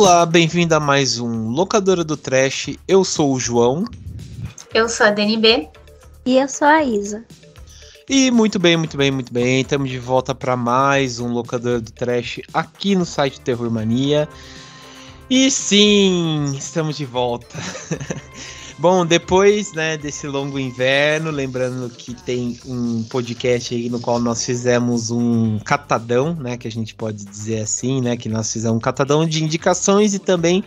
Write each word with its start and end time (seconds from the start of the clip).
Olá, 0.00 0.24
bem-vindo 0.24 0.76
a 0.76 0.78
mais 0.78 1.18
um 1.18 1.48
Locadora 1.48 2.04
do 2.04 2.16
Trash. 2.16 2.76
Eu 2.86 3.02
sou 3.02 3.32
o 3.32 3.40
João. 3.40 3.84
Eu 4.72 4.88
sou 4.88 5.04
a 5.04 5.10
DNB. 5.10 5.68
E 6.24 6.38
eu 6.38 6.48
sou 6.48 6.68
a 6.68 6.84
Isa. 6.84 7.24
E 8.08 8.30
muito 8.30 8.60
bem, 8.60 8.76
muito 8.76 8.96
bem, 8.96 9.10
muito 9.10 9.32
bem. 9.32 9.60
Estamos 9.60 9.90
de 9.90 9.98
volta 9.98 10.36
para 10.36 10.56
mais 10.56 11.18
um 11.18 11.32
Locadora 11.32 11.80
do 11.80 11.90
Trash 11.90 12.40
aqui 12.54 12.94
no 12.94 13.04
site 13.04 13.40
Terror 13.40 13.68
Mania. 13.72 14.28
E 15.28 15.50
sim, 15.50 16.54
estamos 16.56 16.96
de 16.96 17.04
volta. 17.04 17.58
Bom, 18.78 19.04
depois 19.04 19.72
né, 19.72 19.96
desse 19.96 20.28
longo 20.28 20.56
inverno, 20.56 21.32
lembrando 21.32 21.90
que 21.90 22.14
tem 22.14 22.60
um 22.64 23.02
podcast 23.02 23.74
aí 23.74 23.90
no 23.90 23.98
qual 23.98 24.20
nós 24.20 24.44
fizemos 24.44 25.10
um 25.10 25.58
catadão, 25.58 26.32
né? 26.34 26.56
Que 26.56 26.68
a 26.68 26.70
gente 26.70 26.94
pode 26.94 27.24
dizer 27.24 27.60
assim, 27.60 28.00
né? 28.00 28.16
Que 28.16 28.28
nós 28.28 28.52
fizemos 28.52 28.76
um 28.76 28.80
catadão 28.80 29.26
de 29.26 29.42
indicações 29.42 30.14
e 30.14 30.20
também 30.20 30.62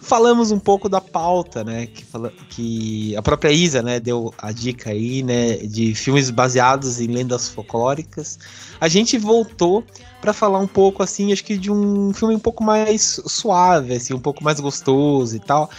falamos 0.00 0.50
um 0.50 0.58
pouco 0.58 0.88
da 0.88 1.00
pauta, 1.00 1.62
né? 1.62 1.86
Que, 1.86 2.04
fala, 2.04 2.32
que 2.50 3.16
a 3.16 3.22
própria 3.22 3.52
Isa, 3.52 3.80
né, 3.82 4.00
deu 4.00 4.34
a 4.36 4.50
dica 4.50 4.90
aí, 4.90 5.22
né, 5.22 5.56
de 5.58 5.94
filmes 5.94 6.30
baseados 6.30 7.00
em 7.00 7.06
lendas 7.06 7.48
folclóricas. 7.48 8.36
A 8.80 8.88
gente 8.88 9.16
voltou 9.16 9.84
para 10.20 10.32
falar 10.32 10.58
um 10.58 10.66
pouco 10.66 11.04
assim, 11.04 11.32
acho 11.32 11.44
que 11.44 11.56
de 11.56 11.70
um 11.70 12.12
filme 12.12 12.34
um 12.34 12.40
pouco 12.40 12.64
mais 12.64 13.20
suave, 13.26 13.94
assim, 13.94 14.12
um 14.12 14.20
pouco 14.20 14.42
mais 14.42 14.58
gostoso 14.58 15.36
e 15.36 15.40
tal 15.40 15.70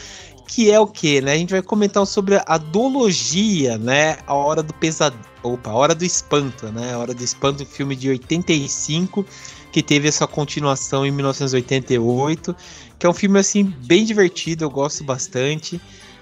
que 0.47 0.71
é 0.71 0.79
o 0.79 0.87
que, 0.87 1.21
né? 1.21 1.33
A 1.33 1.37
gente 1.37 1.51
vai 1.51 1.61
comentar 1.61 2.05
sobre 2.05 2.41
a 2.45 2.57
duologia, 2.57 3.77
né? 3.77 4.17
A 4.27 4.33
Hora 4.33 4.61
do 4.61 4.73
Pesadelo. 4.73 5.23
Opa, 5.43 5.69
a 5.69 5.73
Hora 5.73 5.95
do 5.95 6.03
Espanto, 6.03 6.67
né? 6.71 6.93
A 6.93 6.97
Hora 6.97 7.13
do 7.13 7.23
Espanto, 7.23 7.63
um 7.63 7.65
filme 7.65 7.95
de 7.95 8.09
85, 8.09 9.25
que 9.71 9.83
teve 9.83 10.07
essa 10.07 10.25
continuação 10.25 11.05
em 11.05 11.11
1988, 11.11 12.55
que 12.97 13.05
é 13.05 13.09
um 13.09 13.13
filme, 13.13 13.39
assim, 13.39 13.63
bem 13.85 14.05
divertido, 14.05 14.63
eu 14.63 14.69
gosto 14.69 15.03
bastante. 15.03 15.81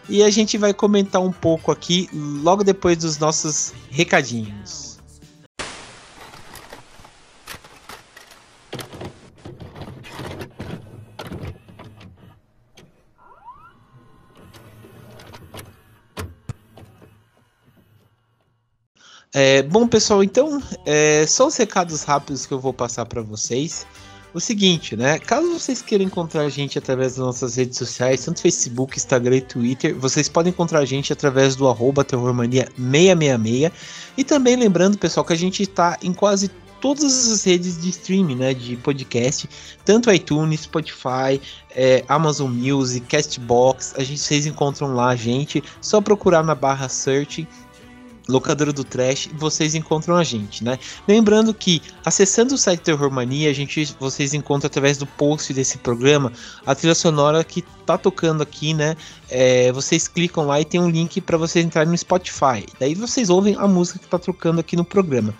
E 0.10 0.24
a 0.24 0.30
gente 0.30 0.58
vai 0.58 0.74
comentar 0.74 1.22
um 1.22 1.32
pouco 1.32 1.72
aqui, 1.72 2.10
logo 2.14 2.64
depois 2.64 2.98
dos 2.98 3.18
nossos 3.18 3.74
recadinhos. 3.90 4.93
É, 19.34 19.64
bom, 19.64 19.88
pessoal, 19.88 20.24
então, 20.24 20.62
é, 20.86 21.26
só 21.26 21.48
os 21.48 21.58
recados 21.58 22.04
rápidos 22.04 22.46
que 22.46 22.54
eu 22.54 22.60
vou 22.60 22.72
passar 22.72 23.04
para 23.08 23.22
vocês. 23.22 23.86
O 24.32 24.40
seguinte, 24.40 24.96
né? 24.96 25.20
Caso 25.20 25.52
vocês 25.52 25.82
queiram 25.82 26.06
encontrar 26.06 26.42
a 26.42 26.50
gente 26.50 26.78
através 26.78 27.16
das 27.16 27.26
nossas 27.26 27.56
redes 27.56 27.78
sociais, 27.78 28.26
tanto 28.26 28.42
Facebook, 28.42 28.98
Instagram 28.98 29.38
e 29.38 29.42
Twitter, 29.42 29.96
vocês 29.96 30.28
podem 30.28 30.52
encontrar 30.52 30.80
a 30.80 30.86
gente 30.86 31.14
através 31.14 31.56
do 31.56 31.68
arroba 31.68 32.04
terrormania666. 32.04 33.72
E 34.18 34.24
também 34.24 34.56
lembrando, 34.56 34.98
pessoal, 34.98 35.24
que 35.24 35.34
a 35.34 35.38
gente 35.38 35.62
está 35.62 35.98
em 36.02 36.14
quase 36.14 36.50
todas 36.84 37.32
as 37.32 37.44
redes 37.46 37.82
de 37.82 37.90
streaming, 37.92 38.36
né, 38.36 38.54
de 38.54 38.76
podcast, 38.76 39.50
tanto 39.86 40.12
iTunes, 40.12 40.62
Spotify, 40.62 41.40
é, 41.74 42.04
Amazon 42.10 42.52
Music, 42.52 43.08
Castbox, 43.08 43.94
a 43.98 44.04
gente, 44.04 44.20
vocês 44.20 44.46
encontram 44.46 44.94
lá 44.94 45.10
a 45.10 45.16
gente, 45.16 45.64
só 45.80 46.02
procurar 46.02 46.44
na 46.44 46.54
barra 46.54 46.90
search 46.90 47.48
locadora 48.28 48.72
do 48.72 48.84
Trash, 48.84 49.30
vocês 49.34 49.76
encontram 49.76 50.16
a 50.16 50.24
gente, 50.24 50.64
né? 50.64 50.80
Lembrando 51.08 51.54
que 51.54 51.82
acessando 52.06 52.56
o 52.56 52.58
site 52.58 52.82
Terror 52.82 53.12
Mania, 53.12 53.50
a 53.50 53.54
gente 53.54 53.96
vocês 54.00 54.34
encontram 54.34 54.68
através 54.68 54.98
do 54.98 55.06
post 55.06 55.54
desse 55.54 55.78
programa 55.78 56.32
a 56.66 56.74
trilha 56.74 56.96
sonora 56.96 57.44
que 57.44 57.62
tá 57.86 57.98
tocando 57.98 58.42
aqui, 58.42 58.74
né? 58.74 58.96
É, 59.30 59.72
vocês 59.72 60.08
clicam 60.08 60.46
lá 60.46 60.62
e 60.62 60.66
tem 60.66 60.80
um 60.80 60.90
link 60.90 61.20
para 61.22 61.38
vocês 61.38 61.66
entrarem 61.66 61.92
no 61.92 61.98
Spotify. 61.98 62.66
Daí 62.80 62.96
vocês 62.96 63.30
ouvem 63.30 63.56
a 63.56 63.68
música 63.68 64.00
que 64.00 64.08
tá 64.08 64.18
tocando 64.18 64.60
aqui 64.60 64.76
no 64.76 64.86
programa. 64.86 65.34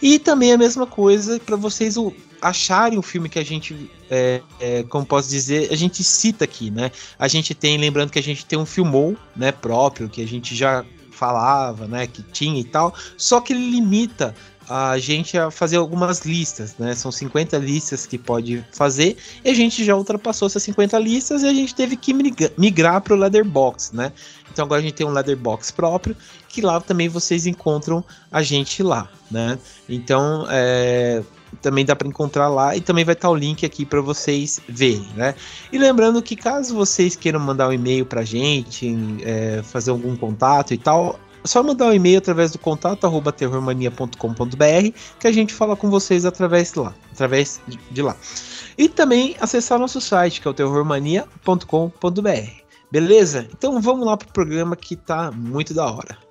E 0.00 0.18
também 0.18 0.52
a 0.52 0.58
mesma 0.58 0.86
coisa 0.86 1.40
para 1.40 1.56
vocês 1.56 1.96
acharem 2.40 2.98
o 2.98 3.02
filme 3.02 3.28
que 3.28 3.38
a 3.38 3.44
gente, 3.44 3.90
é, 4.10 4.42
é, 4.60 4.82
como 4.84 5.06
posso 5.06 5.28
dizer, 5.28 5.72
a 5.72 5.76
gente 5.76 6.04
cita 6.04 6.44
aqui, 6.44 6.70
né? 6.70 6.90
A 7.18 7.28
gente 7.28 7.54
tem, 7.54 7.78
lembrando 7.78 8.10
que 8.10 8.18
a 8.18 8.22
gente 8.22 8.44
tem 8.44 8.58
um 8.58 8.66
filmou, 8.66 9.16
né, 9.34 9.52
próprio, 9.52 10.08
que 10.08 10.22
a 10.22 10.26
gente 10.26 10.54
já 10.54 10.84
falava, 11.16 11.86
né, 11.86 12.06
que 12.06 12.22
tinha 12.22 12.60
e 12.60 12.64
tal, 12.64 12.94
só 13.16 13.40
que 13.40 13.52
ele 13.52 13.70
limita 13.70 14.34
a 14.68 14.98
gente 14.98 15.38
a 15.38 15.50
fazer 15.50 15.76
algumas 15.76 16.24
listas, 16.24 16.74
né? 16.76 16.92
São 16.94 17.12
50 17.12 17.56
listas 17.58 18.04
que 18.04 18.18
pode 18.18 18.64
fazer, 18.72 19.16
e 19.44 19.50
a 19.50 19.54
gente 19.54 19.84
já 19.84 19.94
ultrapassou 19.94 20.46
essas 20.46 20.62
50 20.64 20.98
listas 20.98 21.42
e 21.42 21.46
a 21.46 21.52
gente 21.52 21.74
teve 21.74 21.96
que 21.96 22.12
migrar 22.58 23.00
para 23.00 23.14
o 23.14 23.16
Leatherbox, 23.16 23.92
né? 23.92 24.12
Então 24.52 24.64
agora 24.64 24.80
a 24.80 24.82
gente 24.82 24.94
tem 24.94 25.06
um 25.06 25.12
Leatherbox 25.12 25.70
próprio, 25.70 26.16
que 26.48 26.60
lá 26.60 26.80
também 26.80 27.08
vocês 27.08 27.46
encontram 27.46 28.04
a 28.32 28.42
gente 28.42 28.82
lá, 28.82 29.08
né? 29.30 29.58
Então, 29.88 30.46
é, 30.50 31.22
também 31.66 31.84
dá 31.84 31.96
para 31.96 32.06
encontrar 32.06 32.46
lá 32.48 32.76
e 32.76 32.80
também 32.80 33.04
vai 33.04 33.14
estar 33.14 33.26
tá 33.26 33.32
o 33.32 33.34
link 33.34 33.66
aqui 33.66 33.84
para 33.84 34.00
vocês 34.00 34.60
verem, 34.68 35.08
né? 35.16 35.34
E 35.72 35.78
lembrando 35.78 36.22
que 36.22 36.36
caso 36.36 36.76
vocês 36.76 37.16
queiram 37.16 37.40
mandar 37.40 37.68
um 37.68 37.72
e-mail 37.72 38.06
para 38.06 38.22
gente, 38.22 38.96
é, 39.24 39.64
fazer 39.64 39.90
algum 39.90 40.14
contato 40.16 40.72
e 40.72 40.78
tal, 40.78 41.18
é 41.42 41.48
só 41.48 41.64
mandar 41.64 41.86
um 41.86 41.92
e-mail 41.92 42.18
através 42.18 42.52
do 42.52 42.58
contato 42.60 43.04
arroba 43.04 43.32
terrormania.com.br 43.32 44.92
que 45.18 45.26
a 45.26 45.32
gente 45.32 45.52
fala 45.52 45.74
com 45.74 45.90
vocês 45.90 46.24
através 46.24 46.72
de 46.72 46.78
lá, 46.78 46.94
através 47.10 47.60
de 47.90 48.00
lá. 48.00 48.14
E 48.78 48.88
também 48.88 49.34
acessar 49.40 49.76
nosso 49.76 50.00
site 50.00 50.40
que 50.40 50.46
é 50.46 50.50
o 50.52 50.54
terrormania.com.br. 50.54 52.50
Beleza? 52.92 53.48
Então 53.52 53.80
vamos 53.80 54.06
lá 54.06 54.16
pro 54.16 54.32
programa 54.32 54.76
que 54.76 54.94
tá 54.94 55.32
muito 55.32 55.74
da 55.74 55.84
hora. 55.84 56.25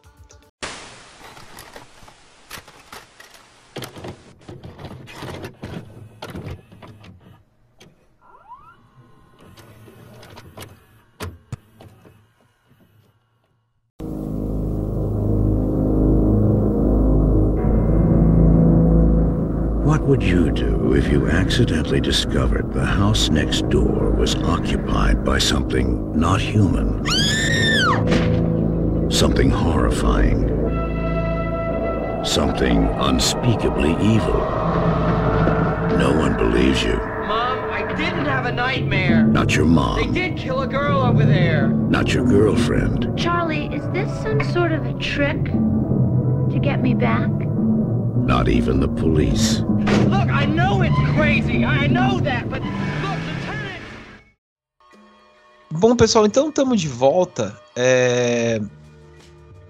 Accidentally 21.55 22.01
discovered 22.01 22.73
the 22.73 22.85
house 22.85 23.29
next 23.29 23.69
door 23.69 24.11
was 24.11 24.35
occupied 24.43 25.23
by 25.23 25.37
something 25.37 26.11
not 26.11 26.41
human? 26.41 27.01
Something 29.09 29.49
horrifying. 29.49 30.49
Something 32.25 32.83
unspeakably 32.99 33.91
evil. 34.01 34.35
No 35.97 36.13
one 36.19 36.35
believes 36.35 36.83
you. 36.83 36.97
Mom, 36.97 37.69
I 37.71 37.85
didn't 37.95 38.25
have 38.25 38.45
a 38.47 38.51
nightmare. 38.51 39.25
Not 39.25 39.55
your 39.55 39.63
mom. 39.63 40.11
They 40.11 40.27
did 40.27 40.37
kill 40.37 40.63
a 40.63 40.67
girl 40.67 40.99
over 40.99 41.23
there. 41.23 41.69
Not 41.69 42.13
your 42.13 42.25
girlfriend. 42.25 43.17
Charlie, 43.17 43.73
is 43.73 43.89
this 43.91 44.11
some 44.21 44.43
sort 44.51 44.73
of 44.73 44.85
a 44.85 44.93
trick 44.95 45.45
to 45.45 46.59
get 46.61 46.81
me 46.81 46.93
back? 46.93 47.29
Not 48.25 48.49
even 48.49 48.79
the 48.79 48.87
police. 48.87 49.61
Look, 50.09 50.31
I 50.31 50.47
know 50.47 50.81
it's 50.81 50.97
crazy. 51.15 51.63
I 51.63 51.87
know 51.87 52.19
that, 52.21 52.49
but 52.49 52.63
look, 53.03 53.19
Lieutenant. 53.23 53.81
Bom, 55.71 55.95
pessoal, 55.95 56.25
então 56.25 56.49
estamos 56.49 56.81
de 56.81 56.87
volta. 56.87 57.55
É... 57.75 58.59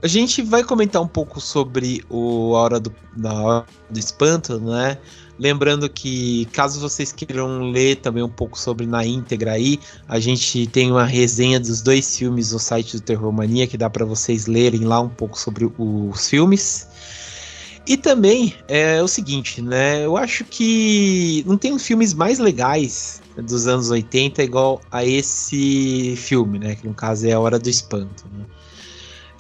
A 0.02 0.08
gente 0.08 0.42
vai 0.42 0.64
comentar 0.64 1.02
um 1.02 1.08
pouco 1.08 1.42
sobre 1.42 2.02
o 2.10 2.56
a 2.56 2.60
hora 2.62 2.80
do, 2.80 2.96
na 3.18 3.34
hora 3.34 3.66
do 3.90 4.00
espanto, 4.00 4.58
né? 4.58 5.00
Lembrando 5.38 5.90
que, 5.90 6.46
caso 6.54 6.80
vocês 6.80 7.12
queiram 7.12 7.72
ler 7.72 7.98
também 7.98 8.24
um 8.24 8.30
pouco 8.30 8.58
sobre 8.58 8.86
na 8.86 9.06
íntegra 9.06 9.52
aí, 9.52 9.80
a 10.08 10.18
gente 10.18 10.66
tem 10.68 10.92
uma 10.92 11.04
resenha 11.04 11.60
dos 11.60 11.82
dois 11.82 12.18
filmes 12.18 12.54
no 12.54 12.60
site 12.60 12.96
do 12.96 13.02
Terror 13.02 13.34
Mania, 13.34 13.68
que 13.68 13.78
dá 13.78 13.90
para 13.90 14.06
vocês 14.06 14.48
lerem 14.48 14.86
lá 14.86 15.02
um 15.02 15.10
pouco 15.10 15.38
sobre 15.38 15.70
os 15.78 16.30
filmes. 16.30 16.88
E 17.88 17.96
também 17.96 18.56
é 18.68 19.02
o 19.02 19.08
seguinte, 19.08 19.62
né? 19.62 20.04
Eu 20.06 20.18
acho 20.18 20.44
que 20.44 21.44
não 21.46 21.58
tem 21.58 21.78
filmes 21.78 22.14
mais 22.14 22.40
legais 22.40 23.22
dos 23.38 23.68
anos 23.68 23.92
80 23.92 24.42
igual 24.44 24.82
a 24.92 25.06
esse 25.06 26.16
filme, 26.18 26.58
né? 26.58 26.76
Que 26.76 26.88
no 26.88 26.94
caso 26.94 27.28
é 27.28 27.34
A 27.34 27.40
Hora 27.40 27.60
do 27.60 27.70
Espanto. 27.70 28.26
Né? 28.34 28.46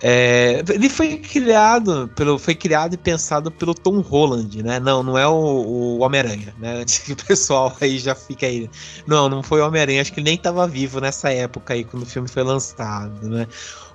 É, 0.01 0.61
ele 0.69 0.89
foi 0.89 1.17
criado 1.17 2.09
pelo, 2.15 2.37
foi 2.37 2.53
criado 2.53 2.93
e 2.93 2.97
pensado 2.97 3.49
pelo 3.49 3.73
Tom 3.73 4.01
Holland, 4.01 4.61
né? 4.61 4.79
Não, 4.79 5.01
não 5.01 5.17
é 5.17 5.27
o, 5.27 5.33
o 5.33 5.99
Homem-Aranha, 5.99 6.53
né? 6.59 6.79
Antes 6.81 6.99
que 6.99 7.13
o 7.13 7.15
pessoal 7.15 7.75
aí 7.79 7.97
já 7.97 8.13
fica 8.13 8.45
aí. 8.45 8.69
Não, 9.07 9.29
não 9.29 9.41
foi 9.41 9.61
o 9.61 9.67
Homem-Aranha, 9.67 10.01
acho 10.01 10.11
que 10.11 10.19
ele 10.19 10.25
nem 10.25 10.35
estava 10.35 10.67
vivo 10.67 10.99
nessa 10.99 11.31
época 11.31 11.73
aí 11.73 11.83
quando 11.83 12.03
o 12.03 12.05
filme 12.05 12.27
foi 12.27 12.43
lançado, 12.43 13.27
né? 13.27 13.47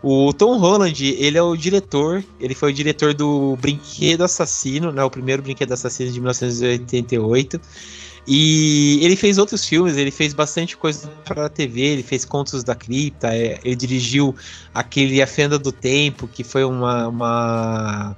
O 0.03 0.33
Tom 0.33 0.57
Holland, 0.57 1.05
ele 1.19 1.37
é 1.37 1.43
o 1.43 1.55
diretor, 1.55 2.25
ele 2.41 2.55
foi 2.55 2.71
o 2.71 2.75
diretor 2.75 3.13
do 3.13 3.57
Brinquedo 3.61 4.25
Assassino, 4.25 4.91
né? 4.91 5.05
O 5.05 5.11
primeiro 5.11 5.43
Brinquedo 5.43 5.73
Assassino 5.73 6.11
de 6.11 6.19
1988. 6.19 7.61
E 8.33 9.01
ele 9.03 9.17
fez 9.17 9.39
outros 9.39 9.65
filmes, 9.67 9.97
ele 9.97 10.13
fez 10.13 10.33
bastante 10.33 10.77
coisa 10.77 11.09
para 11.25 11.47
a 11.47 11.49
TV, 11.49 11.81
ele 11.81 12.03
fez 12.05 12.25
Contos 12.25 12.63
da 12.63 12.77
Cripta, 12.77 13.35
é, 13.35 13.59
ele 13.65 13.75
dirigiu 13.75 14.37
aquele 14.73 15.21
A 15.21 15.27
Fenda 15.27 15.59
do 15.59 15.73
Tempo, 15.73 16.29
que 16.29 16.45
foi 16.45 16.63
uma, 16.63 17.09
uma, 17.09 18.17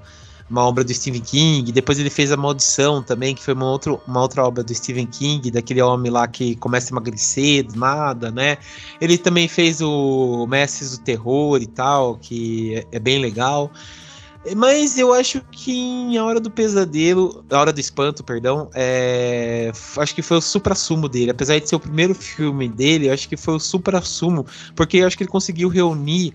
uma, 0.51 0.67
obra 0.67 0.85
do 0.85 0.93
Stephen 0.93 1.23
King. 1.23 1.73
Depois 1.73 1.99
ele 1.99 2.11
fez 2.11 2.31
A 2.31 2.37
Maldição 2.37 3.03
também, 3.03 3.35
que 3.35 3.43
foi 3.43 3.55
uma, 3.55 3.65
outro, 3.65 4.03
uma 4.07 4.21
outra 4.21 4.45
obra 4.45 4.63
do 4.63 4.75
Stephen 4.75 5.07
King, 5.07 5.51
daquele 5.51 5.81
homem 5.81 6.13
lá 6.13 6.29
que 6.29 6.57
começa 6.57 6.91
a 6.91 6.93
emagrecer 6.93 7.65
do 7.65 7.79
nada, 7.79 8.31
né? 8.31 8.59
Ele 9.01 9.17
também 9.17 9.49
fez 9.49 9.81
o 9.81 10.47
Mestres 10.47 10.91
do 10.91 11.03
Terror 11.03 11.57
e 11.63 11.67
tal, 11.67 12.19
que 12.19 12.75
é, 12.75 12.87
é 12.93 12.99
bem 12.99 13.19
legal. 13.19 13.73
Mas 14.57 14.99
eu 14.99 15.15
acho 15.15 15.41
que 15.53 15.73
em 15.73 16.19
A 16.19 16.25
Hora 16.25 16.41
do 16.41 16.51
Pesadelo, 16.51 17.45
A 17.49 17.61
Hora 17.61 17.73
do 17.73 17.79
Espanto, 17.79 18.25
perdão, 18.25 18.69
é, 18.75 19.71
acho 19.97 20.15
que 20.15 20.23
foi 20.23 20.39
o 20.39 20.41
supra-sumo 20.41 21.09
dele. 21.09 21.31
Apesar 21.31 21.59
de 21.61 21.69
ser 21.69 21.77
o 21.77 21.81
primeiro 21.81 22.15
filme 22.15 22.69
dele, 22.69 23.09
acho 23.09 23.29
que 23.29 23.37
foi 23.37 23.55
o 23.55 23.61
supra-sumo, 23.61 24.45
porque 24.75 24.99
eu 24.99 25.07
acho 25.07 25.17
que 25.17 25.23
ele 25.23 25.31
conseguiu 25.31 25.69
reunir, 25.69 26.35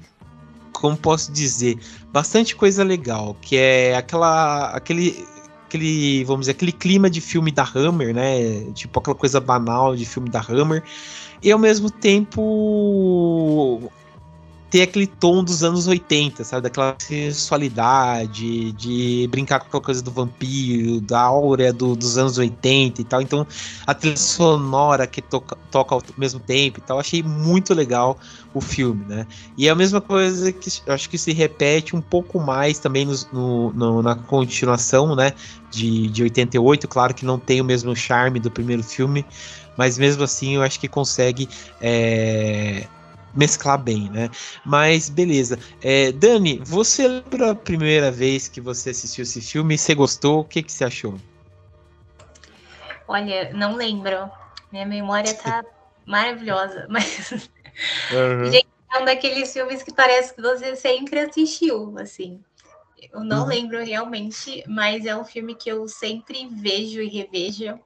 como 0.72 0.96
posso 0.96 1.34
dizer, 1.34 1.78
bastante 2.14 2.56
coisa 2.56 2.82
legal, 2.82 3.36
que 3.42 3.58
é 3.58 3.98
aquela, 3.98 4.70
aquele, 4.70 5.26
aquele, 5.66 6.24
vamos 6.24 6.42
dizer, 6.42 6.52
aquele 6.52 6.72
clima 6.72 7.10
de 7.10 7.20
filme 7.20 7.52
da 7.52 7.64
Hammer, 7.64 8.14
né? 8.14 8.72
Tipo 8.74 9.00
aquela 9.00 9.16
coisa 9.16 9.42
banal 9.42 9.98
de 9.98 10.06
filme 10.06 10.30
da 10.30 10.40
Hammer. 10.40 10.82
E 11.44 11.52
ao 11.52 11.60
mesmo 11.60 11.92
tempo 11.92 12.42
ter 14.70 14.82
aquele 14.82 15.08
tom 15.08 15.44
dos 15.44 15.64
anos 15.64 15.88
80, 15.88 16.44
sabe? 16.44 16.64
Daquela 16.64 16.96
sensualidade, 17.00 18.74
de 18.74 19.28
brincar 19.32 19.60
com 19.60 19.68
aquela 19.68 19.84
coisa 19.84 20.02
do 20.02 20.12
vampiro, 20.12 21.00
da 21.00 21.22
áurea 21.22 21.72
do, 21.72 21.96
dos 21.96 22.18
anos 22.18 22.38
80 22.38 23.02
e 23.02 23.04
tal. 23.06 23.22
Então, 23.22 23.48
a 23.86 23.94
trilha 23.94 24.18
sonora 24.18 25.08
que 25.08 25.22
toca, 25.22 25.58
toca 25.72 25.96
ao 25.96 26.04
mesmo 26.18 26.40
tempo 26.40 26.80
e 26.80 26.82
tal, 26.82 27.00
achei 27.00 27.24
muito 27.24 27.74
legal 27.74 28.18
o 28.54 28.60
filme, 28.60 29.06
né? 29.06 29.26
E 29.58 29.68
é 29.68 29.72
a 29.72 29.76
mesma 29.76 30.02
coisa 30.02 30.52
que 30.52 30.70
acho 30.88 31.10
que 31.10 31.18
se 31.18 31.32
repete 31.32 31.96
um 31.96 32.02
pouco 32.02 32.40
mais 32.40 32.78
também 32.78 33.06
no, 33.32 33.72
no, 33.72 34.02
na 34.02 34.16
continuação, 34.16 35.16
né? 35.16 35.32
De, 35.72 36.08
de 36.10 36.24
88, 36.24 36.88
claro 36.88 37.14
que 37.14 37.26
não 37.26 37.40
tem 37.40 37.62
o 37.62 37.66
mesmo 37.66 37.96
charme 37.96 38.40
do 38.40 38.52
primeiro 38.52 38.84
filme, 38.84 39.26
mas 39.78 39.98
mesmo 39.98 40.24
assim 40.24 40.56
eu 40.56 40.64
acho 40.64 40.80
que 40.80 40.88
consegue 40.88 41.48
é, 41.80 42.88
mesclar 43.38 43.78
bem, 43.78 44.10
né? 44.10 44.30
Mas 44.66 45.10
beleza. 45.10 45.60
É, 45.82 46.12
Dani, 46.12 46.60
você 46.66 47.08
lembra 47.08 47.52
a 47.52 47.56
primeira 47.56 48.12
vez 48.12 48.48
que 48.48 48.60
você 48.60 48.90
assistiu 48.90 49.24
esse 49.24 49.40
filme? 49.40 49.78
Você 49.78 49.94
gostou? 49.94 50.42
O 50.42 50.44
que, 50.44 50.64
que 50.64 50.72
você 50.72 50.84
achou? 50.84 51.16
Olha, 53.08 53.54
não 53.54 53.76
lembro. 53.76 54.30
Minha 54.72 54.86
memória 54.86 55.34
tá 55.34 55.64
maravilhosa, 56.06 56.88
mas. 56.90 57.32
Uhum. 58.12 58.46
Gente, 58.52 58.68
é 58.94 59.00
um 59.00 59.06
daqueles 59.06 59.54
filmes 59.54 59.84
que 59.84 59.94
parece 59.94 60.34
que 60.34 60.42
você 60.42 60.76
sempre 60.76 61.20
assistiu, 61.20 61.96
assim. 62.00 62.44
Eu 63.14 63.24
não 63.24 63.44
uhum. 63.44 63.48
lembro 63.48 63.84
realmente, 63.84 64.64
mas 64.68 65.06
é 65.06 65.16
um 65.16 65.24
filme 65.24 65.54
que 65.54 65.70
eu 65.70 65.88
sempre 65.88 66.48
vejo 66.52 67.00
e 67.00 67.08
revejo. 67.08 67.80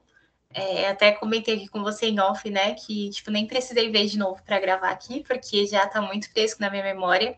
É, 0.54 0.88
até 0.88 1.12
comentei 1.12 1.56
aqui 1.56 1.68
com 1.68 1.82
você 1.82 2.06
em 2.06 2.20
off, 2.20 2.48
né? 2.50 2.74
Que 2.74 3.10
tipo, 3.10 3.30
nem 3.30 3.46
precisei 3.46 3.90
ver 3.90 4.06
de 4.06 4.18
novo 4.18 4.42
para 4.44 4.60
gravar 4.60 4.90
aqui, 4.90 5.22
porque 5.26 5.66
já 5.66 5.84
está 5.84 6.00
muito 6.00 6.30
fresco 6.30 6.60
na 6.60 6.70
minha 6.70 6.82
memória. 6.82 7.36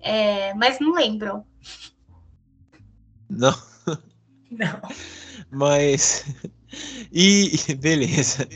É, 0.00 0.54
mas 0.54 0.78
não 0.78 0.92
lembro. 0.92 1.44
Não. 3.28 3.54
Não. 4.50 4.80
Mas. 5.50 6.24
E 7.12 7.52
beleza. 7.78 8.48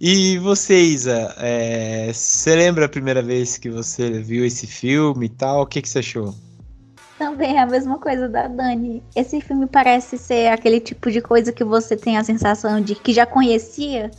E 0.00 0.38
você, 0.38 0.80
Isa, 0.82 1.32
é, 1.38 2.12
você 2.12 2.56
lembra 2.56 2.86
a 2.86 2.88
primeira 2.88 3.22
vez 3.22 3.56
que 3.56 3.70
você 3.70 4.20
viu 4.20 4.44
esse 4.44 4.66
filme 4.66 5.26
e 5.26 5.28
tal? 5.28 5.62
O 5.62 5.66
que, 5.66 5.80
que 5.80 5.88
você 5.88 6.00
achou? 6.00 6.34
Também 7.20 7.58
é 7.58 7.60
a 7.60 7.66
mesma 7.66 7.98
coisa 7.98 8.30
da 8.30 8.48
Dani. 8.48 9.02
Esse 9.14 9.42
filme 9.42 9.66
parece 9.66 10.16
ser 10.16 10.50
aquele 10.50 10.80
tipo 10.80 11.10
de 11.10 11.20
coisa 11.20 11.52
que 11.52 11.62
você 11.62 11.94
tem 11.94 12.16
a 12.16 12.24
sensação 12.24 12.80
de 12.80 12.94
que 12.94 13.12
já 13.12 13.26
conhecia 13.26 14.10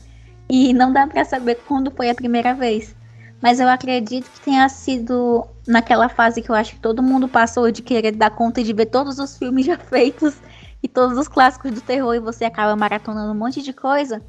e 0.47 0.71
não 0.71 0.93
dá 0.93 1.07
para 1.07 1.25
saber 1.25 1.55
quando 1.67 1.89
foi 1.89 2.11
a 2.11 2.15
primeira 2.15 2.53
vez. 2.53 2.95
Mas 3.41 3.59
eu 3.59 3.67
acredito 3.67 4.29
que 4.29 4.39
tenha 4.39 4.69
sido 4.69 5.43
naquela 5.67 6.09
fase 6.09 6.43
que 6.43 6.51
eu 6.51 6.53
acho 6.53 6.75
que 6.75 6.79
todo 6.79 7.01
mundo 7.01 7.27
passou 7.27 7.71
de 7.71 7.81
querer 7.81 8.11
dar 8.11 8.29
conta 8.29 8.63
de 8.63 8.71
ver 8.71 8.85
todos 8.85 9.17
os 9.17 9.35
filmes 9.35 9.65
já 9.65 9.79
feitos 9.79 10.39
e 10.83 10.87
todos 10.87 11.17
os 11.17 11.27
clássicos 11.27 11.71
do 11.71 11.81
terror 11.81 12.13
e 12.13 12.19
você 12.19 12.45
acaba 12.45 12.75
maratonando 12.75 13.31
um 13.31 13.35
monte 13.35 13.63
de 13.63 13.73
coisa. 13.73 14.21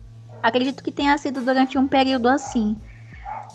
Acredito 0.42 0.82
que 0.82 0.90
tenha 0.90 1.19
sido 1.19 1.42
durante 1.42 1.76
um 1.76 1.86
período 1.86 2.26
assim. 2.26 2.74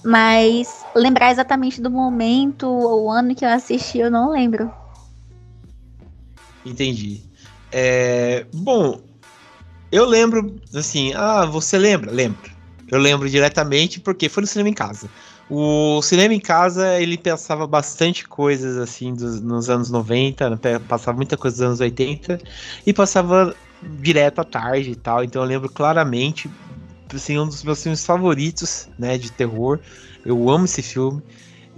Mas 0.03 0.85
lembrar 0.95 1.31
exatamente 1.31 1.81
do 1.81 1.89
momento 1.89 2.67
ou 2.67 3.09
ano 3.09 3.33
que 3.33 3.43
eu 3.43 3.49
assisti, 3.49 3.97
eu 3.97 4.11
não 4.11 4.29
lembro. 4.29 4.71
Entendi. 6.69 7.21
É, 7.71 8.45
bom, 8.53 9.01
eu 9.91 10.05
lembro, 10.05 10.55
assim, 10.73 11.13
ah, 11.15 11.45
você 11.45 11.77
lembra? 11.77 12.11
Lembro. 12.11 12.51
Eu 12.89 12.99
lembro 12.99 13.29
diretamente 13.29 13.99
porque 13.99 14.29
foi 14.29 14.41
no 14.41 14.47
cinema 14.47 14.69
em 14.69 14.73
casa. 14.73 15.09
O 15.49 16.01
cinema 16.01 16.33
em 16.33 16.39
casa, 16.39 16.99
ele 16.99 17.17
pensava 17.17 17.65
bastante 17.65 18.27
coisas, 18.27 18.77
assim, 18.77 19.13
dos, 19.13 19.41
nos 19.41 19.69
anos 19.69 19.89
90, 19.89 20.49
né, 20.49 20.57
passava 20.87 21.15
muita 21.15 21.37
coisa 21.37 21.55
dos 21.55 21.65
anos 21.65 21.79
80, 21.79 22.37
e 22.85 22.93
passava 22.93 23.55
direto 23.81 24.39
à 24.39 24.43
tarde 24.43 24.91
e 24.91 24.95
tal, 24.95 25.23
então 25.23 25.41
eu 25.41 25.47
lembro 25.47 25.69
claramente, 25.69 26.49
assim, 27.13 27.37
um 27.37 27.47
dos 27.47 27.63
meus 27.63 27.81
filmes 27.81 28.05
favoritos, 28.05 28.89
né, 28.99 29.17
de 29.17 29.31
terror, 29.31 29.79
eu 30.25 30.49
amo 30.49 30.65
esse 30.65 30.81
filme, 30.81 31.21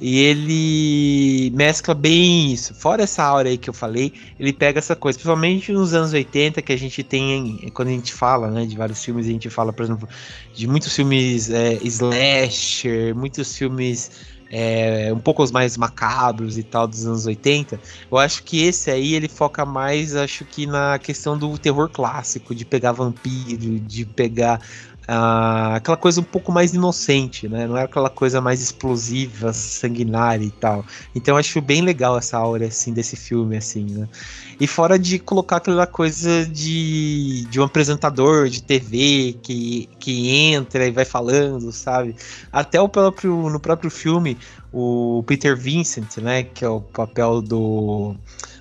e 0.01 0.20
ele 0.20 1.51
mescla 1.56 1.94
bem 1.94 2.53
isso. 2.53 2.74
Fora 2.74 3.03
essa 3.03 3.24
aura 3.24 3.50
aí 3.50 3.58
que 3.58 3.70
eu 3.70 3.74
falei, 3.74 4.13
ele 4.39 4.53
pega 4.53 4.79
essa 4.79 4.96
coisa, 4.96 5.18
principalmente 5.18 5.72
nos 5.72 5.94
anos 5.94 6.13
80, 6.13 6.62
que 6.62 6.72
a 6.72 6.77
gente 6.77 7.03
tem, 7.03 7.70
quando 7.74 7.89
a 7.89 7.91
gente 7.91 8.13
fala, 8.13 8.50
né, 8.50 8.65
de 8.65 8.77
vários 8.77 9.03
filmes, 9.03 9.27
a 9.27 9.32
gente 9.32 9.50
fala, 9.50 9.74
por 9.74 9.84
exemplo, 9.84 10.08
de 10.53 10.68
muitos 10.68 10.96
filmes 10.96 11.50
é, 11.50 11.74
slasher, 11.84 13.13
muitos 13.13 13.58
filmes 13.58 14.12
é, 14.51 15.12
um 15.13 15.20
pouco 15.20 15.44
os 15.44 15.51
mais 15.51 15.77
macabros 15.77 16.58
e 16.58 16.63
tal 16.63 16.88
dos 16.88 17.06
anos 17.06 17.25
80. 17.25 17.79
Eu 18.12 18.18
acho 18.18 18.44
que 18.44 18.63
esse 18.63 18.89
aí 18.89 19.13
ele 19.13 19.27
foca 19.27 19.65
mais, 19.65 20.15
acho 20.15 20.44
que 20.44 20.65
na 20.65 20.98
questão 20.98 21.38
do 21.38 21.58
terror 21.58 21.89
clássico, 21.89 22.56
de 22.56 22.65
pegar 22.65 22.91
vampiro, 22.91 23.79
de 23.79 24.06
pegar 24.06 24.60
ah, 25.12 25.75
aquela 25.78 25.98
coisa 25.98 26.22
um 26.22 26.24
pouco 26.24 26.51
mais 26.51 26.75
inocente, 26.75 27.50
né? 27.50 27.66
Não 27.66 27.75
é 27.75 27.84
aquela 27.84 28.12
coisa 28.12 28.39
mais 28.39 28.62
explosiva, 28.62 29.51
sanguinária 29.51 30.46
e 30.46 30.51
tal. 30.51 30.86
Então 31.16 31.34
eu 31.34 31.39
acho 31.39 31.60
bem 31.62 31.82
legal 31.82 32.16
essa 32.16 32.38
aura 32.38 32.68
assim 32.68 32.94
desse 32.94 33.16
filme 33.16 33.58
assim, 33.58 33.86
né? 33.86 34.08
E 34.60 34.68
fora 34.68 35.00
de 35.00 35.18
colocar 35.18 35.58
aquela 35.58 35.88
coisa 35.88 36.46
de, 36.46 37.44
de 37.50 37.60
um 37.60 37.63
apresentador 37.63 38.50
de 38.50 38.62
TV 38.62 39.36
que, 39.42 39.89
que 40.00 40.30
entra 40.30 40.86
e 40.86 40.92
vai 40.92 41.06
falando, 41.06 41.72
sabe? 41.72 42.16
Até 42.51 42.80
o 42.80 42.88
próprio 42.88 43.50
no 43.50 43.60
próprio 43.60 43.89
filme 43.89 44.38
o 44.72 45.24
Peter 45.25 45.58
Vincent, 45.58 46.18
né, 46.18 46.44
que 46.44 46.63
é 46.63 46.70
o 46.70 46.82
papel 46.82 47.42
do 47.42 48.16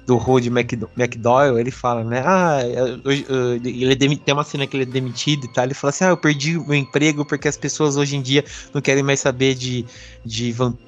do 0.09 0.17
Rod 0.17 0.47
McDowell, 0.47 1.59
ele 1.59 1.71
fala, 1.71 2.03
né? 2.03 2.23
Ah, 2.25 2.61
ele 2.65 3.93
é 3.93 3.97
tem 4.17 4.33
uma 4.33 4.43
cena 4.43 4.67
que 4.67 4.75
ele 4.75 4.85
é 4.85 4.87
demitido 4.87 5.45
e 5.45 5.53
tal. 5.53 5.65
Ele 5.65 5.75
fala 5.75 5.91
assim: 5.91 6.05
Ah, 6.05 6.09
eu 6.09 6.17
perdi 6.17 6.59
meu 6.59 6.75
emprego 6.75 7.27
porque 7.27 7.47
as 7.47 7.59
pessoas 7.59 7.95
hoje 7.99 8.17
em 8.17 8.23
dia 8.23 8.43
não 8.73 8.81
querem 8.81 9.03
mais 9.03 9.21
saber 9.21 9.55
de, 9.55 9.85
de 10.25 10.51
vampiros, 10.51 10.88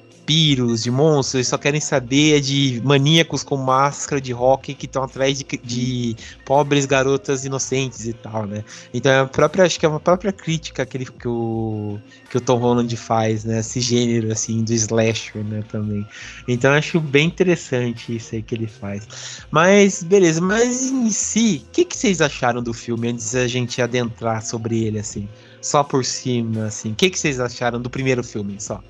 de 0.81 0.91
monstros, 0.91 1.35
eles 1.35 1.47
só 1.47 1.57
querem 1.57 1.81
saber 1.81 2.39
de 2.41 2.81
maníacos 2.83 3.43
com 3.43 3.57
máscara 3.57 4.21
de 4.21 4.31
rock 4.31 4.73
que 4.73 4.85
estão 4.85 5.03
atrás 5.03 5.37
de, 5.37 5.45
de, 5.63 6.15
pobres 6.45 6.85
garotas 6.85 7.43
inocentes 7.45 8.05
e 8.07 8.13
tal, 8.13 8.45
né? 8.45 8.63
Então 8.93 9.11
é 9.11 9.25
própria, 9.25 9.65
acho 9.65 9.79
que 9.79 9.85
é 9.85 9.89
uma 9.89 9.99
própria 9.99 10.31
crítica 10.31 10.85
que, 10.85 10.97
ele, 10.97 11.05
que, 11.05 11.27
o, 11.27 11.99
que 12.29 12.37
o 12.37 12.41
Tom 12.41 12.57
Holland 12.59 12.95
faz, 12.95 13.43
né? 13.43 13.59
Esse 13.59 13.81
gênero, 13.81 14.31
assim, 14.31 14.63
do 14.63 14.73
slasher, 14.73 15.43
né, 15.43 15.63
também. 15.69 16.05
Então 16.47 16.71
acho 16.71 16.99
bem 16.99 17.27
interessante 17.27 18.15
isso 18.15 18.35
aí 18.35 18.41
que 18.41 18.55
ele 18.55 18.67
faz. 18.67 19.07
Mas, 19.51 20.03
beleza, 20.03 20.39
mas 20.39 20.89
em 20.91 21.09
si, 21.09 21.63
o 21.67 21.71
que, 21.71 21.85
que 21.85 21.97
vocês 21.97 22.21
acharam 22.21 22.63
do 22.63 22.73
filme 22.73 23.09
antes 23.09 23.33
da 23.33 23.47
gente 23.47 23.81
adentrar 23.81 24.43
sobre 24.43 24.83
ele, 24.83 24.99
assim? 24.99 25.27
Só 25.61 25.83
por 25.83 26.03
cima, 26.03 26.65
assim. 26.65 26.91
O 26.91 26.95
que, 26.95 27.09
que 27.09 27.19
vocês 27.19 27.39
acharam 27.39 27.79
do 27.81 27.89
primeiro 27.89 28.23
filme, 28.23 28.59
só? 28.59 28.81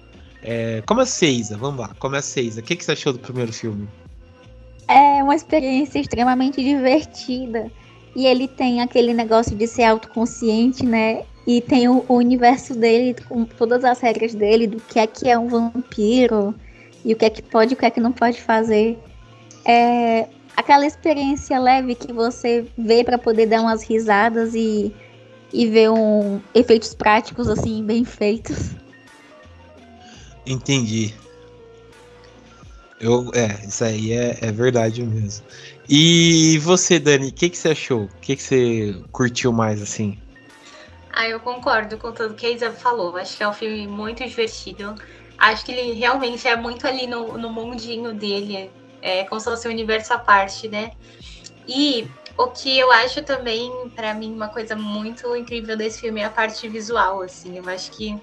É, 0.44 0.82
começa 0.86 1.26
Isa, 1.26 1.58
vamos 1.58 1.80
lá, 1.80 1.96
começa 2.00 2.42
Isa. 2.42 2.62
O 2.62 2.64
que, 2.64 2.76
que 2.76 2.84
você 2.84 2.94
achou 2.94 3.14
do 3.14 3.20
primeiro 3.20 3.54
filme? 3.54 3.88
É 4.88 5.24
uma 5.24 5.36
experiência 5.36 6.00
extremamente 6.00 6.64
divertida. 6.64 7.72
E 8.16 8.26
ele 8.26 8.48
tem 8.48 8.82
aquele 8.82 9.14
negócio 9.14 9.56
de 9.56 9.68
ser 9.68 9.84
autoconsciente, 9.84 10.86
né? 10.86 11.24
E 11.48 11.62
tem 11.62 11.88
o, 11.88 12.06
o, 12.08 12.16
universo 12.16 12.76
dele, 12.76 13.16
com 13.28 13.46
todas 13.46 13.84
as 13.86 14.00
regras 14.00 14.34
dele, 14.34 14.68
do 14.68 14.78
que 14.82 15.00
é 15.00 15.08
que 15.08 15.30
é 15.30 15.38
um 15.38 15.48
vampiro, 15.48 16.54
e 17.06 17.14
o 17.14 17.16
que 17.16 17.26
é 17.26 17.30
que 17.30 17.42
pode 17.42 17.74
e 17.74 17.76
o 17.76 17.78
que 17.78 17.86
é 17.86 17.90
que 17.90 18.00
não 18.00 18.12
pode 18.12 18.42
fazer. 18.42 19.00
É 19.66 20.28
aquela 20.56 20.86
experiência 20.86 21.58
leve 21.58 21.96
que 21.96 22.12
você 22.12 22.66
vê 22.78 23.04
para 23.04 23.18
poder 23.18 23.46
dar 23.46 23.62
umas 23.62 23.84
risadas 23.84 24.54
e 24.54 24.94
e 25.54 25.68
ver 25.68 25.90
um 25.90 26.40
efeitos 26.54 26.94
práticos 26.94 27.50
assim 27.50 27.84
bem 27.84 28.06
feitos. 28.06 28.72
Entendi. 30.46 31.14
Eu, 33.00 33.32
é, 33.34 33.66
isso 33.66 33.84
aí 33.84 34.14
é, 34.14 34.38
é 34.42 34.52
verdade 34.52 35.04
mesmo. 35.04 35.44
E 35.90 36.60
você, 36.60 37.00
Dani, 37.00 37.30
o 37.30 37.34
que, 37.34 37.50
que 37.50 37.58
você 37.58 37.70
achou? 37.70 38.04
O 38.04 38.20
que, 38.22 38.36
que 38.36 38.44
você 38.44 38.96
curtiu 39.12 39.52
mais 39.52 39.82
assim? 39.82 40.18
Ah, 41.12 41.28
eu 41.28 41.40
concordo 41.40 41.98
com 41.98 42.12
tudo 42.12 42.36
que 42.36 42.46
a 42.46 42.52
Isa 42.52 42.72
falou. 42.72 43.18
Acho 43.18 43.36
que 43.36 43.44
é 43.44 43.48
um 43.48 43.54
filme 43.54 43.88
muito 43.88 44.24
divertido. 44.24 44.96
Acho 45.38 45.66
que 45.66 45.72
ele 45.72 45.94
realmente 45.94 46.48
é 46.48 46.56
muito 46.56 46.88
ali 46.88 47.08
no, 47.08 47.38
no 47.38 47.50
mundinho 47.50 48.14
dele. 48.14 48.72
É 49.02 49.24
como 49.24 49.42
se 49.42 49.50
fosse 49.50 49.68
um 49.68 49.72
universo 49.72 50.14
à 50.14 50.20
parte, 50.20 50.68
né? 50.68 50.92
E 51.68 52.08
o 52.38 52.48
que 52.48 52.78
eu 52.78 52.92
acho 52.92 53.24
também, 53.24 53.72
para 53.96 54.14
mim, 54.14 54.32
uma 54.32 54.50
coisa 54.50 54.76
muito 54.76 55.36
incrível 55.36 55.76
desse 55.76 56.02
filme 56.02 56.22
é 56.22 56.26
a 56.26 56.30
parte 56.30 56.68
visual, 56.70 57.22
assim. 57.22 57.58
Eu 57.58 57.68
acho 57.68 57.92
que 57.92 58.16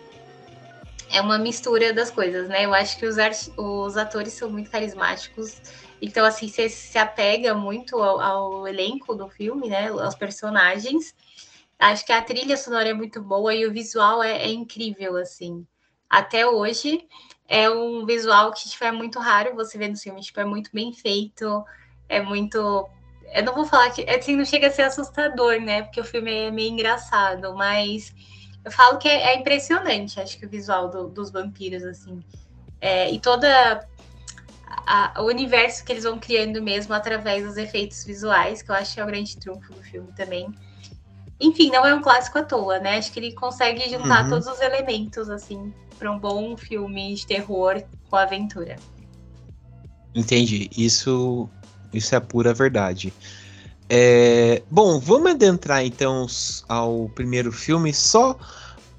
é 1.10 1.20
uma 1.20 1.38
mistura 1.38 1.92
das 1.92 2.10
coisas, 2.10 2.48
né? 2.48 2.64
Eu 2.64 2.74
acho 2.74 2.98
que 2.98 3.06
os, 3.06 3.16
os 3.56 3.96
atores 3.96 4.34
são 4.34 4.50
muito 4.50 4.70
carismáticos. 4.70 5.60
Então, 6.00 6.24
assim, 6.24 6.48
você 6.48 6.68
se 6.68 6.98
apega 6.98 7.54
muito 7.54 8.00
ao, 8.00 8.20
ao, 8.20 8.68
elenco 8.68 9.14
do 9.14 9.28
filme, 9.28 9.68
né? 9.68 9.88
Aos 9.88 10.14
personagens. 10.14 11.14
Acho 11.78 12.04
que 12.04 12.12
a 12.12 12.22
trilha 12.22 12.56
sonora 12.56 12.88
é 12.88 12.94
muito 12.94 13.22
boa 13.22 13.54
e 13.54 13.66
o 13.66 13.72
visual 13.72 14.22
é, 14.22 14.42
é 14.42 14.50
incrível, 14.50 15.16
assim. 15.16 15.66
Até 16.10 16.46
hoje, 16.46 17.06
é 17.48 17.70
um 17.70 18.04
visual 18.04 18.52
que 18.52 18.68
tipo, 18.68 18.84
é 18.84 18.92
muito 18.92 19.18
raro 19.18 19.54
você 19.54 19.78
ver 19.78 19.88
no 19.88 19.96
filme. 19.96 20.20
Tipo, 20.20 20.40
é 20.40 20.44
muito 20.44 20.70
bem 20.72 20.92
feito, 20.92 21.64
é 22.08 22.20
muito 22.20 22.88
eu 23.34 23.42
não 23.42 23.54
vou 23.54 23.64
falar 23.64 23.90
que 23.90 24.08
assim, 24.08 24.36
não 24.36 24.44
chega 24.44 24.68
a 24.68 24.70
ser 24.70 24.82
assustador, 24.82 25.60
né? 25.60 25.82
Porque 25.82 26.00
o 26.00 26.04
filme 26.04 26.32
é 26.32 26.50
meio 26.50 26.70
engraçado, 26.70 27.54
mas 27.54 28.14
eu 28.64 28.70
falo 28.70 28.98
que 28.98 29.08
é, 29.08 29.34
é 29.34 29.36
impressionante, 29.38 30.20
acho 30.20 30.38
que 30.38 30.46
o 30.46 30.48
visual 30.48 30.88
do, 30.88 31.08
dos 31.08 31.30
vampiros, 31.30 31.82
assim. 31.82 32.22
É, 32.80 33.10
e 33.10 33.18
toda 33.18 33.86
a, 34.86 35.20
o 35.22 35.26
universo 35.26 35.84
que 35.84 35.92
eles 35.92 36.04
vão 36.04 36.18
criando 36.18 36.62
mesmo 36.62 36.94
através 36.94 37.44
dos 37.44 37.56
efeitos 37.56 38.04
visuais, 38.04 38.62
que 38.62 38.70
eu 38.70 38.74
acho 38.74 38.94
que 38.94 39.00
é 39.00 39.04
o 39.04 39.06
grande 39.06 39.36
trunfo 39.36 39.72
do 39.72 39.82
filme 39.82 40.12
também. 40.16 40.48
Enfim, 41.40 41.70
não 41.70 41.86
é 41.86 41.94
um 41.94 42.02
clássico 42.02 42.38
à 42.38 42.42
toa, 42.42 42.78
né? 42.78 42.98
Acho 42.98 43.12
que 43.12 43.20
ele 43.20 43.32
consegue 43.32 43.88
juntar 43.88 44.24
uhum. 44.24 44.30
todos 44.30 44.48
os 44.48 44.60
elementos, 44.60 45.28
assim, 45.30 45.72
para 45.98 46.10
um 46.10 46.18
bom 46.18 46.56
filme 46.56 47.14
de 47.14 47.26
terror 47.26 47.82
com 48.10 48.16
aventura. 48.16 48.76
Entendi. 50.14 50.68
Isso 50.76 51.48
isso 51.92 52.14
é 52.14 52.18
a 52.18 52.20
pura 52.20 52.52
verdade. 52.52 53.12
É, 53.88 54.62
bom, 54.70 54.98
vamos 54.98 55.30
adentrar 55.30 55.84
então 55.84 56.26
ao 56.68 57.08
primeiro 57.14 57.50
filme. 57.50 57.92
Só 57.92 58.38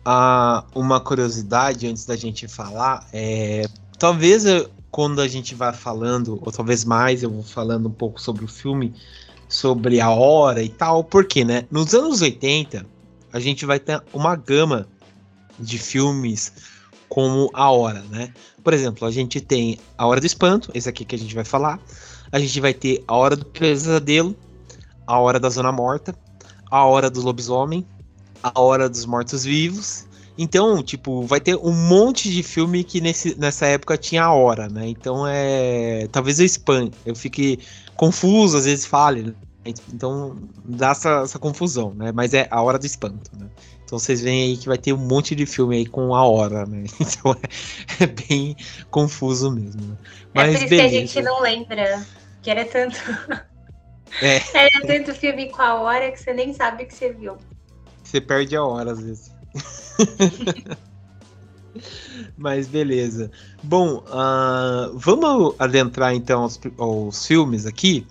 a, 0.04 0.64
uma 0.74 1.00
curiosidade 1.00 1.88
antes 1.88 2.06
da 2.06 2.16
gente 2.16 2.48
falar. 2.48 3.08
É, 3.14 3.66
talvez 3.98 4.46
eu, 4.46 4.70
quando 4.90 5.22
a 5.22 5.28
gente 5.28 5.54
vai 5.54 5.74
falando, 5.74 6.40
ou 6.42 6.52
talvez 6.52 6.84
mais, 6.84 7.24
eu 7.24 7.30
vou 7.30 7.44
falando 7.44 7.88
um 7.88 7.92
pouco 7.92 8.20
sobre 8.20 8.44
o 8.44 8.48
filme, 8.48 8.94
sobre 9.48 10.02
a 10.02 10.10
hora 10.10 10.64
e 10.64 10.70
tal. 10.70 11.04
Porque, 11.04 11.44
né? 11.44 11.66
Nos 11.70 11.94
anos 11.94 12.22
80, 12.22 12.86
a 13.32 13.40
gente 13.40 13.66
vai 13.66 13.80
ter 13.80 14.02
uma 14.12 14.36
gama 14.36 14.88
de 15.60 15.78
filmes 15.78 16.52
como 17.08 17.50
A 17.54 17.72
Hora, 17.72 18.04
né? 18.10 18.32
Por 18.64 18.74
exemplo, 18.74 19.08
a 19.08 19.12
gente 19.12 19.42
tem 19.42 19.80
A 19.98 20.06
Hora 20.06 20.22
do 20.22 20.26
Espanto, 20.26 20.72
esse 20.74 20.88
aqui 20.88 21.04
que 21.04 21.16
a 21.16 21.18
gente 21.18 21.34
vai 21.36 21.44
falar 21.44 21.80
a 22.32 22.40
gente 22.40 22.60
vai 22.60 22.74
ter 22.74 23.04
a 23.08 23.16
hora 23.16 23.36
do 23.36 23.46
pesadelo, 23.46 24.36
a 25.10 25.18
hora 25.18 25.40
da 25.40 25.50
zona 25.50 25.72
morta, 25.72 26.14
a 26.70 26.86
hora 26.86 27.10
do 27.10 27.20
lobisomem, 27.20 27.84
a 28.44 28.62
hora 28.62 28.88
dos 28.88 29.08
mortos-vivos. 29.08 30.06
Então, 30.38 30.84
tipo, 30.84 31.24
vai 31.24 31.42
ter 31.42 31.56
um 31.56 31.74
monte 31.74 32.30
de 32.30 32.44
filme 32.44 32.84
que 32.84 33.02
nesse, 33.02 33.36
nessa 33.38 33.66
época 33.66 33.98
tinha 33.98 34.24
a 34.24 34.32
hora, 34.32 34.70
né? 34.70 34.88
Então 34.88 35.26
é. 35.28 36.08
Talvez 36.12 36.40
eu 36.40 36.46
spam, 36.46 36.92
eu 37.08 37.16
fique 37.16 37.58
confuso, 37.96 38.56
às 38.56 38.66
vezes 38.66 38.86
fale, 38.86 39.24
né? 39.24 39.34
Então 39.92 40.38
dá 40.64 40.92
essa, 40.92 41.22
essa, 41.24 41.40
confusão, 41.40 41.92
né? 41.96 42.12
Mas 42.12 42.36
é 42.36 42.48
a 42.52 42.62
hora 42.62 42.78
do 42.78 42.86
espanto, 42.86 43.32
né? 43.36 43.48
Então 43.84 43.98
vocês 43.98 44.22
veem 44.22 44.52
aí 44.52 44.58
que 44.58 44.68
vai 44.68 44.78
ter 44.78 44.94
um 44.94 44.98
monte 44.98 45.34
de 45.34 45.48
filme 45.48 45.78
aí 45.78 45.86
com 45.88 46.14
a 46.14 46.24
hora, 46.24 46.68
né? 46.68 46.84
Então 47.02 47.36
é, 48.00 48.04
é 48.04 48.08
bem 48.08 48.56
confuso 48.92 49.52
mesmo. 49.52 49.82
Né? 49.82 49.98
Mas 50.36 50.50
é 50.50 50.52
por 50.52 50.58
isso 50.60 50.70
beleza. 50.70 50.90
que 50.90 50.96
a 50.96 51.00
gente 51.00 51.22
não 51.24 51.42
lembra 51.42 52.06
que 52.44 52.52
era 52.52 52.64
tanto. 52.64 52.96
É. 54.22 54.42
Era 54.54 54.86
tanto 54.86 55.14
filme 55.14 55.50
com 55.50 55.62
a 55.62 55.76
hora 55.76 56.12
que 56.12 56.22
você 56.22 56.34
nem 56.34 56.54
sabe 56.54 56.86
que 56.86 56.94
você 56.94 57.12
viu. 57.12 57.38
Você 58.04 58.20
perde 58.20 58.56
a 58.56 58.64
hora 58.64 58.92
às 58.92 59.02
vezes. 59.02 59.32
Mas 62.38 62.68
beleza. 62.68 63.32
Bom, 63.64 64.04
uh, 64.08 64.98
vamos 64.98 65.56
adentrar 65.60 66.14
então 66.14 66.44
aos, 66.44 66.60
aos 66.78 67.26
filmes 67.26 67.66
aqui. 67.66 68.06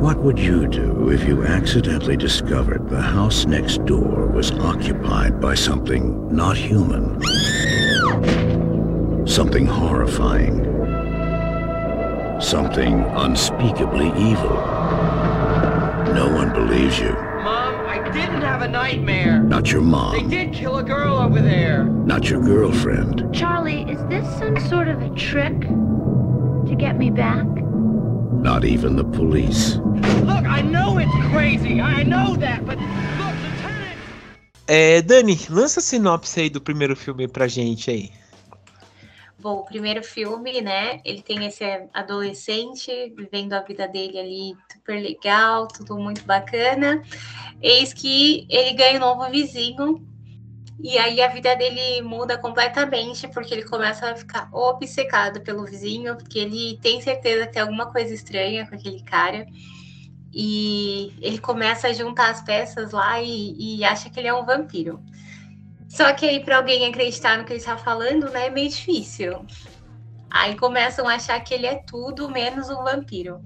What 0.00 0.18
would 0.18 0.38
you 0.38 0.68
do 0.68 1.10
if 1.10 1.26
you 1.26 1.42
accidentally 1.44 2.16
discovered 2.16 2.88
the 2.88 3.00
house 3.00 3.46
next 3.46 3.84
door 3.84 4.26
was 4.28 4.50
occupied 4.52 5.40
by 5.40 5.54
something 5.54 6.28
not 6.34 6.56
human? 6.56 7.18
Something 9.26 9.66
horrifying. 9.66 10.64
Something 12.40 13.00
unspeakably 13.16 14.06
evil. 14.16 14.56
No 16.14 16.30
one 16.32 16.52
believes 16.52 17.00
you. 17.00 17.12
Mom, 17.42 17.74
I 17.86 18.08
didn't 18.12 18.42
have 18.42 18.62
a 18.62 18.68
nightmare. 18.68 19.42
Not 19.42 19.72
your 19.72 19.82
mom. 19.82 20.12
They 20.30 20.44
did 20.44 20.54
kill 20.54 20.78
a 20.78 20.82
girl 20.82 21.16
over 21.16 21.40
there. 21.40 21.84
Not 21.84 22.30
your 22.30 22.40
girlfriend. 22.40 23.34
Charlie, 23.34 23.82
is 23.90 23.98
this 24.06 24.24
some 24.38 24.58
sort 24.60 24.86
of 24.86 25.02
a 25.02 25.10
trick 25.16 25.60
to 25.60 26.76
get 26.78 26.96
me 26.96 27.10
back? 27.10 27.46
Not 28.42 28.64
even 28.64 28.94
the 28.94 29.04
police. 29.04 29.76
Look, 30.24 30.46
I 30.46 30.62
know 30.62 30.98
it's 30.98 31.12
crazy. 31.32 31.80
I 31.80 32.04
know 32.04 32.36
that, 32.36 32.64
but 32.64 32.78
look, 32.78 33.34
Lieutenant. 33.42 33.98
É, 34.68 35.02
Dani, 35.02 35.36
lança 35.50 35.80
a 35.80 35.82
sinopse 35.82 36.40
aí 36.40 36.48
do 36.48 36.60
primeiro 36.60 36.94
filme 36.94 37.26
pra 37.26 37.48
gente 37.48 37.90
aí. 37.90 38.10
Bom, 39.38 39.58
o 39.58 39.64
primeiro 39.64 40.02
filme, 40.02 40.62
né? 40.62 41.00
Ele 41.04 41.20
tem 41.20 41.44
esse 41.44 41.62
adolescente 41.92 42.90
vivendo 43.14 43.52
a 43.52 43.60
vida 43.60 43.86
dele 43.86 44.18
ali 44.18 44.56
super 44.72 45.00
legal, 45.00 45.68
tudo 45.68 45.98
muito 45.98 46.24
bacana. 46.24 47.02
Eis 47.60 47.92
que 47.92 48.46
ele 48.48 48.72
ganha 48.72 48.96
um 48.96 49.00
novo 49.00 49.30
vizinho 49.30 50.06
e 50.78 50.98
aí 50.98 51.22
a 51.22 51.28
vida 51.28 51.54
dele 51.56 52.02
muda 52.02 52.36
completamente, 52.36 53.26
porque 53.28 53.52
ele 53.52 53.64
começa 53.64 54.10
a 54.10 54.16
ficar 54.16 54.48
obcecado 54.52 55.40
pelo 55.40 55.64
vizinho, 55.64 56.16
porque 56.16 56.38
ele 56.38 56.78
tem 56.82 57.00
certeza 57.00 57.46
que 57.46 57.54
tem 57.54 57.62
alguma 57.62 57.90
coisa 57.90 58.12
estranha 58.12 58.66
com 58.66 58.74
aquele 58.74 59.02
cara. 59.02 59.46
E 60.32 61.14
ele 61.20 61.38
começa 61.38 61.88
a 61.88 61.92
juntar 61.92 62.30
as 62.30 62.42
peças 62.42 62.92
lá 62.92 63.20
e, 63.22 63.78
e 63.78 63.84
acha 63.84 64.10
que 64.10 64.20
ele 64.20 64.28
é 64.28 64.34
um 64.34 64.44
vampiro. 64.44 65.02
Só 65.88 66.12
que 66.12 66.26
aí, 66.26 66.40
para 66.40 66.58
alguém 66.58 66.86
acreditar 66.86 67.38
no 67.38 67.44
que 67.44 67.52
ele 67.52 67.60
está 67.60 67.76
falando, 67.76 68.30
né, 68.30 68.46
é 68.46 68.50
meio 68.50 68.68
difícil. 68.68 69.44
Aí 70.30 70.56
começam 70.56 71.08
a 71.08 71.14
achar 71.14 71.38
que 71.40 71.54
ele 71.54 71.66
é 71.66 71.76
tudo 71.76 72.28
menos 72.28 72.68
um 72.68 72.82
vampiro. 72.82 73.40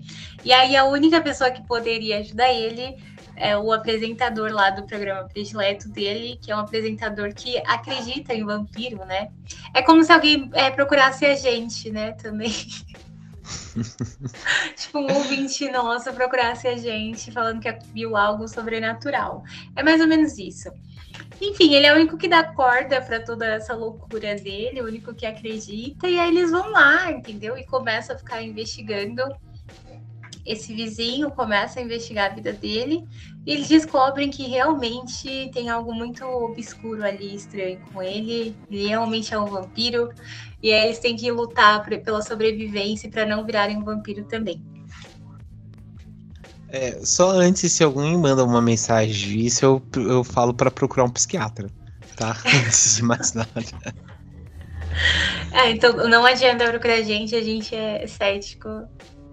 E 0.45 0.53
aí 0.53 0.77
a 0.77 0.85
única 0.85 1.21
pessoa 1.21 1.51
que 1.51 1.67
poderia 1.67 2.19
ajudar 2.19 2.53
ele 2.53 2.97
é 3.37 3.57
o 3.57 3.73
apresentador 3.73 4.51
lá 4.51 4.71
do 4.71 4.87
programa 4.87 5.29
predileto 5.29 5.89
dele, 5.89 6.39
que 6.43 6.51
é 6.51 6.57
um 6.57 6.61
apresentador 6.61 7.33
que 7.33 7.59
acredita 7.67 8.35
em 8.35 8.45
vampiro, 8.45 9.05
né? 9.05 9.29
É 9.73 9.83
como 9.83 10.03
se 10.03 10.13
alguém 10.13 10.51
é, 10.53 10.71
procurasse 10.71 11.25
a 11.25 11.35
gente, 11.35 11.91
né, 11.91 12.13
também. 12.13 12.51
tipo, 14.77 14.99
um 14.99 15.13
ouvinte 15.15 15.71
nosso 15.71 16.13
procurasse 16.13 16.69
a 16.69 16.77
gente 16.77 17.31
falando 17.31 17.61
que 17.61 17.73
viu 17.95 18.17
algo 18.17 18.49
sobrenatural. 18.49 19.45
É 19.77 19.83
mais 19.83 20.01
ou 20.01 20.07
menos 20.07 20.39
isso. 20.39 20.71
Enfim, 21.41 21.75
ele 21.75 21.87
é 21.87 21.93
o 21.93 21.97
único 21.97 22.19
que 22.19 22.29
dá 22.29 22.45
corda 22.45 23.01
para 23.01 23.25
toda 23.25 23.47
essa 23.47 23.75
loucura 23.75 24.35
dele, 24.37 24.83
o 24.83 24.87
único 24.87 25.15
que 25.15 25.25
acredita, 25.25 26.07
e 26.09 26.19
aí 26.19 26.29
eles 26.29 26.51
vão 26.51 26.71
lá, 26.71 27.11
entendeu? 27.11 27.57
E 27.57 27.65
começam 27.65 28.15
a 28.15 28.19
ficar 28.19 28.43
investigando 28.43 29.23
esse 30.45 30.75
vizinho 30.75 31.31
começa 31.31 31.79
a 31.81 31.83
investigar 31.83 32.31
a 32.31 32.35
vida 32.35 32.53
dele 32.53 33.05
e 33.47 33.53
eles 33.53 33.69
descobrem 33.69 34.31
que 34.31 34.49
realmente 34.49 35.51
tem 35.53 35.69
algo 35.69 35.95
muito 35.95 36.25
obscuro 36.25 37.05
ali, 37.05 37.35
estranho 37.35 37.79
com 37.93 38.03
ele. 38.03 38.57
Ele 38.71 38.89
realmente 38.89 39.35
é 39.35 39.39
um 39.39 39.47
vampiro 39.47 40.09
e 40.63 40.73
aí 40.73 40.87
eles 40.87 40.99
têm 40.99 41.17
que 41.17 41.31
lutar 41.31 41.85
pela 42.03 42.23
sobrevivência 42.23 43.11
para 43.11 43.27
não 43.27 43.45
virarem 43.45 43.77
um 43.77 43.85
vampiro 43.85 44.25
também. 44.27 44.61
É, 46.73 47.00
só 47.05 47.31
antes, 47.31 47.73
se 47.73 47.83
alguém 47.83 48.17
manda 48.17 48.45
uma 48.45 48.62
mensagem 48.62 49.12
disso, 49.12 49.65
eu, 49.65 49.83
eu 49.97 50.23
falo 50.23 50.55
para 50.55 50.71
procurar 50.71 51.05
um 51.05 51.11
psiquiatra, 51.11 51.69
tá? 52.17 52.37
Antes 52.47 52.97
de 52.97 53.03
mais 53.03 53.33
nada. 53.33 53.50
É, 55.53 55.71
então 55.71 56.09
não 56.09 56.25
adianta 56.25 56.69
procurar 56.69 56.95
a 56.95 57.03
gente, 57.03 57.35
a 57.35 57.43
gente 57.43 57.75
é 57.75 58.07
cético, 58.07 58.69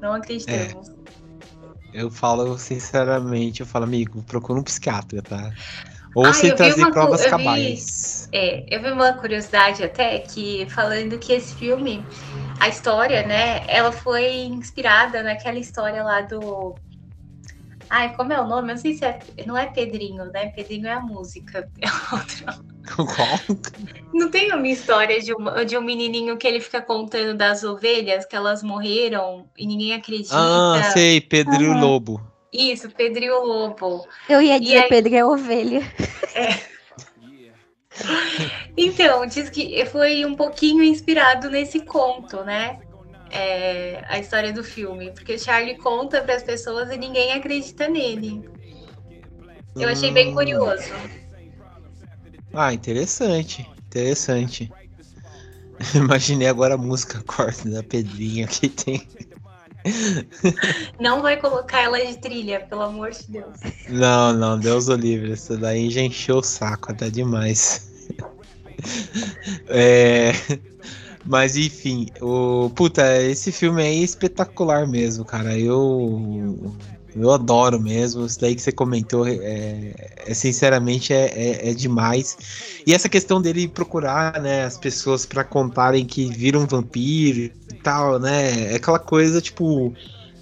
não 0.01 0.13
acreditamos. 0.13 0.89
É. 1.93 2.01
eu 2.01 2.09
falo 2.09 2.57
sinceramente, 2.57 3.61
eu 3.61 3.67
falo, 3.67 3.85
amigo, 3.85 4.23
procura 4.23 4.59
um 4.59 4.63
psiquiatra, 4.63 5.21
tá? 5.21 5.51
Ou 6.15 6.25
ah, 6.25 6.33
sem 6.33 6.55
trazer 6.55 6.89
provas 6.89 7.23
cabais. 7.27 8.27
É, 8.31 8.65
eu 8.75 8.81
vi 8.81 8.89
uma 8.91 9.13
curiosidade 9.13 9.83
até 9.83 10.17
que 10.17 10.65
falando 10.69 11.19
que 11.19 11.33
esse 11.33 11.53
filme, 11.53 12.03
a 12.59 12.67
história, 12.67 13.21
né, 13.27 13.63
ela 13.67 13.91
foi 13.91 14.45
inspirada 14.45 15.21
naquela 15.21 15.59
história 15.59 16.01
lá 16.01 16.21
do 16.21 16.75
Ai, 17.89 18.13
como 18.15 18.33
é 18.33 18.39
o 18.39 18.47
nome? 18.47 18.69
Eu 18.71 18.75
não 18.75 18.81
sei 18.81 18.93
se 18.93 19.05
é. 19.05 19.19
Não 19.45 19.57
é 19.57 19.67
Pedrinho, 19.67 20.25
né? 20.25 20.47
Pedrinho 20.47 20.87
é 20.87 20.93
a 20.93 20.99
música. 20.99 21.69
É 21.81 22.15
outra. 22.15 22.59
Qual? 22.95 23.57
Não 24.13 24.31
tem 24.31 24.51
uma 24.53 24.67
história 24.67 25.21
de 25.21 25.33
um, 25.33 25.65
de 25.65 25.77
um 25.77 25.81
menininho 25.81 26.37
que 26.37 26.47
ele 26.47 26.61
fica 26.61 26.81
contando 26.81 27.37
das 27.37 27.63
ovelhas 27.63 28.25
que 28.25 28.35
elas 28.35 28.63
morreram 28.63 29.49
e 29.57 29.67
ninguém 29.67 29.93
acredita. 29.93 30.35
Ah, 30.35 30.91
sei, 30.93 31.19
Pedrinho 31.19 31.73
ah. 31.73 31.81
Lobo. 31.81 32.21
Isso, 32.51 32.89
Pedrinho 32.89 33.43
Lobo. 33.43 34.07
Eu 34.29 34.41
ia 34.41 34.59
dizer 34.59 34.83
aí... 34.83 34.89
Pedro 34.89 35.15
é 35.15 35.25
ovelha. 35.25 35.81
É. 36.33 36.77
Então, 38.75 39.25
diz 39.25 39.49
que 39.49 39.85
foi 39.87 40.25
um 40.25 40.35
pouquinho 40.35 40.83
inspirado 40.83 41.49
nesse 41.49 41.81
conto, 41.81 42.43
né? 42.43 42.79
É, 43.31 44.03
a 44.07 44.19
história 44.19 44.53
do 44.53 44.63
filme, 44.63 45.11
porque 45.11 45.33
o 45.33 45.39
Charlie 45.39 45.77
conta 45.77 46.21
para 46.21 46.35
as 46.35 46.43
pessoas 46.43 46.89
e 46.91 46.97
ninguém 46.97 47.33
acredita 47.33 47.87
nele. 47.87 48.43
Eu 49.75 49.89
achei 49.89 50.11
bem 50.11 50.33
curioso. 50.33 50.91
Ah, 52.53 52.73
interessante, 52.73 53.67
interessante. 53.87 54.71
Imaginei 55.93 56.47
agora 56.47 56.73
a 56.73 56.77
música 56.77 57.21
corta 57.23 57.69
da 57.69 57.83
Pedrinha 57.83 58.47
que 58.47 58.67
tem. 58.67 59.07
Não 60.99 61.21
vai 61.21 61.37
colocar 61.37 61.81
ela 61.81 62.03
de 62.03 62.17
trilha, 62.17 62.59
pelo 62.61 62.81
amor 62.81 63.11
de 63.11 63.29
Deus. 63.29 63.59
Não, 63.87 64.33
não, 64.33 64.59
Deus 64.59 64.87
o 64.87 64.95
livre. 64.95 65.31
Isso 65.31 65.57
daí 65.57 65.89
já 65.89 66.01
encheu 66.01 66.37
o 66.37 66.43
saco 66.43 66.91
até 66.91 67.09
demais. 67.09 67.87
É, 69.69 70.31
mas 71.27 71.57
enfim, 71.57 72.07
o. 72.21 72.69
Puta, 72.75 73.21
esse 73.23 73.51
filme 73.51 73.83
é 73.83 73.93
espetacular 73.93 74.87
mesmo, 74.87 75.25
cara. 75.25 75.57
Eu. 75.57 76.73
Eu 77.15 77.31
adoro 77.31 77.79
mesmo. 77.79 78.25
Isso 78.25 78.39
daí 78.39 78.55
que 78.55 78.61
você 78.61 78.71
comentou, 78.71 79.27
é, 79.27 79.93
é 80.25 80.33
sinceramente, 80.33 81.13
é, 81.13 81.25
é, 81.25 81.69
é, 81.69 81.73
demais. 81.73 82.37
E 82.85 82.93
essa 82.93 83.09
questão 83.09 83.41
dele 83.41 83.67
procurar, 83.67 84.39
né, 84.39 84.65
as 84.65 84.77
pessoas 84.77 85.25
para 85.25 85.43
contarem 85.43 86.05
que 86.05 86.25
viram 86.29 86.67
vampiro 86.67 87.39
e 87.39 87.73
tal, 87.81 88.19
né? 88.19 88.73
É 88.73 88.75
aquela 88.75 88.99
coisa, 88.99 89.41
tipo. 89.41 89.93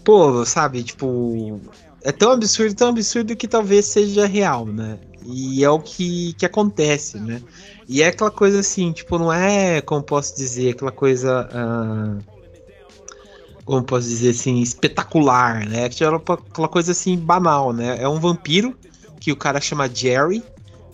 Pô, 0.04 0.46
sabe, 0.46 0.84
tipo. 0.84 1.60
É 2.04 2.12
tão 2.12 2.32
absurdo, 2.32 2.76
tão 2.76 2.90
absurdo 2.90 3.36
que 3.36 3.48
talvez 3.48 3.86
seja 3.88 4.28
real, 4.28 4.66
né? 4.66 5.00
E 5.26 5.64
é 5.64 5.70
o 5.70 5.80
que, 5.80 6.34
que 6.34 6.46
acontece, 6.46 7.20
né? 7.20 7.42
E 7.88 8.02
é 8.02 8.08
aquela 8.08 8.32
coisa 8.32 8.60
assim, 8.60 8.92
tipo, 8.92 9.18
não 9.18 9.32
é, 9.32 9.82
como 9.82 10.02
posso 10.02 10.36
dizer, 10.36 10.72
aquela 10.72 10.92
coisa. 10.92 11.48
Uh, 11.52 12.36
como 13.64 13.84
posso 13.84 14.08
dizer 14.08 14.30
assim, 14.30 14.62
espetacular, 14.62 15.68
né? 15.68 15.86
Aquela 15.86 16.68
coisa 16.68 16.92
assim, 16.92 17.18
banal, 17.18 17.74
né? 17.74 17.98
É 18.00 18.08
um 18.08 18.20
vampiro 18.20 18.76
que 19.20 19.32
o 19.32 19.36
cara 19.36 19.60
chama 19.60 19.90
Jerry. 19.92 20.44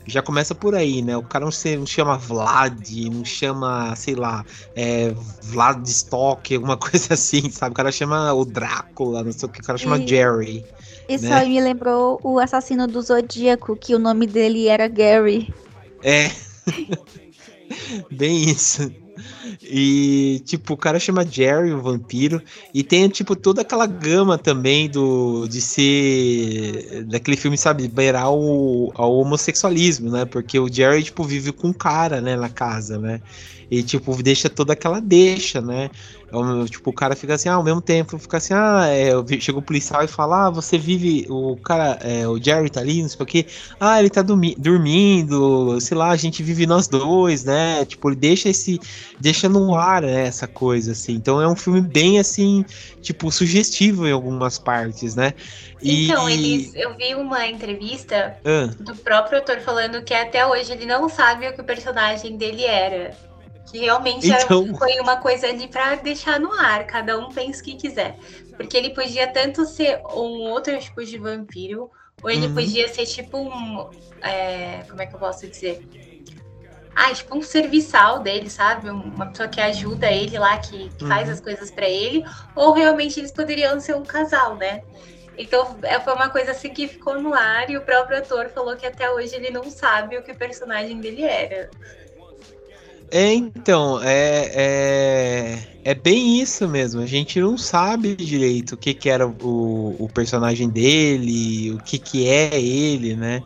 Já 0.08 0.22
começa 0.22 0.56
por 0.56 0.74
aí, 0.74 1.02
né? 1.02 1.16
O 1.16 1.22
cara 1.22 1.46
não, 1.46 1.52
se, 1.52 1.78
não 1.78 1.86
chama 1.86 2.18
Vlad, 2.18 2.90
não 3.12 3.24
chama, 3.24 3.96
sei 3.96 4.16
lá, 4.16 4.44
é, 4.76 5.14
Vladstock, 5.44 6.56
alguma 6.56 6.76
coisa 6.76 7.14
assim, 7.14 7.52
sabe? 7.52 7.74
O 7.74 7.76
cara 7.76 7.92
chama 7.92 8.34
o 8.34 8.44
Drácula, 8.44 9.24
não 9.24 9.32
sei 9.32 9.48
o 9.48 9.52
que, 9.52 9.60
o 9.60 9.64
cara 9.64 9.78
chama 9.78 10.00
e... 10.00 10.08
Jerry. 10.08 10.66
Isso 11.08 11.26
né? 11.26 11.34
aí 11.34 11.50
me 11.50 11.62
lembrou 11.62 12.20
o 12.24 12.40
assassino 12.40 12.88
do 12.88 13.02
Zodíaco, 13.02 13.76
que 13.76 13.94
o 13.94 14.00
nome 14.00 14.26
dele 14.26 14.68
era 14.68 14.88
Gary. 14.88 15.54
É. 16.02 16.32
Bem 18.12 18.50
isso. 18.50 18.92
E, 19.62 20.42
tipo, 20.46 20.74
o 20.74 20.78
cara 20.78 21.00
chama 21.00 21.26
Jerry, 21.26 21.74
o 21.74 21.82
vampiro, 21.82 22.42
e 22.74 22.84
tem, 22.84 23.08
tipo, 23.10 23.36
toda 23.36 23.62
aquela 23.62 23.86
gama 23.86 24.38
também 24.38 24.90
do 24.90 25.48
de 25.48 25.62
ser 25.62 27.04
daquele 27.06 27.38
filme, 27.38 27.58
sabe, 27.58 27.88
beirar 27.88 28.32
o, 28.32 28.92
ao 28.96 29.14
homossexualismo, 29.18 30.10
né? 30.10 30.26
Porque 30.26 30.60
o 30.60 30.72
Jerry, 30.72 31.04
tipo, 31.04 31.24
vive 31.24 31.52
com 31.52 31.68
um 31.68 31.74
cara, 31.74 32.22
né, 32.22 32.36
na 32.36 32.50
casa, 32.50 32.98
né? 32.98 33.22
E, 33.70 33.82
tipo, 33.84 34.22
deixa 34.22 34.50
toda 34.50 34.74
aquela 34.74 35.00
deixa, 35.00 35.62
né? 35.62 35.90
É 36.32 36.65
tipo, 36.70 36.89
o 36.89 36.94
cara 36.94 37.13
fica 37.13 37.34
assim, 37.34 37.50
ah, 37.50 37.56
ao 37.56 37.63
mesmo 37.63 37.82
tempo, 37.82 38.17
fica 38.17 38.38
assim, 38.38 38.54
ah, 38.54 38.86
é, 38.88 39.12
chega 39.39 39.60
o 39.60 39.62
policial 39.62 40.02
e 40.04 40.08
fala, 40.08 40.48
ah, 40.48 40.50
você 40.50 40.78
vive, 40.78 41.28
o 41.30 41.58
cara, 41.58 42.00
é, 42.02 42.26
o 42.26 42.41
Jerry 42.41 42.70
tá 42.70 42.80
ali, 42.80 43.02
não 43.02 43.10
sei 43.10 43.22
o 43.22 43.26
que, 43.26 43.46
ah, 43.80 44.00
ele 44.00 44.10
tá 44.10 44.22
dormindo, 44.22 45.80
sei 45.82 45.98
lá, 45.98 46.10
a 46.10 46.15
gente 46.15 46.41
vive 46.41 46.65
nós 46.65 46.88
dois, 46.88 47.44
né? 47.44 47.84
Tipo, 47.84 48.10
ele 48.10 48.15
deixa 48.15 48.48
esse, 48.48 48.80
deixa 49.20 49.50
no 49.50 49.76
ar 49.76 50.04
né, 50.04 50.28
essa 50.28 50.48
coisa, 50.48 50.94
assim. 50.94 51.13
Então 51.13 51.41
é 51.41 51.48
um 51.48 51.56
filme 51.56 51.82
bem, 51.82 52.17
assim, 52.17 52.63
tipo, 53.02 53.30
sugestivo 53.30 54.08
em 54.08 54.12
algumas 54.12 54.58
partes, 54.58 55.15
né? 55.15 55.34
E... 55.82 56.06
Então, 56.06 56.30
eles, 56.30 56.74
eu 56.76 56.96
vi 56.96 57.13
uma 57.15 57.46
entrevista 57.48 58.38
ah. 58.46 58.74
do 58.80 58.96
próprio 58.96 59.39
autor 59.39 59.60
falando 59.60 60.02
que 60.04 60.13
até 60.13 60.46
hoje 60.46 60.72
ele 60.72 60.86
não 60.86 61.10
sabe 61.10 61.48
o 61.48 61.54
que 61.54 61.62
o 61.62 61.63
personagem 61.63 62.38
dele 62.38 62.63
era. 62.63 63.31
Que 63.69 63.80
realmente 63.80 64.28
então... 64.30 64.65
era, 64.65 64.78
foi 64.78 65.00
uma 65.00 65.17
coisa 65.17 65.47
ali 65.47 65.67
para 65.67 65.95
deixar 65.95 66.39
no 66.39 66.52
ar, 66.54 66.86
cada 66.86 67.17
um 67.17 67.30
pensa 67.30 67.62
o 67.62 67.63
que 67.63 67.76
quiser. 67.76 68.17
Porque 68.56 68.76
ele 68.76 68.91
podia 68.91 69.28
tanto 69.28 69.65
ser 69.65 70.02
um 70.13 70.50
outro 70.50 70.78
tipo 70.80 71.04
de 71.04 71.17
vampiro, 71.17 71.89
ou 72.21 72.30
ele 72.30 72.47
uhum. 72.47 72.54
podia 72.54 72.88
ser 72.88 73.06
tipo 73.06 73.38
um. 73.38 73.89
É, 74.21 74.84
como 74.89 75.02
é 75.02 75.06
que 75.06 75.15
eu 75.15 75.19
posso 75.19 75.47
dizer? 75.47 75.88
Ah, 76.95 77.13
tipo 77.13 77.38
um 77.38 77.41
serviçal 77.41 78.19
dele, 78.19 78.50
sabe? 78.50 78.89
Uma 78.89 79.28
pessoa 79.28 79.47
que 79.47 79.62
ajuda 79.62 80.12
ele 80.12 80.38
lá, 80.38 80.58
que, 80.58 80.89
que 80.89 81.04
uhum. 81.04 81.10
faz 81.10 81.30
as 81.30 81.39
coisas 81.39 81.71
para 81.71 81.88
ele, 81.88 82.24
ou 82.56 82.74
realmente 82.74 83.19
eles 83.19 83.32
poderiam 83.32 83.80
ser 83.80 83.95
um 83.95 84.04
casal, 84.04 84.56
né? 84.56 84.84
Então 85.38 85.78
é, 85.84 86.00
foi 86.00 86.13
uma 86.13 86.30
coisa 86.30 86.52
assim 86.52 86.69
que 86.69 86.88
ficou 86.88 87.19
no 87.19 87.34
ar 87.34 87.69
e 87.69 87.78
o 87.78 87.82
próprio 87.82 88.17
ator 88.17 88.50
falou 88.50 88.76
que 88.76 88.86
até 88.86 89.10
hoje 89.10 89.36
ele 89.36 89.50
não 89.50 89.63
sabe 89.69 90.17
o 90.17 90.21
que 90.21 90.32
o 90.32 90.38
personagem 90.38 91.00
dele 91.00 91.24
era. 91.24 91.69
É, 93.13 93.34
então, 93.34 94.02
é, 94.02 94.52
é, 94.56 95.67
é 95.84 95.93
bem 95.93 96.41
isso 96.41 96.65
mesmo. 96.67 97.02
A 97.02 97.06
gente 97.06 97.41
não 97.41 97.58
sabe 97.58 98.15
direito 98.15 98.74
o 98.74 98.78
que, 98.78 98.93
que 98.93 99.10
era 99.10 99.28
o, 99.28 99.95
o 100.00 100.10
personagem 100.13 100.69
dele, 100.69 101.74
o 101.74 101.78
que, 101.84 102.00
que 102.00 102.26
é 102.26 102.60
ele, 102.60 103.15
né? 103.17 103.43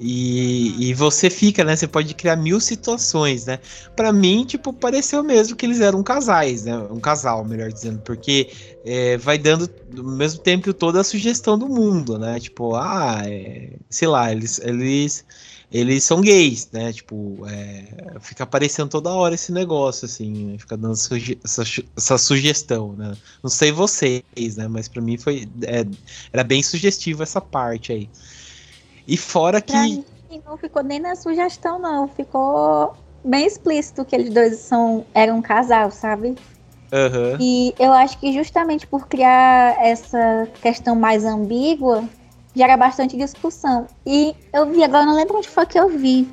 E, 0.00 0.90
e 0.90 0.94
você 0.94 1.30
fica, 1.30 1.64
né? 1.64 1.76
Você 1.76 1.86
pode 1.86 2.14
criar 2.14 2.36
mil 2.36 2.60
situações, 2.60 3.46
né? 3.46 3.60
Para 3.96 4.12
mim, 4.12 4.44
tipo, 4.44 4.72
pareceu 4.72 5.22
mesmo 5.24 5.56
que 5.56 5.66
eles 5.66 5.80
eram 5.80 6.02
casais, 6.02 6.64
né? 6.64 6.76
Um 6.78 7.00
casal, 7.00 7.44
melhor 7.44 7.72
dizendo, 7.72 8.00
porque 8.02 8.50
é, 8.84 9.16
vai 9.16 9.38
dando 9.38 9.70
ao 9.96 10.04
mesmo 10.04 10.40
tempo 10.40 10.72
toda 10.74 11.00
a 11.00 11.04
sugestão 11.04 11.58
do 11.58 11.68
mundo, 11.68 12.18
né? 12.18 12.38
Tipo, 12.40 12.74
ah, 12.76 13.22
é, 13.26 13.74
sei 13.90 14.08
lá, 14.08 14.32
eles, 14.32 14.58
eles 14.60 15.24
eles 15.70 16.02
são 16.02 16.20
gays, 16.20 16.68
né? 16.72 16.92
Tipo, 16.92 17.46
é, 17.46 18.18
fica 18.20 18.44
aparecendo 18.44 18.88
toda 18.88 19.10
hora 19.10 19.34
esse 19.34 19.52
negócio, 19.52 20.06
assim, 20.06 20.46
né? 20.46 20.58
fica 20.58 20.76
dando 20.76 20.96
suge 20.96 21.38
essa, 21.44 21.62
essa, 21.96 22.16
sugestão, 22.16 22.94
né? 22.94 23.14
Não 23.42 23.50
sei 23.50 23.70
vocês, 23.70 24.56
né? 24.56 24.66
Mas 24.66 24.88
para 24.88 25.02
mim 25.02 25.18
foi 25.18 25.48
é, 25.62 25.84
era 26.32 26.42
bem 26.42 26.62
sugestivo 26.62 27.22
essa 27.22 27.40
parte 27.40 27.92
aí. 27.92 28.08
E 29.06 29.16
fora 29.16 29.60
que 29.60 29.76
mim, 29.76 30.04
não 30.46 30.56
ficou 30.56 30.82
nem 30.82 31.00
na 31.00 31.14
sugestão, 31.14 31.78
não. 31.78 32.08
Ficou 32.08 32.96
bem 33.22 33.46
explícito 33.46 34.04
que 34.04 34.16
eles 34.16 34.32
dois 34.32 34.58
são 34.58 35.04
eram 35.14 35.38
um 35.38 35.42
casal, 35.42 35.90
sabe? 35.90 36.28
Uhum. 36.90 37.36
E 37.38 37.74
eu 37.78 37.92
acho 37.92 38.18
que 38.18 38.32
justamente 38.32 38.86
por 38.86 39.06
criar 39.06 39.76
essa 39.84 40.48
questão 40.62 40.94
mais 40.94 41.24
ambígua, 41.24 42.08
gera 42.58 42.76
bastante 42.76 43.16
discussão. 43.16 43.86
E 44.04 44.34
eu 44.52 44.66
vi, 44.66 44.82
agora 44.82 45.06
não 45.06 45.14
lembro 45.14 45.38
onde 45.38 45.48
foi 45.48 45.64
que 45.64 45.78
eu 45.78 45.88
vi, 45.88 46.28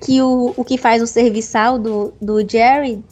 que 0.00 0.20
o, 0.20 0.54
o 0.56 0.64
que 0.64 0.78
faz 0.78 1.02
o 1.02 1.06
serviçal 1.06 1.78
do, 1.78 2.12
do 2.20 2.40
Jerry 2.48 3.04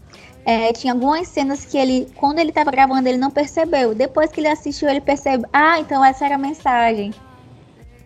é, 0.44 0.72
tinha 0.72 0.94
algumas 0.94 1.28
cenas 1.28 1.66
que 1.66 1.76
ele, 1.76 2.08
quando 2.16 2.38
ele 2.38 2.48
estava 2.48 2.70
gravando, 2.70 3.06
ele 3.06 3.18
não 3.18 3.30
percebeu. 3.30 3.94
Depois 3.94 4.32
que 4.32 4.40
ele 4.40 4.48
assistiu, 4.48 4.88
ele 4.88 5.00
percebe, 5.00 5.44
ah, 5.52 5.78
então 5.78 6.02
essa 6.02 6.24
era 6.24 6.34
a 6.34 6.38
mensagem. 6.38 7.12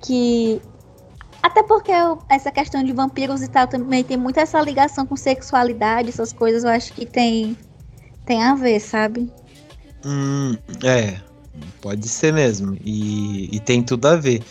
Que. 0.03 0.61
Até 1.41 1.63
porque 1.63 1.93
eu, 1.93 2.19
essa 2.29 2.51
questão 2.51 2.83
de 2.83 2.93
vampiros 2.93 3.43
e 3.43 3.49
tal 3.49 3.69
também 3.69 4.03
tem 4.03 4.17
muito 4.17 4.41
essa 4.41 4.61
ligação 4.61 5.07
com 5.07 5.15
sexualidade, 5.15 6.09
essas 6.09 6.33
coisas, 6.33 6.65
eu 6.65 6.71
acho 6.71 6.93
que 6.93 7.07
tem, 7.07 7.57
tem 8.25 8.43
a 8.43 8.55
ver, 8.55 8.81
sabe? 8.81 9.31
Hum, 10.05 10.57
é, 10.83 11.19
Pode 11.81 12.09
ser 12.09 12.33
mesmo. 12.33 12.77
E, 12.85 13.49
e 13.55 13.61
tem 13.61 13.83
tudo 13.83 14.07
a 14.07 14.17
ver. 14.17 14.43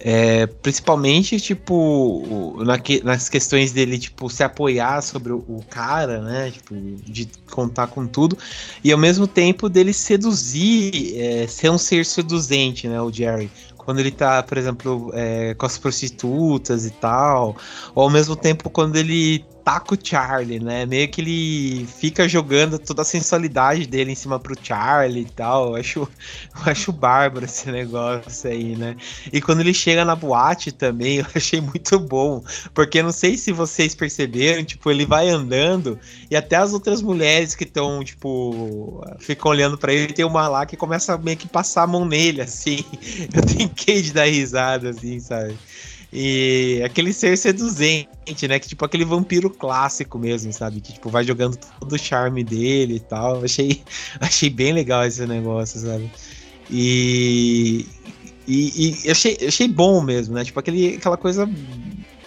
É, 0.00 0.46
principalmente, 0.46 1.40
tipo, 1.40 2.56
na 2.64 2.78
que, 2.78 3.02
nas 3.02 3.28
questões 3.28 3.72
dele, 3.72 3.98
tipo, 3.98 4.30
se 4.30 4.44
apoiar 4.44 5.02
sobre 5.02 5.32
o, 5.32 5.38
o, 5.38 5.60
cara, 5.68 6.22
né? 6.22 6.52
Tipo, 6.52 6.74
de 7.04 7.28
contar 7.50 7.88
com 7.88 8.06
tudo. 8.06 8.38
E 8.84 8.92
ao 8.92 8.98
mesmo 8.98 9.26
tempo 9.26 9.68
dele 9.68 9.92
seduzir, 9.92 11.20
é, 11.20 11.46
ser 11.48 11.70
um 11.70 11.78
ser 11.78 12.06
seduzente, 12.06 12.86
né? 12.86 13.00
O 13.02 13.12
Jerry. 13.12 13.50
Quando 13.76 14.00
ele 14.00 14.10
tá, 14.10 14.42
por 14.42 14.56
exemplo, 14.56 15.10
é, 15.14 15.54
com 15.54 15.66
as 15.66 15.78
prostitutas 15.78 16.86
e 16.86 16.90
tal. 16.90 17.56
Ou 17.94 18.04
ao 18.04 18.10
mesmo 18.10 18.36
tempo 18.36 18.70
quando 18.70 18.96
ele 18.96 19.44
ataca 19.68 19.94
o 19.94 19.98
Charlie, 20.02 20.58
né? 20.58 20.86
Meio 20.86 21.06
que 21.08 21.20
ele 21.20 21.86
fica 21.86 22.26
jogando 22.26 22.78
toda 22.78 23.02
a 23.02 23.04
sensualidade 23.04 23.86
dele 23.86 24.12
em 24.12 24.14
cima 24.14 24.40
pro 24.40 24.56
Charlie 24.60 25.22
e 25.22 25.30
tal. 25.30 25.68
Eu 25.68 25.76
acho, 25.76 26.00
eu 26.00 26.72
acho 26.72 26.90
bárbaro 26.90 27.44
esse 27.44 27.70
negócio 27.70 28.50
aí, 28.50 28.74
né? 28.76 28.96
E 29.30 29.42
quando 29.42 29.60
ele 29.60 29.74
chega 29.74 30.06
na 30.06 30.16
boate 30.16 30.72
também, 30.72 31.18
eu 31.20 31.26
achei 31.34 31.60
muito 31.60 31.98
bom. 32.00 32.42
Porque 32.72 33.02
não 33.02 33.12
sei 33.12 33.36
se 33.36 33.52
vocês 33.52 33.94
perceberam, 33.94 34.64
tipo, 34.64 34.90
ele 34.90 35.04
vai 35.04 35.28
andando 35.28 35.98
e 36.30 36.36
até 36.36 36.56
as 36.56 36.72
outras 36.72 37.02
mulheres 37.02 37.54
que 37.54 37.64
estão, 37.64 38.02
tipo, 38.02 39.04
ficam 39.18 39.50
olhando 39.50 39.76
para 39.76 39.92
ele, 39.92 40.14
tem 40.14 40.24
uma 40.24 40.48
lá 40.48 40.64
que 40.64 40.76
começa 40.76 41.18
meio 41.18 41.36
que 41.36 41.46
passar 41.46 41.82
a 41.82 41.86
mão 41.86 42.06
nele, 42.06 42.40
assim. 42.40 42.82
Eu 43.34 43.42
tentei 43.42 44.00
de 44.00 44.12
dar 44.12 44.24
risada, 44.24 44.90
assim, 44.90 45.20
sabe? 45.20 45.58
E 46.12 46.80
aquele 46.84 47.12
ser 47.12 47.36
seduzente, 47.36 48.48
né? 48.48 48.58
Que 48.58 48.68
tipo 48.68 48.84
aquele 48.84 49.04
vampiro 49.04 49.50
clássico 49.50 50.18
mesmo, 50.18 50.52
sabe? 50.52 50.80
Que 50.80 50.94
tipo 50.94 51.10
vai 51.10 51.22
jogando 51.22 51.58
todo 51.78 51.92
o 51.92 51.98
charme 51.98 52.42
dele 52.42 52.96
e 52.96 53.00
tal. 53.00 53.44
Achei, 53.44 53.82
achei 54.20 54.48
bem 54.48 54.72
legal 54.72 55.04
esse 55.04 55.26
negócio, 55.26 55.80
sabe? 55.80 56.10
E, 56.70 57.86
e, 58.46 59.04
e 59.04 59.10
achei, 59.10 59.38
achei 59.46 59.68
bom 59.68 60.00
mesmo, 60.02 60.34
né? 60.34 60.44
Tipo 60.44 60.60
aquele, 60.60 60.96
aquela 60.96 61.16
coisa 61.16 61.48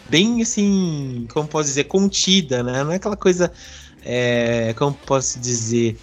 bem 0.09 0.41
assim, 0.41 1.25
como 1.31 1.47
posso 1.47 1.69
dizer, 1.69 1.85
contida, 1.85 2.61
né? 2.61 2.83
Não 2.83 2.91
é 2.91 2.95
aquela 2.97 3.17
coisa, 3.17 3.51
é, 4.03 4.73
como 4.77 4.93
posso 4.93 5.39
dizer, 5.39 5.97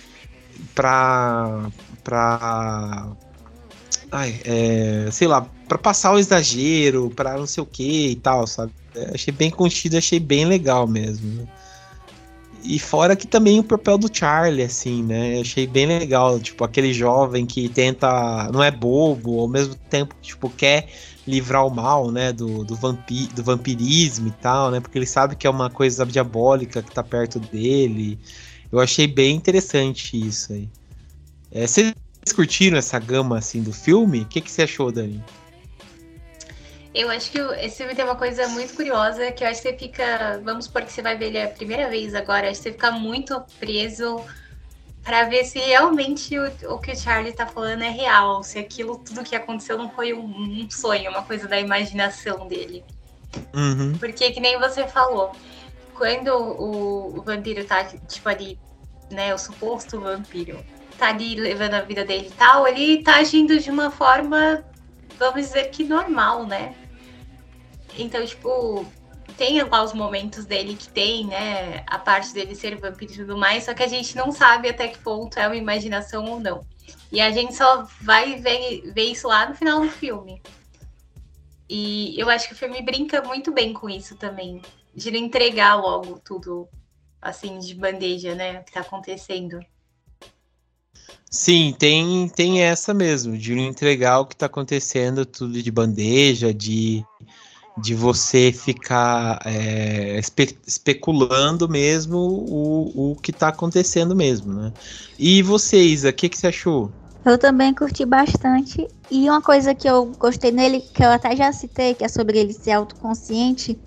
pra. 0.74 1.70
pra 2.02 3.08
ai, 4.10 4.40
é, 4.44 5.10
sei 5.12 5.28
lá, 5.28 5.48
para 5.68 5.78
passar 5.78 6.14
o 6.14 6.18
exagero, 6.18 7.10
para 7.14 7.36
não 7.36 7.46
sei 7.46 7.62
o 7.62 7.66
que 7.66 8.08
e 8.08 8.16
tal, 8.16 8.46
sabe? 8.46 8.72
É, 8.94 9.12
achei 9.14 9.32
bem 9.32 9.50
contido, 9.50 9.96
achei 9.96 10.18
bem 10.18 10.46
legal 10.46 10.86
mesmo. 10.86 11.42
Né? 11.42 11.48
E 12.64 12.78
fora 12.78 13.14
que 13.14 13.26
também 13.26 13.60
o 13.60 13.64
papel 13.64 13.96
do 13.96 14.10
Charlie, 14.12 14.62
assim, 14.62 15.02
né? 15.02 15.40
Achei 15.40 15.66
bem 15.66 15.86
legal, 15.86 16.40
tipo, 16.40 16.64
aquele 16.64 16.92
jovem 16.92 17.46
que 17.46 17.68
tenta, 17.68 18.50
não 18.52 18.62
é 18.62 18.70
bobo, 18.70 19.40
ao 19.40 19.48
mesmo 19.48 19.74
tempo, 19.74 20.14
tipo, 20.20 20.50
quer 20.50 20.88
livrar 21.26 21.66
o 21.66 21.70
mal, 21.70 22.10
né, 22.10 22.32
do, 22.32 22.64
do, 22.64 22.74
vampi, 22.74 23.28
do 23.34 23.44
vampirismo 23.44 24.28
e 24.28 24.32
tal, 24.32 24.70
né? 24.70 24.80
Porque 24.80 24.98
ele 24.98 25.06
sabe 25.06 25.36
que 25.36 25.46
é 25.46 25.50
uma 25.50 25.70
coisa 25.70 26.04
diabólica 26.04 26.82
que 26.82 26.90
tá 26.90 27.02
perto 27.02 27.38
dele. 27.38 28.18
Eu 28.72 28.80
achei 28.80 29.06
bem 29.06 29.36
interessante 29.36 30.18
isso 30.18 30.52
aí. 30.52 30.68
É, 31.52 31.66
vocês 31.66 31.94
curtiram 32.34 32.76
essa 32.76 32.98
gama, 32.98 33.38
assim, 33.38 33.62
do 33.62 33.72
filme? 33.72 34.20
O 34.20 34.26
que, 34.26 34.40
que 34.40 34.50
você 34.50 34.62
achou, 34.62 34.90
Dani? 34.90 35.22
Eu 36.94 37.10
acho 37.10 37.30
que 37.30 37.38
esse 37.38 37.76
filme 37.76 37.94
tem 37.94 38.04
uma 38.04 38.16
coisa 38.16 38.48
muito 38.48 38.74
curiosa 38.74 39.30
que 39.30 39.44
eu 39.44 39.48
acho 39.48 39.62
que 39.62 39.68
você 39.68 39.76
fica. 39.76 40.40
Vamos 40.42 40.64
supor 40.64 40.82
que 40.82 40.92
você 40.92 41.02
vai 41.02 41.16
ver 41.16 41.26
ele 41.26 41.42
a 41.42 41.48
primeira 41.48 41.88
vez 41.88 42.14
agora, 42.14 42.50
acho 42.50 42.60
que 42.60 42.68
você 42.68 42.72
fica 42.72 42.90
muito 42.90 43.40
preso 43.60 44.24
para 45.08 45.24
ver 45.24 45.44
se 45.44 45.58
realmente 45.58 46.38
o, 46.38 46.74
o, 46.74 46.78
que 46.78 46.92
o 46.92 46.96
Charlie 46.96 47.32
tá 47.32 47.46
falando 47.46 47.82
é 47.82 47.88
real, 47.88 48.42
se 48.42 48.58
aquilo, 48.58 48.98
tudo 48.98 49.24
que 49.24 49.34
aconteceu 49.34 49.78
não 49.78 49.88
foi 49.88 50.12
um, 50.12 50.22
um 50.22 50.70
sonho, 50.70 51.10
uma 51.10 51.22
coisa 51.22 51.48
da 51.48 51.58
imaginação 51.58 52.46
dele. 52.46 52.84
Uhum. 53.54 53.96
Porque, 53.98 54.30
que 54.32 54.38
nem 54.38 54.58
você 54.58 54.86
falou, 54.86 55.32
quando 55.94 56.28
o, 56.28 57.18
o 57.18 57.22
vampiro 57.22 57.64
tá, 57.64 57.84
tipo, 57.84 58.28
ali, 58.28 58.58
né, 59.10 59.34
o 59.34 59.38
suposto 59.38 59.98
vampiro, 59.98 60.62
tá 60.98 61.08
ali 61.08 61.36
levando 61.36 61.74
a 61.74 61.80
vida 61.80 62.04
dele 62.04 62.26
e 62.26 62.36
tal, 62.36 62.68
ele 62.68 63.02
tá 63.02 63.16
agindo 63.16 63.58
de 63.58 63.70
uma 63.70 63.90
forma, 63.90 64.62
vamos 65.18 65.46
dizer 65.46 65.70
que 65.70 65.84
normal, 65.84 66.46
né? 66.46 66.74
Então, 67.98 68.24
tipo, 68.24 68.86
tem 69.36 69.62
lá 69.62 69.82
os 69.82 69.92
momentos 69.92 70.44
dele 70.46 70.74
que 70.76 70.88
tem, 70.88 71.26
né? 71.26 71.84
A 71.86 71.98
parte 71.98 72.32
dele 72.32 72.54
ser 72.54 72.76
vampiro 72.76 73.12
e 73.12 73.16
tudo 73.16 73.36
mais, 73.36 73.64
só 73.64 73.74
que 73.74 73.82
a 73.82 73.88
gente 73.88 74.16
não 74.16 74.30
sabe 74.32 74.68
até 74.68 74.88
que 74.88 74.98
ponto 74.98 75.38
é 75.38 75.46
uma 75.46 75.56
imaginação 75.56 76.24
ou 76.24 76.40
não. 76.40 76.64
E 77.10 77.20
a 77.20 77.30
gente 77.30 77.54
só 77.54 77.86
vai 78.00 78.36
ver, 78.36 78.92
ver 78.92 79.04
isso 79.04 79.28
lá 79.28 79.48
no 79.48 79.54
final 79.54 79.80
do 79.80 79.90
filme. 79.90 80.42
E 81.68 82.18
eu 82.18 82.30
acho 82.30 82.48
que 82.48 82.54
o 82.54 82.56
filme 82.56 82.80
brinca 82.80 83.22
muito 83.22 83.52
bem 83.52 83.72
com 83.72 83.88
isso 83.90 84.16
também. 84.16 84.62
De 84.94 85.16
entregar 85.16 85.74
logo 85.74 86.18
tudo, 86.18 86.68
assim, 87.20 87.58
de 87.58 87.74
bandeja, 87.74 88.34
né? 88.34 88.60
O 88.60 88.64
que 88.64 88.72
tá 88.72 88.80
acontecendo. 88.80 89.60
Sim, 91.30 91.74
tem, 91.78 92.28
tem 92.28 92.62
essa 92.62 92.94
mesmo, 92.94 93.36
de 93.36 93.58
entregar 93.58 94.20
o 94.20 94.26
que 94.26 94.36
tá 94.36 94.46
acontecendo 94.46 95.26
tudo 95.26 95.62
de 95.62 95.70
bandeja, 95.70 96.52
de 96.54 97.04
de 97.80 97.94
você 97.94 98.52
ficar 98.52 99.40
é, 99.44 100.18
espe 100.18 100.58
especulando 100.66 101.68
mesmo 101.68 102.16
o, 102.16 103.12
o 103.12 103.16
que 103.16 103.30
está 103.30 103.48
acontecendo 103.48 104.16
mesmo, 104.16 104.52
né? 104.52 104.72
E 105.18 105.42
você, 105.42 105.78
Isa, 105.78 106.10
o 106.10 106.12
que, 106.12 106.28
que 106.28 106.36
você 106.36 106.48
achou? 106.48 106.90
Eu 107.24 107.38
também 107.38 107.74
curti 107.74 108.04
bastante. 108.04 108.86
E 109.10 109.28
uma 109.28 109.40
coisa 109.40 109.74
que 109.74 109.88
eu 109.88 110.06
gostei 110.18 110.50
nele, 110.50 110.80
que 110.80 111.02
eu 111.02 111.10
até 111.10 111.36
já 111.36 111.52
citei, 111.52 111.94
que 111.94 112.04
é 112.04 112.08
sobre 112.08 112.38
ele 112.38 112.52
ser 112.52 112.72
autoconsciente, 112.72 113.78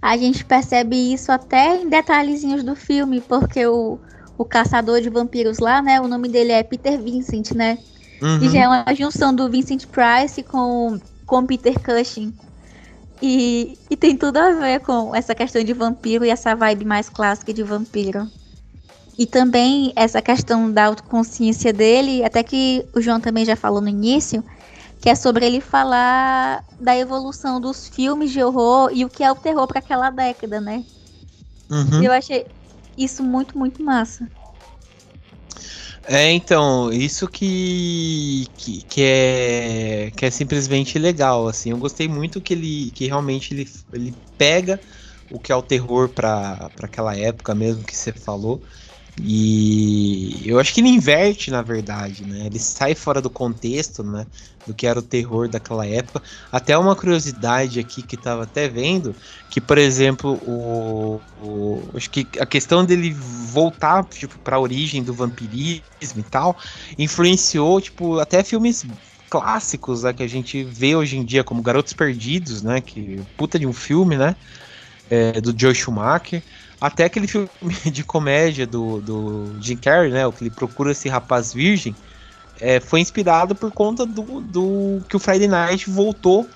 a 0.00 0.16
gente 0.16 0.44
percebe 0.44 0.96
isso 1.12 1.30
até 1.30 1.80
em 1.80 1.88
detalhezinhos 1.88 2.62
do 2.62 2.74
filme, 2.74 3.20
porque 3.20 3.66
o, 3.66 3.98
o 4.38 4.44
caçador 4.44 5.00
de 5.00 5.10
vampiros 5.10 5.58
lá, 5.58 5.82
né? 5.82 6.00
O 6.00 6.06
nome 6.06 6.28
dele 6.28 6.52
é 6.52 6.62
Peter 6.62 6.98
Vincent, 6.98 7.50
né? 7.50 7.76
Uhum. 8.22 8.38
E 8.40 8.48
já 8.48 8.60
é 8.60 8.68
uma 8.68 8.94
junção 8.94 9.34
do 9.34 9.50
Vincent 9.50 9.84
Price 9.86 10.42
com, 10.44 10.98
com 11.26 11.44
Peter 11.44 11.74
Cushing. 11.80 12.32
E, 13.20 13.76
e 13.90 13.96
tem 13.96 14.16
tudo 14.16 14.36
a 14.36 14.52
ver 14.52 14.80
com 14.80 15.14
essa 15.14 15.34
questão 15.34 15.62
de 15.62 15.72
vampiro 15.72 16.24
e 16.24 16.30
essa 16.30 16.54
vibe 16.54 16.84
mais 16.84 17.08
clássica 17.08 17.52
de 17.52 17.64
vampiro. 17.64 18.30
E 19.18 19.26
também 19.26 19.92
essa 19.96 20.22
questão 20.22 20.70
da 20.70 20.86
autoconsciência 20.86 21.72
dele, 21.72 22.24
até 22.24 22.44
que 22.44 22.86
o 22.94 23.00
João 23.00 23.18
também 23.18 23.44
já 23.44 23.56
falou 23.56 23.80
no 23.80 23.88
início, 23.88 24.44
que 25.00 25.10
é 25.10 25.16
sobre 25.16 25.44
ele 25.44 25.60
falar 25.60 26.64
da 26.78 26.96
evolução 26.96 27.60
dos 27.60 27.88
filmes 27.88 28.30
de 28.30 28.40
horror 28.40 28.90
e 28.92 29.04
o 29.04 29.08
que 29.08 29.24
é 29.24 29.32
o 29.32 29.34
terror 29.34 29.66
para 29.66 29.80
aquela 29.80 30.10
década, 30.10 30.60
né? 30.60 30.84
Uhum. 31.68 32.02
Eu 32.02 32.12
achei 32.12 32.46
isso 32.98 33.22
muito, 33.22 33.56
muito 33.56 33.82
massa. 33.82 34.28
É, 36.06 36.30
então, 36.32 36.90
isso 36.92 37.28
que, 37.28 38.46
que, 38.56 38.82
que, 38.82 39.02
é, 39.02 40.10
que 40.16 40.24
é 40.24 40.30
simplesmente 40.30 40.98
legal, 40.98 41.46
assim. 41.46 41.70
Eu 41.70 41.78
gostei 41.78 42.08
muito 42.08 42.40
que 42.40 42.54
ele 42.54 42.90
que 42.92 43.06
realmente 43.06 43.52
ele, 43.52 43.68
ele 43.92 44.14
pega 44.38 44.80
o 45.30 45.38
que 45.38 45.52
é 45.52 45.56
o 45.56 45.62
terror 45.62 46.08
para 46.08 46.70
aquela 46.82 47.14
época 47.16 47.54
mesmo 47.54 47.84
que 47.84 47.94
você 47.94 48.12
falou 48.12 48.62
e 49.20 50.42
eu 50.44 50.58
acho 50.60 50.72
que 50.72 50.80
ele 50.80 50.88
inverte, 50.88 51.50
na 51.50 51.62
verdade, 51.62 52.24
né? 52.24 52.46
Ele 52.46 52.58
sai 52.58 52.94
fora 52.94 53.20
do 53.20 53.28
contexto, 53.28 54.02
né? 54.02 54.26
Do 54.66 54.74
que 54.74 54.86
era 54.86 54.98
o 54.98 55.02
terror 55.02 55.48
daquela 55.48 55.86
época. 55.86 56.22
Até 56.52 56.76
uma 56.76 56.94
curiosidade 56.94 57.80
aqui 57.80 58.02
que 58.02 58.14
estava 58.14 58.44
até 58.44 58.68
vendo, 58.68 59.14
que, 59.50 59.60
por 59.60 59.78
exemplo, 59.78 60.34
o, 60.46 61.20
o, 61.42 61.82
acho 61.94 62.10
que 62.10 62.26
a 62.38 62.46
questão 62.46 62.84
dele 62.84 63.12
voltar 63.12 64.04
tipo, 64.04 64.38
para 64.38 64.56
a 64.56 64.60
origem 64.60 65.02
do 65.02 65.14
vampirismo 65.14 65.82
e 66.18 66.22
tal, 66.22 66.56
influenciou, 66.98 67.80
tipo, 67.80 68.18
até 68.18 68.44
filmes 68.44 68.86
clássicos 69.28 70.02
né, 70.02 70.12
que 70.12 70.22
a 70.22 70.28
gente 70.28 70.64
vê 70.64 70.94
hoje 70.94 71.16
em 71.16 71.24
dia, 71.24 71.44
como 71.44 71.62
Garotos 71.62 71.92
Perdidos, 71.92 72.62
né? 72.62 72.80
Que 72.80 73.20
puta 73.36 73.58
de 73.58 73.66
um 73.66 73.72
filme, 73.72 74.16
né? 74.16 74.36
É, 75.10 75.40
do 75.40 75.58
Joe 75.58 75.74
Schumacher. 75.74 76.42
Até 76.80 77.04
aquele 77.04 77.26
filme 77.26 77.48
de 77.90 78.04
comédia 78.04 78.66
do, 78.66 79.00
do 79.00 79.56
Jim 79.60 79.76
Carrey, 79.76 80.10
né? 80.10 80.26
O 80.26 80.32
que 80.32 80.44
ele 80.44 80.50
procura 80.50 80.92
esse 80.92 81.08
rapaz 81.08 81.52
virgem, 81.52 81.94
é, 82.60 82.80
foi 82.80 83.00
inspirado 83.00 83.54
por 83.54 83.70
conta 83.70 84.04
do, 84.04 84.40
do 84.40 85.02
que 85.08 85.16
o 85.16 85.18
Friday 85.18 85.48
Night 85.48 85.88
voltou 85.88 86.48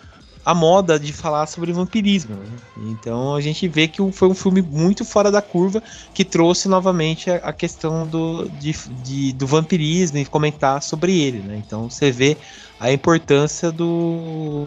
à 0.45 0.55
moda 0.55 0.99
de 0.99 1.13
falar 1.13 1.47
sobre 1.47 1.73
vampirismo. 1.73 2.35
Né? 2.37 2.47
Então 2.89 3.35
a 3.35 3.41
gente 3.41 3.67
vê 3.69 3.87
que 3.87 4.03
foi 4.13 4.29
um 4.29 4.35
filme 4.35 4.61
muito 4.61 5.05
fora 5.05 5.31
da 5.31 5.41
curva 5.41 5.83
que 6.13 6.25
trouxe 6.25 6.69
novamente 6.69 7.31
a, 7.31 7.37
a 7.37 7.53
questão 7.53 8.07
do, 8.07 8.49
de, 8.61 8.73
de, 9.03 9.33
do 9.33 9.47
vampirismo 9.47 10.19
e 10.19 10.25
comentar 10.25 10.83
sobre 10.83 11.19
ele. 11.21 11.39
Né? 11.39 11.63
Então 11.65 11.89
você 11.89 12.11
vê 12.11 12.37
a 12.81 12.93
importância 12.93 13.71
do, 13.71 14.67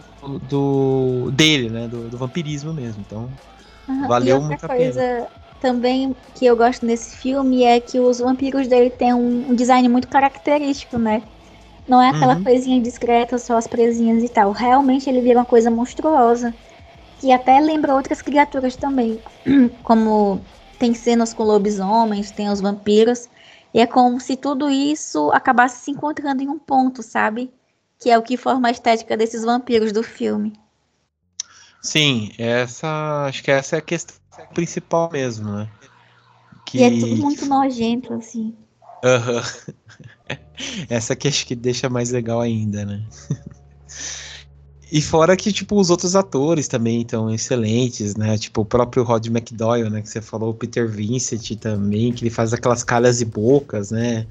do 0.49 1.29
dele, 1.31 1.69
né? 1.69 1.87
do, 1.87 2.09
do 2.09 2.17
vampirismo 2.17 2.73
mesmo. 2.73 3.03
Então 3.05 3.29
valeu 4.07 4.41
muito 4.41 4.63
a 4.65 4.69
coisa... 4.69 5.01
pena 5.01 5.44
também 5.65 6.15
que 6.35 6.45
eu 6.45 6.55
gosto 6.55 6.85
nesse 6.85 7.15
filme 7.17 7.63
é 7.63 7.79
que 7.79 7.99
os 7.99 8.19
vampiros 8.19 8.67
dele 8.67 8.91
têm 8.91 9.13
um, 9.15 9.49
um 9.49 9.55
design 9.55 9.89
muito 9.89 10.07
característico, 10.07 10.99
né? 10.99 11.23
Não 11.87 12.01
é 12.01 12.09
aquela 12.09 12.35
Uhum. 12.35 12.43
coisinha 12.43 12.81
discreta, 12.81 13.37
só 13.39 13.57
as 13.57 13.67
presinhas 13.67 14.23
e 14.23 14.29
tal. 14.29 14.51
Realmente 14.51 15.09
ele 15.09 15.21
vira 15.21 15.39
uma 15.39 15.45
coisa 15.45 15.71
monstruosa. 15.71 16.55
Que 17.19 17.31
até 17.31 17.59
lembra 17.59 17.95
outras 17.95 18.21
criaturas 18.21 18.77
também. 18.77 19.21
Como 19.83 20.45
tem 20.79 20.93
cenas 20.93 21.33
com 21.33 21.43
lobisomens, 21.43 22.31
tem 22.31 22.49
os 22.49 22.61
vampiros. 22.61 23.29
E 23.73 23.79
é 23.81 23.87
como 23.87 24.19
se 24.21 24.37
tudo 24.37 24.69
isso 24.69 25.31
acabasse 25.31 25.83
se 25.83 25.91
encontrando 25.91 26.43
em 26.43 26.49
um 26.49 26.59
ponto, 26.59 27.03
sabe? 27.03 27.51
Que 27.99 28.09
é 28.11 28.17
o 28.17 28.23
que 28.23 28.37
forma 28.37 28.67
a 28.69 28.71
estética 28.71 29.17
desses 29.17 29.43
vampiros 29.43 29.91
do 29.91 30.03
filme. 30.03 30.53
Sim, 31.81 32.31
essa. 32.37 33.25
Acho 33.27 33.43
que 33.43 33.51
essa 33.51 33.75
é 33.75 33.79
a 33.79 33.81
questão 33.81 34.15
principal 34.53 35.09
mesmo, 35.11 35.51
né? 35.51 35.69
Que... 36.65 36.79
E 36.79 36.83
é 36.83 36.89
tudo 36.89 37.15
muito 37.17 37.45
nojento, 37.45 38.13
assim. 38.13 38.53
Aham. 39.03 39.43
Essa 40.89 41.15
que 41.15 41.27
acho 41.27 41.45
que 41.45 41.55
deixa 41.55 41.89
mais 41.89 42.11
legal 42.11 42.41
ainda, 42.41 42.85
né? 42.85 43.05
E 44.91 45.01
fora 45.01 45.35
que, 45.35 45.51
tipo, 45.51 45.79
os 45.79 45.89
outros 45.89 46.15
atores 46.15 46.67
também 46.67 47.01
estão 47.01 47.29
excelentes, 47.29 48.15
né? 48.15 48.37
Tipo, 48.37 48.61
o 48.61 48.65
próprio 48.65 49.03
Rod 49.03 49.25
McDowell, 49.27 49.89
né? 49.89 50.01
Que 50.01 50.09
você 50.09 50.21
falou, 50.21 50.51
o 50.51 50.53
Peter 50.53 50.87
Vincent 50.87 51.57
também, 51.59 52.13
que 52.13 52.23
ele 52.23 52.29
faz 52.29 52.53
aquelas 52.53 52.83
calhas 52.83 53.19
e 53.19 53.25
bocas, 53.25 53.91
né? 53.91 54.25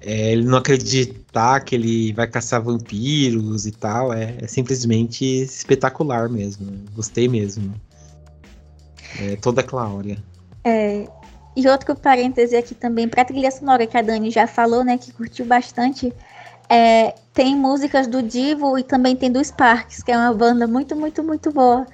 É, 0.00 0.32
ele 0.32 0.44
não 0.44 0.58
acreditar 0.58 1.60
que 1.60 1.76
ele 1.76 2.12
vai 2.12 2.26
caçar 2.26 2.60
vampiros 2.60 3.66
e 3.66 3.70
tal, 3.70 4.12
é, 4.12 4.36
é 4.40 4.46
simplesmente 4.48 5.24
espetacular 5.24 6.28
mesmo. 6.28 6.66
né? 6.66 6.78
Gostei 6.94 7.28
mesmo. 7.28 7.72
É, 9.20 9.36
toda 9.36 9.60
a 9.60 9.64
Cláudia. 9.64 10.18
É, 10.64 11.06
e 11.54 11.68
outro 11.68 11.94
parêntese 11.94 12.56
aqui 12.56 12.74
também, 12.74 13.08
pra 13.08 13.24
trilha 13.24 13.50
sonora 13.50 13.86
que 13.86 13.96
a 13.96 14.02
Dani 14.02 14.30
já 14.30 14.46
falou, 14.46 14.84
né, 14.84 14.96
que 14.96 15.12
curtiu 15.12 15.44
bastante, 15.44 16.12
é, 16.68 17.14
tem 17.34 17.54
músicas 17.54 18.06
do 18.06 18.22
Divo 18.22 18.78
e 18.78 18.82
também 18.82 19.14
tem 19.14 19.30
do 19.30 19.44
Sparks, 19.44 20.02
que 20.02 20.10
é 20.10 20.16
uma 20.16 20.32
banda 20.32 20.66
muito, 20.66 20.96
muito, 20.96 21.22
muito 21.22 21.52
boa. 21.52 21.86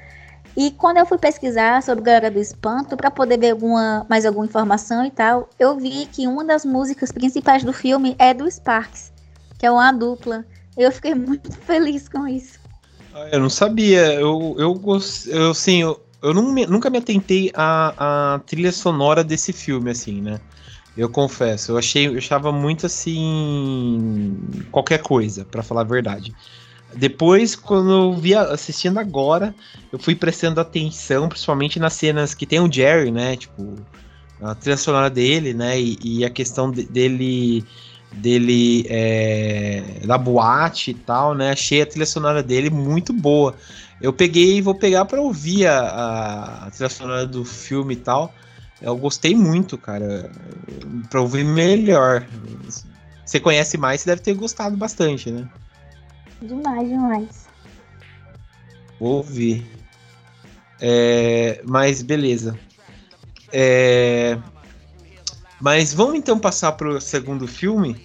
E 0.56 0.70
quando 0.72 0.98
eu 0.98 1.06
fui 1.06 1.18
pesquisar 1.18 1.82
sobre 1.82 2.02
Galera 2.02 2.30
do 2.30 2.38
Espanto, 2.38 2.96
pra 2.96 3.10
poder 3.10 3.38
ver 3.38 3.50
alguma, 3.50 4.04
mais 4.08 4.26
alguma 4.26 4.44
informação 4.44 5.04
e 5.04 5.10
tal, 5.10 5.48
eu 5.58 5.76
vi 5.76 6.06
que 6.06 6.26
uma 6.26 6.44
das 6.44 6.64
músicas 6.64 7.12
principais 7.12 7.62
do 7.62 7.72
filme 7.72 8.16
é 8.18 8.34
do 8.34 8.50
Sparks, 8.50 9.12
que 9.58 9.66
é 9.66 9.70
uma 9.70 9.92
dupla. 9.92 10.44
Eu 10.76 10.90
fiquei 10.90 11.14
muito 11.16 11.52
feliz 11.58 12.08
com 12.08 12.26
isso. 12.26 12.58
Ah, 13.14 13.28
Eu 13.30 13.40
não 13.40 13.50
sabia. 13.50 14.14
Eu, 14.14 14.56
eu, 14.58 14.80
eu 15.26 15.50
assim, 15.50 15.82
eu, 15.82 16.00
eu 16.22 16.34
não 16.34 16.52
me- 16.52 16.66
nunca 16.66 16.90
me 16.90 16.98
atentei 16.98 17.50
à, 17.54 18.34
à 18.36 18.38
trilha 18.40 18.72
sonora 18.72 19.24
desse 19.24 19.52
filme, 19.52 19.90
assim, 19.90 20.20
né? 20.22 20.40
Eu 20.96 21.10
confesso. 21.10 21.72
Eu 21.72 21.78
achei, 21.78 22.08
eu 22.08 22.16
achava 22.18 22.52
muito 22.52 22.86
assim. 22.86 24.66
qualquer 24.70 25.00
coisa, 25.02 25.44
pra 25.46 25.62
falar 25.62 25.82
a 25.82 25.84
verdade. 25.84 26.36
Depois, 26.96 27.56
quando 27.56 27.90
eu 27.92 28.16
vi 28.16 28.34
assistindo 28.34 28.98
agora, 28.98 29.54
eu 29.92 29.98
fui 29.98 30.14
prestando 30.16 30.60
atenção, 30.60 31.28
principalmente 31.28 31.78
nas 31.78 31.94
cenas 31.94 32.34
que 32.34 32.46
tem 32.46 32.60
o 32.60 32.72
Jerry, 32.72 33.10
né? 33.12 33.36
Tipo, 33.36 33.86
a 34.40 34.54
trilha 34.54 34.76
sonora 34.76 35.10
dele, 35.10 35.54
né? 35.54 35.80
E, 35.80 36.20
e 36.20 36.24
a 36.24 36.30
questão 36.30 36.70
de- 36.72 36.88
dele 36.88 37.68
dele 38.12 38.86
é, 38.88 40.00
da 40.06 40.18
boate 40.18 40.90
e 40.90 40.94
tal, 40.94 41.34
né? 41.34 41.50
Achei 41.50 41.82
a 41.82 41.86
trilha 41.86 42.06
sonora 42.06 42.42
dele 42.42 42.70
muito 42.70 43.12
boa. 43.12 43.54
Eu 44.00 44.12
peguei 44.12 44.58
e 44.58 44.62
vou 44.62 44.74
pegar 44.74 45.04
pra 45.04 45.20
ouvir 45.20 45.66
a, 45.66 45.80
a, 45.80 46.66
a 46.66 46.70
trilha 46.70 46.88
sonora 46.88 47.26
do 47.26 47.44
filme 47.44 47.94
e 47.94 47.98
tal. 47.98 48.34
Eu 48.80 48.96
gostei 48.96 49.34
muito, 49.34 49.76
cara. 49.76 50.30
Pra 51.10 51.20
ouvir 51.20 51.44
melhor. 51.44 52.26
Você 53.24 53.40
conhece 53.40 53.76
mais, 53.76 54.00
você 54.00 54.10
deve 54.10 54.22
ter 54.22 54.34
gostado 54.34 54.76
bastante, 54.76 55.30
né? 55.30 55.46
Demais, 56.40 56.88
demais. 56.88 57.48
Vou 58.98 59.16
ouvir. 59.16 59.66
É, 60.80 61.60
mas 61.64 62.02
beleza. 62.02 62.58
É, 63.52 64.38
mas 65.60 65.92
vamos 65.92 66.14
então 66.14 66.38
passar 66.38 66.72
pro 66.72 67.00
segundo 67.00 67.46
filme. 67.46 67.96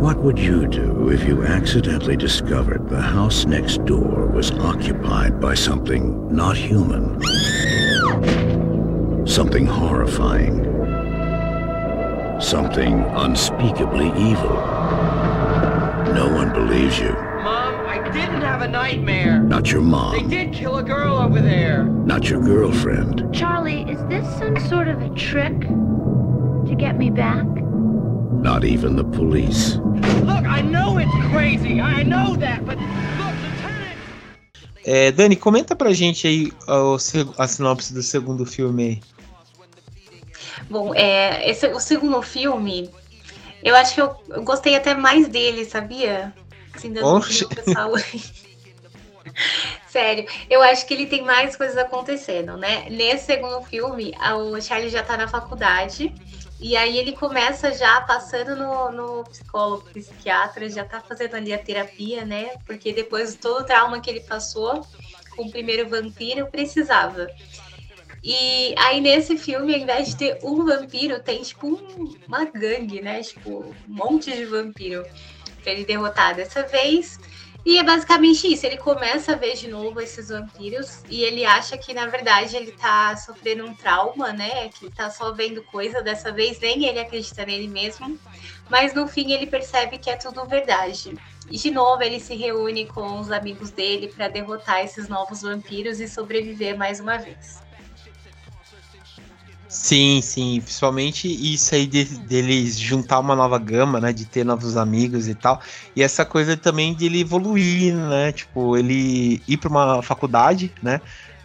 What 0.00 0.18
would 0.18 0.38
you 0.38 0.66
do 0.66 1.10
if 1.10 1.26
you 1.26 1.44
accidentally 1.44 2.16
discovered 2.16 2.88
the 2.88 3.00
house 3.00 3.44
next 3.44 3.84
door 3.84 4.28
was 4.28 4.50
occupied 4.52 5.40
by 5.40 5.54
something 5.54 6.32
not 6.34 6.56
human? 6.56 7.20
Something 9.26 9.66
horrifying. 9.66 10.64
Something 12.40 13.02
unspeakably 13.16 14.06
evil. 14.16 14.56
No 16.14 16.30
one 16.32 16.52
believes 16.52 16.98
you. 17.00 17.25
I 17.98 18.10
didn't 18.12 18.42
have 18.42 18.60
a 18.62 18.68
nightmare. 18.68 19.40
Not 19.40 19.72
your 19.72 19.80
They 19.80 19.88
mom. 19.88 20.28
did 20.28 20.52
kill 20.52 20.76
a 20.76 20.82
girl 20.82 21.16
over 21.16 21.40
there. 21.40 21.84
Not 21.84 22.28
your 22.28 22.40
girlfriend. 22.42 23.26
Charlie, 23.32 23.82
is 23.90 23.98
this 24.08 24.26
some 24.38 24.58
sort 24.68 24.88
of 24.88 25.00
a 25.00 25.08
trick 25.14 25.58
to 25.60 26.74
get 26.76 26.98
me 26.98 27.08
back? 27.10 27.46
Not 28.42 28.64
even 28.64 28.96
the 28.96 29.04
police. 29.04 29.76
Look, 30.24 30.44
I 30.46 30.60
know 30.60 30.98
it's 30.98 31.10
crazy. 31.32 31.80
I 31.80 32.02
know 32.02 32.36
that, 32.36 32.64
but. 32.66 32.76
É, 34.84 35.10
Dani, 35.10 35.34
comenta 35.34 35.74
pra 35.74 35.92
gente 35.92 36.28
aí 36.28 36.52
o 36.68 36.98
se- 36.98 37.26
a 37.38 37.48
sinopse 37.48 37.92
do 37.92 38.02
segundo 38.02 38.44
filme 38.46 38.82
aí. 38.84 39.00
Bom, 40.70 40.94
é, 40.94 41.48
esse, 41.50 41.66
o 41.68 41.80
segundo 41.80 42.20
filme, 42.22 42.88
eu 43.64 43.74
acho 43.74 43.94
que 43.94 44.00
eu, 44.00 44.14
eu 44.30 44.42
gostei 44.44 44.76
até 44.76 44.94
mais 44.94 45.26
dele, 45.28 45.64
sabia? 45.64 46.32
Pessoal. 47.48 47.92
Sério, 49.88 50.26
eu 50.48 50.62
acho 50.62 50.86
que 50.86 50.94
ele 50.94 51.06
tem 51.06 51.22
mais 51.22 51.56
coisas 51.56 51.76
acontecendo, 51.76 52.56
né? 52.56 52.88
Nesse 52.90 53.26
segundo 53.26 53.62
filme, 53.62 54.14
o 54.36 54.60
Charlie 54.60 54.90
já 54.90 55.02
tá 55.02 55.16
na 55.16 55.28
faculdade. 55.28 56.14
E 56.58 56.74
aí 56.76 56.96
ele 56.96 57.12
começa 57.12 57.72
já 57.72 58.00
passando 58.00 58.56
no, 58.56 58.90
no 58.90 59.24
psicólogo, 59.24 59.84
psiquiatra, 59.92 60.68
já 60.70 60.84
tá 60.84 61.00
fazendo 61.00 61.34
ali 61.34 61.52
a 61.52 61.58
terapia, 61.58 62.24
né? 62.24 62.52
Porque 62.66 62.92
depois 62.92 63.32
de 63.32 63.38
todo 63.38 63.60
o 63.60 63.64
trauma 63.64 64.00
que 64.00 64.08
ele 64.08 64.20
passou 64.20 64.86
com 65.36 65.42
o 65.44 65.50
primeiro 65.50 65.88
vampiro, 65.88 66.46
precisava. 66.46 67.26
E 68.22 68.74
aí 68.78 69.00
nesse 69.00 69.36
filme, 69.36 69.74
ao 69.74 69.80
invés 69.80 70.08
de 70.08 70.16
ter 70.16 70.38
um 70.42 70.64
vampiro, 70.64 71.20
tem 71.20 71.42
tipo 71.42 71.68
um- 71.68 72.16
uma 72.26 72.44
gangue, 72.46 73.02
né? 73.02 73.22
Tipo, 73.22 73.76
um 73.86 73.94
monte 73.94 74.32
de 74.34 74.46
vampiro 74.46 75.04
pra 75.66 75.72
ele 75.72 75.84
derrotar 75.84 76.36
dessa 76.36 76.62
vez. 76.62 77.18
E 77.64 77.76
é 77.76 77.82
basicamente 77.82 78.46
isso, 78.46 78.64
ele 78.64 78.76
começa 78.76 79.32
a 79.32 79.34
ver 79.34 79.56
de 79.56 79.66
novo 79.66 80.00
esses 80.00 80.28
vampiros 80.28 81.02
e 81.10 81.24
ele 81.24 81.44
acha 81.44 81.76
que 81.76 81.92
na 81.92 82.06
verdade 82.06 82.54
ele 82.56 82.70
tá 82.70 83.16
sofrendo 83.16 83.66
um 83.66 83.74
trauma, 83.74 84.32
né? 84.32 84.68
Que 84.68 84.88
tá 84.88 85.10
só 85.10 85.32
vendo 85.32 85.64
coisa, 85.64 86.00
dessa 86.00 86.30
vez 86.30 86.60
nem 86.60 86.86
ele 86.86 87.00
acredita 87.00 87.44
nele 87.44 87.66
mesmo. 87.66 88.16
Mas 88.70 88.94
no 88.94 89.08
fim 89.08 89.32
ele 89.32 89.48
percebe 89.48 89.98
que 89.98 90.08
é 90.08 90.14
tudo 90.14 90.44
verdade. 90.44 91.18
E 91.50 91.56
de 91.58 91.72
novo 91.72 92.00
ele 92.04 92.20
se 92.20 92.36
reúne 92.36 92.86
com 92.86 93.18
os 93.18 93.32
amigos 93.32 93.72
dele 93.72 94.12
pra 94.14 94.28
derrotar 94.28 94.84
esses 94.84 95.08
novos 95.08 95.42
vampiros 95.42 95.98
e 95.98 96.06
sobreviver 96.06 96.78
mais 96.78 97.00
uma 97.00 97.18
vez. 97.18 97.65
Sim, 99.78 100.22
sim, 100.22 100.60
principalmente 100.62 101.28
isso 101.28 101.74
aí 101.74 101.86
de, 101.86 102.04
deles 102.18 102.78
juntar 102.78 103.18
uma 103.20 103.36
nova 103.36 103.58
gama, 103.58 104.00
né, 104.00 104.10
de 104.12 104.24
ter 104.24 104.42
novos 104.42 104.74
amigos 104.76 105.28
e 105.28 105.34
tal, 105.34 105.60
e 105.94 106.02
essa 106.02 106.24
coisa 106.24 106.56
também 106.56 106.94
de 106.96 107.04
ele 107.04 107.20
evoluir, 107.20 107.94
né, 107.94 108.32
tipo, 108.32 108.74
ele 108.76 109.42
ir 109.46 109.58
para 109.58 109.68
uma 109.68 110.02
faculdade, 110.02 110.74
né, 110.80 111.02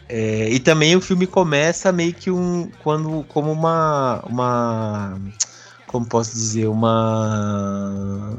é, 0.10 0.50
e 0.50 0.60
também 0.60 0.96
o 0.96 1.02
filme 1.02 1.28
começa 1.28 1.91
meio 1.91 2.13
que 2.15 2.32
um, 2.32 2.72
quando, 2.78 3.24
como 3.26 3.52
uma, 3.52 4.22
uma, 4.26 5.20
como 5.86 6.08
posso 6.08 6.32
dizer, 6.34 6.67
uma, 6.67 8.38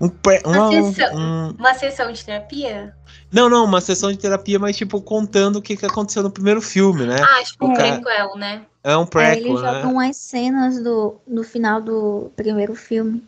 um, 0.00 0.10
uma, 0.44 0.68
Uma 0.68 0.70
sessão. 0.92 1.16
um- 1.16 1.50
Uma 1.58 1.74
sessão 1.74 2.12
de 2.12 2.24
terapia? 2.24 2.94
não, 3.32 3.48
não, 3.48 3.64
uma 3.64 3.80
sessão 3.80 4.10
de 4.12 4.18
terapia, 4.18 4.58
mas 4.58 4.76
tipo, 4.76 5.00
contando 5.00 5.56
o 5.56 5.62
que, 5.62 5.76
que 5.76 5.86
aconteceu 5.86 6.22
no 6.22 6.30
primeiro 6.30 6.60
filme, 6.60 7.06
né, 7.06 7.16
Ah, 7.22 7.42
tipo 7.44 7.66
um 7.66 7.72
É. 7.72 7.92
prequel, 7.92 8.36
né? 8.36 8.62
é 8.84 8.96
um 8.96 9.02
É, 9.02 9.06
prequel, 9.06 9.32
eles 9.32 9.60
né. 9.62 9.72
jogam 9.72 9.92
umas 9.94 10.16
cenas 10.16 10.82
do, 10.82 11.16
no 11.26 11.42
final 11.42 11.80
do 11.80 12.30
primeiro 12.36 12.74
filme. 12.74 13.22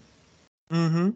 Uhum. 0.70 1.12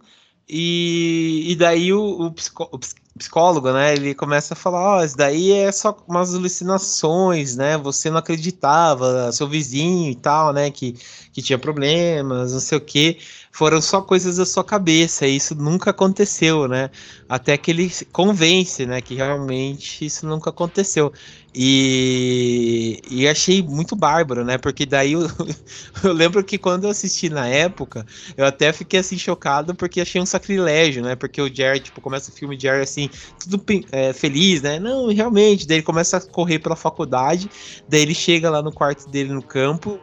E, 0.49 1.53
e 1.53 1.57
daí 1.57 1.93
o, 1.93 2.27
o 2.27 2.33
psicó- 2.33 2.69
o 2.73 2.79
ps- 2.79 2.95
psicólogo, 3.17 3.71
né, 3.73 3.95
ele 3.95 4.15
começa 4.15 4.55
a 4.55 4.57
falar, 4.57 4.99
ó, 4.99 5.05
isso 5.05 5.17
daí 5.17 5.53
é 5.53 5.71
só 5.71 5.97
umas 6.09 6.35
alucinações, 6.35 7.57
né, 7.57 7.77
você 7.79 8.11
não 8.11 8.19
acreditava, 8.19 9.31
seu 9.33 9.47
vizinho 9.47 10.11
e 10.11 10.15
tal, 10.15 10.53
né, 10.53 10.71
que, 10.71 10.93
que 11.33 11.41
tinha 11.43 11.59
problemas, 11.59 12.53
não 12.53 12.61
sei 12.61 12.79
o 12.79 12.81
quê, 12.81 13.19
foram 13.53 13.83
só 13.83 14.01
coisas 14.01 14.39
da 14.39 14.47
sua 14.47 14.65
cabeça, 14.65 15.27
e 15.27 15.37
isso 15.37 15.55
nunca 15.55 15.91
aconteceu, 15.91 16.67
né? 16.67 16.91
Até 17.29 17.57
que 17.59 17.71
ele 17.71 17.93
convence, 18.11 18.87
né, 18.87 19.03
que 19.03 19.15
realmente 19.15 20.07
isso 20.07 20.27
nunca 20.27 20.49
aconteceu. 20.49 21.13
E, 21.55 23.03
e 23.11 23.29
achei 23.29 23.63
muito 23.63 23.95
bárbaro, 23.95 24.43
né? 24.43 24.57
Porque 24.57 24.87
daí 24.87 25.13
eu, 25.13 25.21
eu 26.03 26.13
lembro 26.15 26.43
que 26.43 26.57
quando 26.57 26.85
eu 26.85 26.91
assisti 26.91 27.29
na 27.29 27.47
época, 27.47 28.07
eu 28.39 28.47
até 28.47 28.73
fiquei 28.73 29.01
assim 29.01 29.19
chocado 29.19 29.75
porque 29.75 30.01
achei 30.01 30.19
um 30.19 30.27
sacrilégio, 30.27 31.03
né? 31.03 31.15
Porque 31.15 31.43
o 31.43 31.55
Jerry, 31.55 31.81
tipo, 31.81 32.01
começa 32.01 32.31
o 32.31 32.35
filme 32.35 32.59
Jerry 32.59 32.83
assim, 32.83 33.11
tudo 33.39 33.63
é, 33.93 34.15
feliz, 34.15 34.63
né? 34.63 34.79
Não, 34.79 35.09
realmente, 35.09 35.67
daí 35.67 35.77
ele 35.77 35.85
começa 35.85 36.17
a 36.17 36.21
correr 36.23 36.59
pela 36.59 36.75
faculdade, 36.75 37.51
daí 37.87 38.01
ele 38.01 38.15
chega 38.15 38.49
lá 38.49 38.63
no 38.63 38.73
quarto 38.73 39.11
dele 39.11 39.35
no 39.35 39.43
campus 39.43 40.01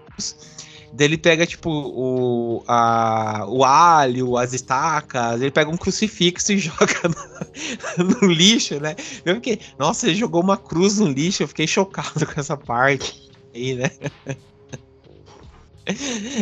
ele 0.98 1.18
pega, 1.18 1.46
tipo, 1.46 1.70
o, 1.70 2.64
a, 2.68 3.46
o 3.48 3.64
alho, 3.64 4.38
as 4.38 4.54
estacas, 4.54 5.42
ele 5.42 5.52
pega 5.52 5.70
um 5.70 5.78
crucifixo 5.78 6.54
e 6.54 6.58
joga 6.60 7.02
no, 7.98 8.22
no 8.22 8.28
lixo, 8.28 8.80
né? 8.80 8.96
Eu 9.26 9.36
fiquei, 9.36 9.60
nossa, 9.78 10.08
ele 10.08 10.16
jogou 10.16 10.42
uma 10.42 10.58
cruz 10.58 11.00
no 11.00 11.08
lixo, 11.08 11.44
eu 11.44 11.48
fiquei 11.48 11.68
chocado 11.68 12.26
com 12.28 12.40
essa 12.40 12.58
parte 12.58 13.30
aí, 13.54 13.76
né? 13.76 13.92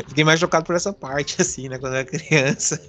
Fiquei 0.10 0.25
mais 0.25 0.41
chocado 0.41 0.65
por 0.65 0.75
essa 0.75 0.91
parte, 0.91 1.41
assim, 1.41 1.69
né? 1.69 1.79
Quando 1.79 1.93
eu 1.93 1.99
era 1.99 2.05
criança. 2.05 2.81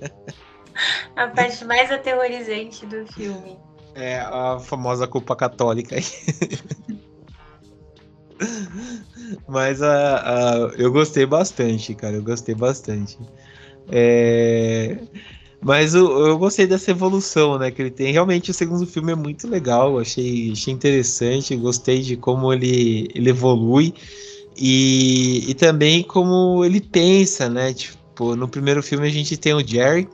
A 1.15 1.29
parte 1.29 1.65
mais 1.65 1.89
aterrorizante 1.89 2.85
do 2.85 3.07
filme. 3.13 3.57
É, 3.95 4.19
a 4.19 4.59
famosa 4.59 5.07
culpa 5.07 5.37
católica 5.37 5.95
aí. 5.95 6.05
Mas 9.49 9.81
uh, 9.81 9.85
uh, 9.85 10.75
eu 10.77 10.93
gostei 10.93 11.27
bastante, 11.27 11.95
cara. 11.95 12.17
Eu 12.17 12.23
gostei 12.23 12.55
bastante. 12.55 13.19
É... 13.91 14.99
Mas 15.61 15.95
eu, 15.95 16.27
eu, 16.27 16.39
gostei 16.39 16.67
dessa 16.67 16.93
evolução, 16.93 17.59
né? 17.59 17.71
Que 17.71 17.83
ele 17.83 17.91
tem. 17.91 18.13
Realmente 18.13 18.51
o 18.51 18.55
segundo 18.55 18.87
filme 18.87 19.13
é 19.13 19.17
muito 19.17 19.49
legal. 19.49 19.99
Achei, 19.99 20.53
achei 20.53 20.73
interessante. 20.73 21.57
Gostei 21.57 22.01
de 22.01 22.17
como 22.17 22.53
ele, 22.53 23.09
ele 23.15 23.31
evolui. 23.31 23.93
E, 24.57 25.51
e 25.51 25.55
também 25.55 26.03
como 26.03 26.65
ele 26.65 26.81
pensa, 26.81 27.49
né? 27.49 27.73
Tipo, 27.73 28.37
no 28.37 28.49
primeiro 28.49 28.83
filme 28.83 29.07
a 29.07 29.11
gente 29.11 29.37
tem 29.37 29.55
o 29.55 29.67
Jerry, 29.67 30.09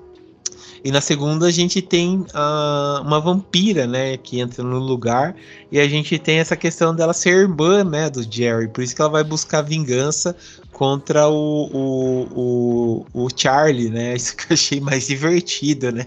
e 0.84 0.90
na 0.90 1.00
segunda 1.00 1.46
a 1.46 1.50
gente 1.50 1.80
tem 1.80 2.18
uh, 2.18 3.00
uma 3.02 3.18
vampira, 3.18 3.86
né, 3.86 4.18
que 4.18 4.38
entra 4.38 4.62
no 4.62 4.78
lugar 4.78 5.34
e 5.72 5.80
a 5.80 5.88
gente 5.88 6.18
tem 6.18 6.38
essa 6.38 6.54
questão 6.54 6.94
dela 6.94 7.14
ser 7.14 7.30
irmã, 7.30 7.82
né, 7.82 8.10
do 8.10 8.22
Jerry. 8.22 8.68
Por 8.68 8.84
isso 8.84 8.94
que 8.94 9.00
ela 9.00 9.10
vai 9.10 9.24
buscar 9.24 9.62
vingança 9.62 10.36
contra 10.72 11.26
o, 11.26 11.70
o, 11.72 13.06
o, 13.14 13.24
o 13.24 13.28
Charlie, 13.34 13.88
né? 13.88 14.12
Isso 14.16 14.36
que 14.36 14.52
eu 14.52 14.54
achei 14.54 14.80
mais 14.80 15.06
divertido, 15.06 15.90
né? 15.90 16.06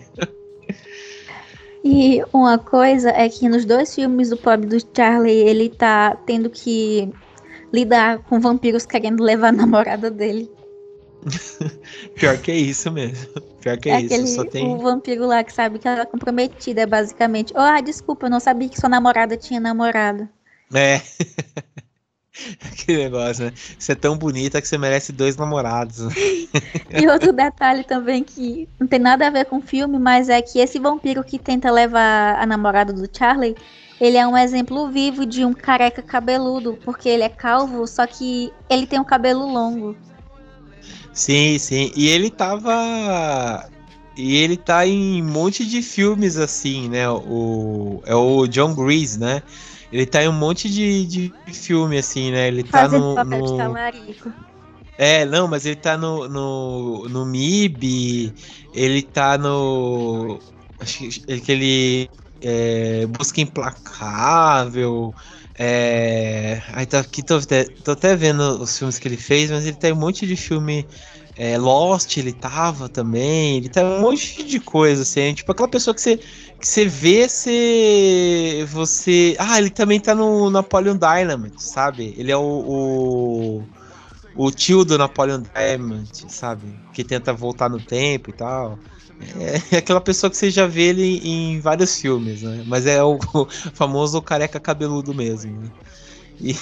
E 1.84 2.22
uma 2.32 2.60
coisa 2.60 3.10
é 3.10 3.28
que 3.30 3.50
nos 3.50 3.66
dois 3.66 3.96
filmes 3.96 4.30
do 4.30 4.38
pobre 4.38 4.68
do 4.68 4.78
Charlie, 4.96 5.32
ele 5.32 5.70
tá 5.70 6.16
tendo 6.26 6.50
que 6.50 7.10
lidar 7.74 8.20
com 8.20 8.40
vampiros 8.40 8.86
querendo 8.86 9.24
levar 9.24 9.48
a 9.48 9.54
namorada 9.54 10.12
dele. 10.12 10.52
Pior 12.16 12.38
que 12.38 12.52
é 12.52 12.56
isso 12.56 12.92
mesmo. 12.92 13.28
Pior 13.62 13.78
que 13.78 13.90
é, 13.90 13.94
é 13.94 14.02
isso. 14.02 14.13
Aquele, 14.13 14.28
Só 14.28 14.46
tem... 14.46 14.68
O 14.68 14.78
vampiro 14.78 15.26
lá 15.26 15.44
que 15.44 15.54
sabe 15.54 15.80
que 15.80 15.88
ela 15.88 16.02
é 16.02 16.06
comprometida, 16.06 16.86
basicamente. 16.88 17.54
Oh, 17.56 17.60
ah, 17.60 17.82
desculpa, 17.82 18.26
eu 18.26 18.30
não 18.30 18.40
sabia 18.40 18.70
que 18.70 18.80
sua 18.80 18.90
namorada 18.90 19.36
tinha 19.38 19.60
namorado. 19.60 20.28
É. 20.74 21.02
que 22.78 22.96
negócio, 22.98 23.46
né? 23.46 23.54
Você 23.78 23.92
é 23.92 23.96
tão 23.96 24.18
bonita 24.18 24.62
que 24.62 24.68
você 24.68 24.78
merece 24.78 25.12
dois 25.12 25.36
namorados. 25.36 26.00
e 27.00 27.08
outro 27.08 27.34
detalhe 27.34 27.84
também 27.84 28.24
que 28.24 28.68
não 28.80 28.88
tem 28.88 29.00
nada 29.00 29.28
a 29.28 29.32
ver 29.32 29.46
com 29.46 29.58
o 29.58 29.62
filme, 29.62 29.98
mas 29.98 30.30
é 30.30 30.42
que 30.42 30.60
esse 30.60 30.80
vampiro 30.80 31.24
que 31.24 31.40
tenta 31.40 31.72
levar 31.72 32.40
a 32.40 32.46
namorada 32.46 32.94
do 32.94 33.10
Charlie, 33.12 33.56
ele 34.00 34.18
é 34.18 34.28
um 34.28 34.38
exemplo 34.38 34.90
vivo 34.90 35.26
de 35.26 35.44
um 35.44 35.54
careca 35.54 36.02
cabeludo, 36.02 36.78
porque 36.84 37.10
ele 37.10 37.24
é 37.24 37.30
calvo, 37.30 37.88
só 37.88 38.06
que 38.06 38.54
ele 38.70 38.86
tem 38.86 39.00
um 39.00 39.04
cabelo 39.04 39.52
longo. 39.52 39.96
Sim, 41.17 41.58
sim. 41.58 41.91
E 41.95 42.08
ele 42.10 42.30
tava. 42.30 43.67
E 44.15 44.36
ele 44.38 44.56
tá 44.56 44.86
em 44.86 45.21
um 45.21 45.25
monte 45.25 45.65
de 45.65 45.82
filmes 45.82 46.38
assim, 46.38 46.88
né? 46.88 47.10
O, 47.10 48.03
é 48.06 48.13
o 48.13 48.45
John 48.45 48.75
Grease, 48.75 49.19
né? 49.19 49.41
Ele 49.91 50.06
tá 50.06 50.23
em 50.23 50.30
um 50.30 50.34
monte 50.34 50.69
de, 50.69 51.06
de 51.06 51.34
filme, 51.51 51.97
assim, 51.97 52.32
né? 52.32 52.47
Ele 52.47 52.63
tá 52.63 52.84
Fazendo 52.84 53.03
no. 53.03 53.15
papel 53.15 53.39
no... 53.39 53.45
de 53.45 53.58
talarico. 53.58 54.34
É, 54.95 55.25
não, 55.25 55.47
mas 55.47 55.65
ele 55.65 55.75
tá 55.75 55.97
no, 55.97 56.30
no, 56.30 57.10
no 57.10 57.25
MIB, 57.25 58.34
ele 58.71 59.01
tá 59.01 59.39
no. 59.39 60.39
Acho 60.80 60.99
que 60.99 61.51
ele. 61.51 62.10
É, 62.39 63.08
Busca 63.08 63.41
Implacável. 63.41 65.15
É... 65.58 66.62
Aí 66.74 66.86
tá 66.86 67.00
aqui, 67.00 67.24
tô, 67.24 67.39
tô, 67.84 67.91
até 67.91 68.15
vendo 68.15 68.62
os 68.62 68.78
filmes 68.78 69.00
que 69.00 69.08
ele 69.08 69.17
fez, 69.17 69.50
mas 69.50 69.65
ele 69.65 69.76
tem 69.76 69.91
um 69.91 69.96
monte 69.96 70.28
de 70.28 70.36
filme. 70.36 70.86
É, 71.39 71.56
Lost, 71.58 72.17
ele 72.17 72.34
tava 72.34 72.89
também. 72.89 73.58
Ele 73.58 73.70
tá 73.70 73.84
um 73.84 74.02
monte 74.02 74.43
de 74.43 74.60
coisa, 74.60 75.04
assim. 75.04 75.34
Tipo 75.34 75.52
aquela 75.52 75.67
pessoa 75.67 75.93
que 75.93 76.02
você, 76.02 76.17
que 76.17 76.67
você 76.67 76.86
vê, 76.86 77.28
você. 77.28 78.65
Você. 78.70 79.36
Ah, 79.39 79.58
ele 79.60 79.70
também 79.70 80.00
tá 80.00 80.15
no 80.15 80.50
Napoleon 80.50 80.98
Dynamite, 80.98 81.63
sabe? 81.63 82.13
Ele 82.17 82.32
é 82.32 82.38
o, 82.38 82.41
o, 82.41 83.63
o 84.36 84.52
tio 84.52 84.84
do 84.84 84.98
Napoleon 84.98 85.41
Dynamite, 85.41 86.32
sabe? 86.32 86.74
Que 86.93 87.04
tenta 87.04 87.34
voltar 87.34 87.70
no 87.70 87.80
tempo 87.80 88.32
e 88.32 88.34
tal. 88.34 88.80
É, 89.39 89.75
é 89.75 89.77
aquela 89.80 90.01
pessoa 90.01 90.30
que 90.30 90.38
você 90.38 90.49
já 90.49 90.67
vê 90.67 90.89
ele 90.89 91.21
em 91.23 91.60
vários 91.60 91.99
filmes, 91.99 92.41
né? 92.41 92.63
Mas 92.67 92.86
é 92.86 93.03
o, 93.03 93.17
o 93.34 93.47
famoso 93.73 94.21
careca 94.21 94.60
cabeludo 94.60 95.13
mesmo. 95.13 95.51
Né? 95.51 95.69
E, 96.39 96.56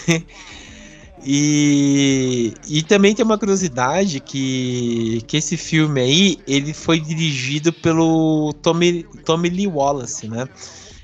e, 1.24 2.54
e 2.68 2.84
também 2.84 3.14
tem 3.14 3.26
uma 3.26 3.38
curiosidade 3.38 4.20
que, 4.20 5.22
que 5.28 5.38
esse 5.38 5.58
filme 5.58 6.00
aí, 6.00 6.38
ele 6.48 6.74
foi 6.74 7.00
dirigido 7.00 7.74
pelo 7.74 8.54
Tommy, 8.62 9.04
Tommy 9.26 9.50
Lee 9.50 9.68
Wallace, 9.68 10.28
né? 10.28 10.48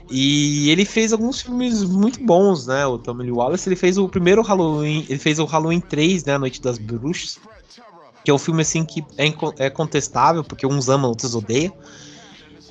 E 0.10 0.70
ele 0.70 0.84
fez 0.84 1.14
alguns 1.14 1.42
filmes 1.42 1.84
muito 1.84 2.24
bons, 2.24 2.68
né? 2.68 2.86
O 2.86 2.98
Tommy 2.98 3.24
Lee 3.24 3.32
Wallace, 3.32 3.68
ele 3.68 3.78
fez 3.78 3.98
o 3.98 4.10
primeiro 4.10 4.42
Halloween, 4.42 5.06
ele 5.10 5.20
fez 5.20 5.40
o 5.40 5.46
Halloween 5.46 5.80
3, 5.80 6.26
né? 6.26 6.36
A 6.36 6.40
Noite 6.40 6.62
das 6.62 6.78
Bruxas 6.78 7.40
que 8.24 8.32
é 8.32 8.34
um 8.34 8.38
filme 8.38 8.62
assim 8.62 8.86
que 8.86 9.04
é, 9.18 9.66
é 9.66 9.70
contestável, 9.70 10.44
porque 10.44 10.66
uns 10.66 10.90
amam, 10.90 11.10
outros 11.10 11.36
odeiam. 11.36 11.74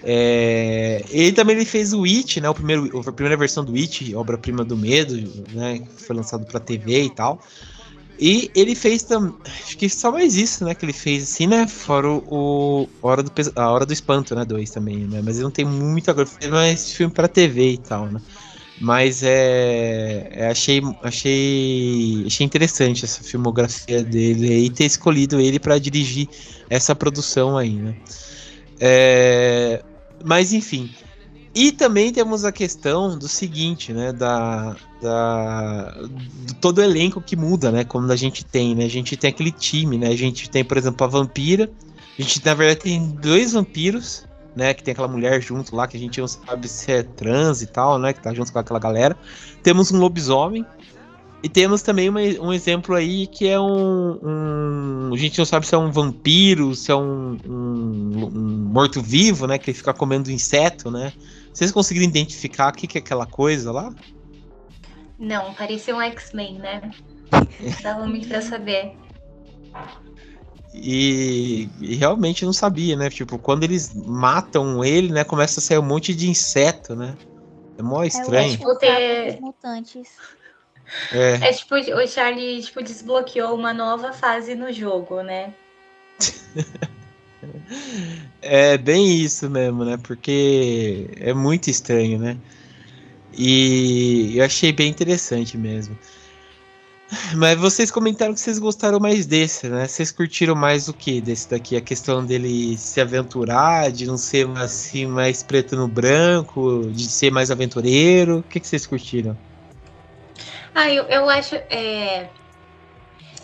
É, 0.02 1.04
ele 1.10 1.32
também 1.32 1.56
ele 1.56 1.64
fez 1.64 1.92
o 1.92 2.04
It, 2.04 2.40
né, 2.40 2.48
o 2.48 2.54
primeiro, 2.54 3.00
a 3.00 3.12
primeira 3.12 3.36
versão 3.36 3.64
do 3.64 3.74
It, 3.74 4.14
obra-prima 4.14 4.64
do 4.64 4.76
medo, 4.76 5.14
né, 5.52 5.78
que 5.78 6.02
foi 6.02 6.16
lançado 6.16 6.46
para 6.46 6.58
TV 6.58 7.04
e 7.04 7.10
tal. 7.10 7.40
E 8.18 8.50
ele 8.54 8.74
fez 8.74 9.02
também, 9.02 9.34
acho 9.46 9.78
que 9.78 9.88
só 9.88 10.12
mais 10.12 10.36
isso, 10.36 10.64
né, 10.64 10.74
que 10.74 10.84
ele 10.84 10.92
fez 10.92 11.24
assim, 11.24 11.46
né, 11.46 11.66
fora 11.66 12.08
o, 12.08 12.22
o 12.30 12.88
Hora 13.02 13.22
do, 13.22 13.32
a 13.56 13.70
Hora 13.70 13.86
do 13.86 13.92
Espanto, 13.92 14.34
né, 14.34 14.44
dois 14.44 14.70
também, 14.70 14.98
né, 14.98 15.20
mas 15.24 15.36
ele 15.36 15.44
não 15.44 15.50
tem 15.50 15.64
muita 15.64 16.14
coisa, 16.14 16.30
fez 16.30 16.50
mais 16.50 16.92
filme 16.92 17.12
para 17.12 17.28
TV 17.28 17.72
e 17.72 17.78
tal, 17.78 18.06
né. 18.06 18.20
Mas 18.80 19.22
é, 19.22 20.26
é, 20.30 20.48
achei, 20.48 20.80
achei, 21.02 22.24
achei 22.26 22.46
interessante 22.46 23.04
essa 23.04 23.22
filmografia 23.22 24.02
dele 24.02 24.64
e 24.64 24.70
ter 24.70 24.86
escolhido 24.86 25.38
ele 25.38 25.60
para 25.60 25.78
dirigir 25.78 26.26
essa 26.70 26.94
produção 26.94 27.58
aí, 27.58 27.74
né? 27.74 27.94
É, 28.80 29.82
mas 30.24 30.54
enfim. 30.54 30.90
E 31.54 31.72
também 31.72 32.10
temos 32.10 32.42
a 32.42 32.52
questão 32.52 33.18
do 33.18 33.28
seguinte, 33.28 33.92
né? 33.92 34.14
Da, 34.14 34.74
da 35.02 35.90
do 36.46 36.54
todo 36.54 36.78
o 36.78 36.82
elenco 36.82 37.20
que 37.20 37.36
muda, 37.36 37.70
né? 37.70 37.84
Como 37.84 38.10
a 38.10 38.16
gente 38.16 38.46
tem, 38.46 38.74
né? 38.74 38.86
A 38.86 38.90
gente 38.90 39.14
tem 39.14 39.28
aquele 39.28 39.52
time, 39.52 39.98
né? 39.98 40.08
A 40.08 40.16
gente 40.16 40.48
tem, 40.48 40.64
por 40.64 40.78
exemplo, 40.78 41.04
a 41.04 41.10
vampira. 41.10 41.70
A 42.18 42.22
gente, 42.22 42.42
na 42.46 42.54
verdade, 42.54 42.80
tem 42.80 43.08
dois 43.10 43.52
vampiros 43.52 44.24
né? 44.60 44.74
Que 44.74 44.82
tem 44.82 44.92
aquela 44.92 45.08
mulher 45.08 45.40
junto 45.40 45.74
lá, 45.74 45.88
que 45.88 45.96
a 45.96 46.00
gente 46.00 46.20
não 46.20 46.28
sabe 46.28 46.68
se 46.68 46.92
é 46.92 47.02
trans 47.02 47.62
e 47.62 47.66
tal, 47.66 47.98
né? 47.98 48.12
Que 48.12 48.22
tá 48.22 48.34
junto 48.34 48.52
com 48.52 48.58
aquela 48.58 48.78
galera. 48.78 49.16
Temos 49.62 49.90
um 49.90 49.98
lobisomem. 49.98 50.66
E 51.42 51.48
temos 51.48 51.80
também 51.80 52.10
uma, 52.10 52.20
um 52.20 52.52
exemplo 52.52 52.94
aí 52.94 53.26
que 53.26 53.48
é 53.48 53.58
um, 53.58 54.18
um, 54.22 55.14
A 55.14 55.16
gente 55.16 55.38
não 55.38 55.46
sabe 55.46 55.66
se 55.66 55.74
é 55.74 55.78
um 55.78 55.90
vampiro, 55.90 56.74
se 56.74 56.92
é 56.92 56.94
um, 56.94 57.38
um, 57.48 58.30
um 58.34 58.68
morto-vivo, 58.70 59.46
né? 59.46 59.58
Que 59.58 59.72
fica 59.72 59.94
comendo 59.94 60.30
inseto, 60.30 60.90
né? 60.90 61.14
Vocês 61.50 61.72
conseguiram 61.72 62.06
identificar 62.06 62.70
o 62.70 62.76
que, 62.76 62.86
que 62.86 62.98
é 62.98 63.00
aquela 63.00 63.24
coisa 63.24 63.72
lá? 63.72 63.90
Não, 65.18 65.54
parecia 65.54 65.96
um 65.96 66.02
X-Men, 66.02 66.58
né? 66.58 66.90
Dava 67.82 68.06
muito 68.06 68.28
pra 68.28 68.42
saber. 68.42 68.92
E, 70.72 71.68
e, 71.80 71.94
realmente 71.96 72.44
não 72.44 72.52
sabia, 72.52 72.96
né? 72.96 73.10
Tipo, 73.10 73.38
quando 73.38 73.64
eles 73.64 73.92
matam 73.94 74.84
ele, 74.84 75.12
né? 75.12 75.24
Começa 75.24 75.58
a 75.58 75.62
sair 75.62 75.78
um 75.78 75.82
monte 75.82 76.14
de 76.14 76.30
inseto, 76.30 76.94
né? 76.94 77.16
É 77.76 77.82
mó 77.82 78.04
estranho. 78.04 78.54
É, 78.54 78.56
tipo, 78.56 78.78
ter... 78.78 79.40
mutantes. 79.40 80.08
É. 81.12 81.48
é 81.48 81.52
tipo, 81.52 81.74
o 81.74 82.06
Charlie 82.06 82.62
tipo, 82.62 82.82
desbloqueou 82.82 83.54
uma 83.54 83.72
nova 83.72 84.12
fase 84.12 84.54
no 84.54 84.72
jogo, 84.72 85.22
né? 85.22 85.52
É 88.42 88.76
bem 88.76 89.16
isso 89.16 89.48
mesmo, 89.48 89.84
né? 89.84 89.98
Porque 90.02 91.08
é 91.16 91.32
muito 91.32 91.70
estranho, 91.70 92.18
né? 92.18 92.36
E 93.32 94.36
eu 94.36 94.44
achei 94.44 94.72
bem 94.72 94.90
interessante 94.90 95.56
mesmo. 95.56 95.96
Mas 97.34 97.58
vocês 97.58 97.90
comentaram 97.90 98.32
que 98.32 98.40
vocês 98.40 98.58
gostaram 98.58 99.00
mais 99.00 99.26
desse, 99.26 99.68
né? 99.68 99.86
Vocês 99.86 100.12
curtiram 100.12 100.54
mais 100.54 100.88
o 100.88 100.92
que 100.92 101.20
desse 101.20 101.50
daqui? 101.50 101.76
A 101.76 101.80
questão 101.80 102.24
dele 102.24 102.76
se 102.78 103.00
aventurar, 103.00 103.90
de 103.90 104.06
não 104.06 104.16
ser 104.16 104.48
assim 104.56 105.06
mais 105.06 105.42
preto 105.42 105.74
no 105.74 105.88
branco, 105.88 106.88
de 106.92 107.08
ser 107.08 107.30
mais 107.30 107.50
aventureiro. 107.50 108.38
O 108.38 108.42
que, 108.42 108.60
que 108.60 108.66
vocês 108.66 108.86
curtiram? 108.86 109.36
Ah, 110.74 110.88
eu, 110.88 111.04
eu 111.04 111.28
acho. 111.28 111.56
É... 111.56 112.28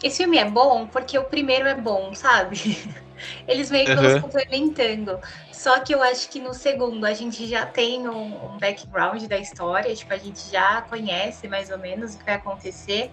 Esse 0.02 0.18
filme 0.18 0.38
é 0.38 0.44
bom 0.44 0.86
porque 0.86 1.18
o 1.18 1.24
primeiro 1.24 1.66
é 1.66 1.74
bom, 1.74 2.14
sabe? 2.14 2.78
Eles 3.48 3.70
meio 3.70 3.86
que 3.86 3.92
uhum. 3.92 4.02
vão 4.02 4.20
complementando. 4.20 5.18
Só 5.50 5.80
que 5.80 5.94
eu 5.94 6.02
acho 6.02 6.28
que 6.28 6.38
no 6.38 6.54
segundo 6.54 7.04
a 7.04 7.14
gente 7.14 7.46
já 7.46 7.64
tem 7.64 8.06
um, 8.06 8.54
um 8.54 8.58
background 8.58 9.24
da 9.24 9.38
história, 9.38 9.94
tipo, 9.94 10.12
a 10.12 10.18
gente 10.18 10.50
já 10.50 10.82
conhece 10.82 11.48
mais 11.48 11.70
ou 11.70 11.78
menos 11.78 12.14
o 12.14 12.18
que 12.18 12.24
vai 12.24 12.34
acontecer. 12.34 13.10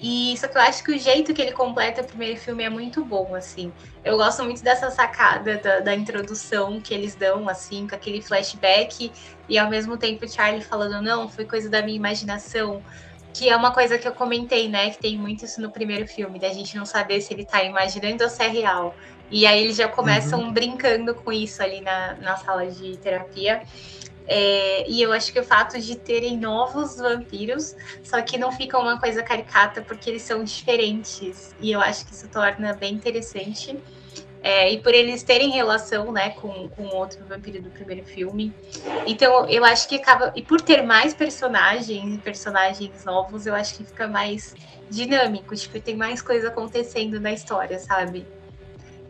E 0.00 0.36
só 0.36 0.46
que 0.46 0.58
eu 0.58 0.62
acho 0.62 0.84
que 0.84 0.92
o 0.92 0.98
jeito 0.98 1.32
que 1.32 1.40
ele 1.40 1.52
completa 1.52 2.02
o 2.02 2.04
primeiro 2.04 2.38
filme 2.38 2.62
é 2.62 2.68
muito 2.68 3.04
bom, 3.04 3.34
assim. 3.34 3.72
Eu 4.04 4.16
gosto 4.16 4.44
muito 4.44 4.62
dessa 4.62 4.90
sacada 4.90 5.56
da, 5.56 5.80
da, 5.80 5.94
introdução 5.94 6.80
que 6.80 6.92
eles 6.92 7.14
dão, 7.14 7.48
assim, 7.48 7.86
com 7.86 7.94
aquele 7.94 8.20
flashback, 8.20 9.10
e 9.48 9.58
ao 9.58 9.70
mesmo 9.70 9.96
tempo 9.96 10.24
o 10.24 10.28
Charlie 10.28 10.62
falando, 10.62 11.02
não, 11.02 11.28
foi 11.28 11.44
coisa 11.44 11.70
da 11.70 11.82
minha 11.82 11.96
imaginação. 11.96 12.82
Que 13.32 13.48
é 13.48 13.56
uma 13.56 13.70
coisa 13.70 13.98
que 13.98 14.06
eu 14.06 14.12
comentei, 14.12 14.68
né? 14.68 14.90
Que 14.90 14.98
tem 14.98 15.18
muito 15.18 15.44
isso 15.44 15.60
no 15.60 15.70
primeiro 15.70 16.06
filme, 16.06 16.38
da 16.38 16.48
gente 16.50 16.76
não 16.76 16.86
saber 16.86 17.20
se 17.20 17.32
ele 17.32 17.44
tá 17.44 17.62
imaginando 17.62 18.22
ou 18.24 18.30
se 18.30 18.42
é 18.42 18.48
real. 18.48 18.94
E 19.30 19.46
aí 19.46 19.62
eles 19.64 19.76
já 19.76 19.88
começam 19.88 20.40
uhum. 20.40 20.52
brincando 20.52 21.14
com 21.14 21.32
isso 21.32 21.62
ali 21.62 21.80
na, 21.80 22.14
na 22.14 22.36
sala 22.36 22.66
de 22.66 22.96
terapia. 22.98 23.62
É, 24.28 24.88
e 24.90 25.00
eu 25.00 25.12
acho 25.12 25.32
que 25.32 25.38
o 25.38 25.44
fato 25.44 25.78
de 25.80 25.96
terem 25.96 26.36
novos 26.36 26.96
vampiros, 26.96 27.74
só 28.02 28.20
que 28.22 28.36
não 28.36 28.50
fica 28.50 28.78
uma 28.78 28.98
coisa 28.98 29.22
caricata 29.22 29.82
porque 29.82 30.10
eles 30.10 30.22
são 30.22 30.42
diferentes. 30.42 31.54
E 31.60 31.70
eu 31.70 31.80
acho 31.80 32.04
que 32.06 32.12
isso 32.12 32.28
torna 32.28 32.74
bem 32.74 32.94
interessante. 32.94 33.78
É, 34.42 34.70
e 34.72 34.80
por 34.80 34.94
eles 34.94 35.24
terem 35.24 35.50
relação 35.50 36.12
né, 36.12 36.30
com, 36.30 36.68
com 36.68 36.84
outro 36.94 37.26
vampiro 37.26 37.60
do 37.60 37.70
primeiro 37.70 38.04
filme. 38.04 38.54
Então 39.06 39.48
eu 39.48 39.64
acho 39.64 39.88
que 39.88 39.96
acaba. 39.96 40.32
E 40.36 40.42
por 40.42 40.60
ter 40.60 40.82
mais 40.82 41.14
personagens 41.14 42.14
e 42.14 42.18
personagens 42.18 43.04
novos, 43.04 43.46
eu 43.46 43.54
acho 43.54 43.76
que 43.76 43.84
fica 43.84 44.06
mais 44.06 44.54
dinâmico. 44.88 45.54
Tipo, 45.54 45.80
tem 45.80 45.96
mais 45.96 46.22
coisa 46.22 46.48
acontecendo 46.48 47.18
na 47.20 47.32
história, 47.32 47.78
sabe? 47.78 48.26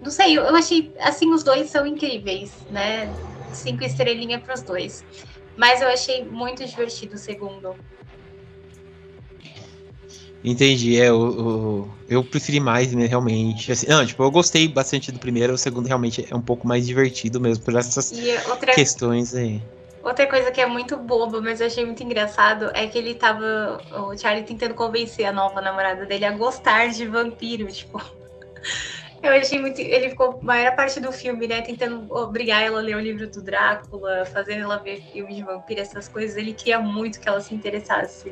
Não 0.01 0.11
sei, 0.11 0.39
eu 0.39 0.55
achei. 0.55 0.95
Assim, 1.01 1.31
os 1.33 1.43
dois 1.43 1.69
são 1.71 1.87
incríveis, 1.87 2.67
né? 2.71 3.13
Cinco 3.53 3.85
estrelinhas 3.85 4.43
para 4.43 4.55
os 4.55 4.63
dois. 4.63 5.05
Mas 5.57 5.81
eu 5.81 5.89
achei 5.89 6.25
muito 6.25 6.65
divertido 6.65 7.15
o 7.15 7.19
segundo. 7.19 7.75
Entendi, 10.45 11.01
é, 11.01 11.09
eu, 11.09 11.91
eu 12.09 12.23
preferi 12.23 12.61
mais, 12.61 12.93
né, 12.93 13.07
realmente. 13.07 13.73
Assim, 13.73 13.89
não, 13.89 14.07
tipo, 14.07 14.23
eu 14.23 14.31
gostei 14.31 14.69
bastante 14.69 15.11
do 15.11 15.19
primeiro, 15.19 15.55
o 15.55 15.59
segundo 15.59 15.87
realmente 15.87 16.25
é 16.31 16.37
um 16.37 16.41
pouco 16.41 16.69
mais 16.69 16.87
divertido 16.87 17.41
mesmo, 17.41 17.65
por 17.65 17.75
essas 17.75 18.13
outra, 18.49 18.73
questões 18.73 19.35
aí. 19.35 19.61
Outra 20.05 20.25
coisa 20.29 20.53
que 20.53 20.61
é 20.61 20.67
muito 20.67 20.97
boba, 20.97 21.41
mas 21.41 21.61
eu 21.61 21.67
achei 21.67 21.85
muito 21.85 22.01
engraçado, 22.05 22.71
é 22.75 22.87
que 22.87 22.97
ele 22.97 23.15
tava, 23.15 23.81
o 23.93 24.17
Charlie 24.17 24.45
tentando 24.45 24.75
convencer 24.75 25.25
a 25.27 25.33
nova 25.33 25.61
namorada 25.61 26.07
dele 26.07 26.25
a 26.25 26.31
gostar 26.31 26.91
de 26.91 27.07
vampiro, 27.07 27.67
tipo... 27.67 28.01
Eu 29.23 29.33
achei 29.33 29.59
muito. 29.59 29.81
Ele 29.81 30.11
ficou 30.11 30.39
a 30.41 30.45
maior 30.45 30.77
parte 30.77 31.01
do 31.01 31.11
filme, 31.11 31.47
né? 31.47 31.61
Tentando 31.63 32.07
obrigar 32.13 32.63
ela 32.63 32.79
a 32.79 32.83
ler 32.83 32.97
o 32.97 33.01
livro 33.01 33.29
do 33.29 33.43
Drácula, 33.43 34.25
fazendo 34.27 34.63
ela 34.63 34.77
ver 34.77 35.03
filmes 35.13 35.37
de 35.37 35.43
vampiro, 35.43 35.81
essas 35.81 36.09
coisas. 36.09 36.37
Ele 36.37 36.53
queria 36.53 36.79
muito 36.79 37.19
que 37.19 37.29
ela 37.29 37.41
se 37.41 37.55
interessasse. 37.55 38.29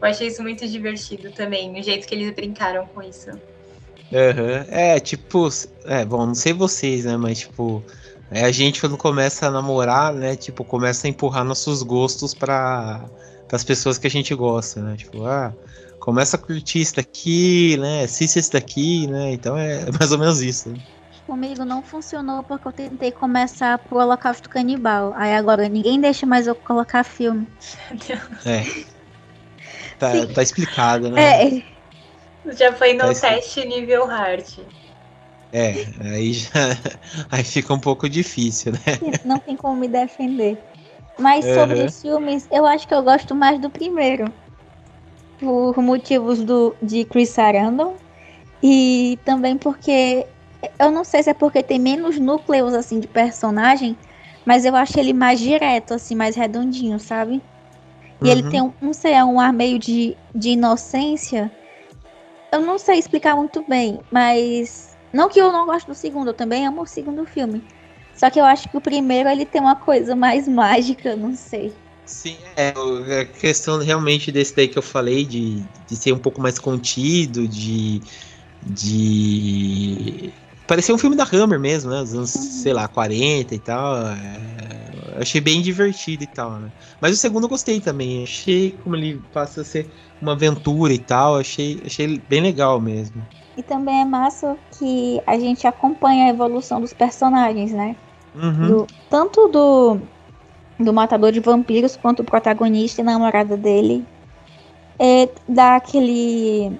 Eu 0.00 0.08
achei 0.08 0.28
isso 0.28 0.42
muito 0.42 0.66
divertido 0.68 1.30
também, 1.30 1.78
o 1.78 1.82
jeito 1.82 2.06
que 2.06 2.14
eles 2.14 2.30
brincaram 2.34 2.86
com 2.86 3.02
isso. 3.02 3.30
Uhum. 3.30 4.64
É, 4.68 5.00
tipo, 5.00 5.48
é, 5.84 6.04
bom, 6.04 6.26
não 6.26 6.34
sei 6.34 6.52
vocês, 6.52 7.04
né? 7.04 7.16
Mas, 7.16 7.40
tipo, 7.40 7.82
é, 8.30 8.44
a 8.44 8.52
gente 8.52 8.80
quando 8.80 8.96
começa 8.96 9.46
a 9.46 9.50
namorar, 9.50 10.12
né? 10.12 10.36
Tipo, 10.36 10.64
começa 10.64 11.06
a 11.06 11.10
empurrar 11.10 11.44
nossos 11.44 11.82
gostos 11.82 12.34
para 12.34 13.04
as 13.50 13.64
pessoas 13.64 13.98
que 13.98 14.06
a 14.06 14.10
gente 14.10 14.34
gosta, 14.34 14.80
né? 14.80 14.96
Tipo, 14.96 15.24
ah, 15.24 15.52
começa 15.98 16.36
a 16.36 16.38
curtir 16.38 16.80
isso 16.80 16.96
daqui, 16.96 17.76
né? 17.78 18.04
Assiste 18.04 18.38
isso 18.38 18.52
daqui, 18.52 19.06
né? 19.06 19.32
Então 19.32 19.56
é 19.56 19.86
mais 19.98 20.12
ou 20.12 20.18
menos 20.18 20.40
isso. 20.40 20.68
Né? 20.68 20.78
Comigo 21.26 21.64
não 21.64 21.82
funcionou 21.82 22.42
porque 22.42 22.68
eu 22.68 22.72
tentei 22.72 23.10
começar 23.10 23.78
pro 23.78 23.98
Holocausto 23.98 24.48
Canibal. 24.48 25.12
Aí 25.16 25.34
agora 25.34 25.68
ninguém 25.68 26.00
deixa 26.00 26.24
mais 26.24 26.46
eu 26.46 26.54
colocar 26.54 27.02
filme. 27.02 27.46
É. 28.44 28.64
Tá, 29.98 30.12
tá 30.32 30.42
explicado, 30.42 31.10
né? 31.10 31.56
É. 31.56 31.62
Já 32.52 32.72
foi 32.72 32.92
no 32.92 33.12
tá 33.12 33.14
teste 33.14 33.66
nível 33.66 34.06
hard. 34.06 34.46
É, 35.52 35.86
aí 36.00 36.32
já 36.32 36.50
aí 37.30 37.42
fica 37.42 37.72
um 37.72 37.80
pouco 37.80 38.08
difícil, 38.08 38.72
né? 38.72 39.18
Não 39.24 39.38
tem 39.38 39.56
como 39.56 39.74
me 39.74 39.88
defender. 39.88 40.58
Mas 41.18 41.44
sobre 41.44 41.80
uhum. 41.80 41.86
os 41.86 42.02
filmes, 42.02 42.46
eu 42.52 42.66
acho 42.66 42.86
que 42.86 42.92
eu 42.92 43.02
gosto 43.02 43.34
mais 43.34 43.58
do 43.58 43.70
primeiro 43.70 44.30
por 45.38 45.76
motivos 45.78 46.42
do, 46.42 46.74
de 46.82 47.04
Chris 47.04 47.30
Sarandon 47.30 47.96
e 48.62 49.18
também 49.24 49.56
porque 49.56 50.26
eu 50.78 50.90
não 50.90 51.04
sei 51.04 51.22
se 51.22 51.30
é 51.30 51.34
porque 51.34 51.62
tem 51.62 51.78
menos 51.78 52.18
núcleos 52.18 52.74
assim 52.74 52.98
de 52.98 53.06
personagem, 53.06 53.96
mas 54.44 54.64
eu 54.64 54.74
acho 54.74 54.98
ele 54.98 55.12
mais 55.12 55.40
direto, 55.40 55.94
assim, 55.94 56.14
mais 56.14 56.36
redondinho, 56.36 56.98
sabe? 56.98 57.42
E 58.22 58.24
uhum. 58.24 58.30
ele 58.30 58.42
tem 58.50 58.62
um, 58.62 58.72
não 58.80 58.92
sei, 58.92 59.12
é 59.12 59.24
um 59.24 59.38
ar 59.38 59.52
meio 59.52 59.78
de, 59.78 60.16
de 60.34 60.50
inocência. 60.50 61.50
Eu 62.50 62.60
não 62.60 62.78
sei 62.78 62.98
explicar 62.98 63.36
muito 63.36 63.62
bem, 63.68 64.00
mas 64.10 64.96
não 65.12 65.28
que 65.28 65.40
eu 65.40 65.52
não 65.52 65.66
gosto 65.66 65.88
do 65.88 65.94
segundo, 65.94 66.28
eu 66.28 66.34
também 66.34 66.66
amo 66.66 66.82
o 66.82 66.86
segundo 66.86 67.24
filme. 67.26 67.62
Só 68.14 68.30
que 68.30 68.40
eu 68.40 68.44
acho 68.44 68.68
que 68.68 68.76
o 68.76 68.80
primeiro 68.80 69.28
ele 69.28 69.44
tem 69.44 69.60
uma 69.60 69.76
coisa 69.76 70.16
mais 70.16 70.48
mágica, 70.48 71.14
não 71.16 71.34
sei. 71.34 71.74
Sim, 72.06 72.36
é 72.56 72.70
a 73.20 73.24
questão 73.24 73.78
realmente 73.78 74.30
desse 74.30 74.54
daí 74.54 74.68
que 74.68 74.78
eu 74.78 74.82
falei, 74.82 75.24
de, 75.24 75.66
de 75.88 75.96
ser 75.96 76.12
um 76.12 76.18
pouco 76.18 76.40
mais 76.40 76.56
contido, 76.56 77.48
de. 77.48 78.00
de. 78.62 80.32
Parecia 80.68 80.94
um 80.94 80.98
filme 80.98 81.16
da 81.16 81.24
Hammer 81.24 81.58
mesmo, 81.58 81.90
né? 81.90 82.00
Os 82.00 82.14
anos, 82.14 82.30
sei 82.30 82.72
lá, 82.72 82.86
40 82.86 83.54
e 83.54 83.58
tal. 83.58 83.96
É, 84.06 85.20
achei 85.20 85.40
bem 85.40 85.60
divertido 85.60 86.22
e 86.22 86.26
tal, 86.28 86.60
né? 86.60 86.70
Mas 87.00 87.12
o 87.12 87.16
segundo 87.16 87.44
eu 87.44 87.48
gostei 87.48 87.80
também. 87.80 88.22
Achei 88.22 88.72
como 88.72 88.94
ele 88.94 89.20
passa 89.32 89.62
a 89.62 89.64
ser 89.64 89.92
uma 90.20 90.32
aventura 90.32 90.92
e 90.92 90.98
tal. 90.98 91.36
Achei, 91.36 91.82
achei 91.84 92.18
bem 92.18 92.40
legal 92.40 92.80
mesmo. 92.80 93.22
E 93.56 93.62
também 93.62 94.02
é 94.02 94.04
massa 94.04 94.56
que 94.78 95.20
a 95.26 95.38
gente 95.38 95.66
acompanha 95.66 96.26
a 96.26 96.28
evolução 96.28 96.80
dos 96.80 96.92
personagens, 96.92 97.72
né? 97.72 97.96
Uhum. 98.34 98.68
Do, 98.68 98.86
tanto 99.08 99.48
do, 99.48 99.98
do 100.78 100.92
matador 100.92 101.32
de 101.32 101.40
vampiros 101.40 101.96
quanto 101.96 102.20
o 102.20 102.24
protagonista 102.24 103.00
e 103.00 103.04
namorada 103.04 103.56
dele. 103.56 104.04
É, 104.98 105.28
dá 105.48 105.76
aquele. 105.76 106.72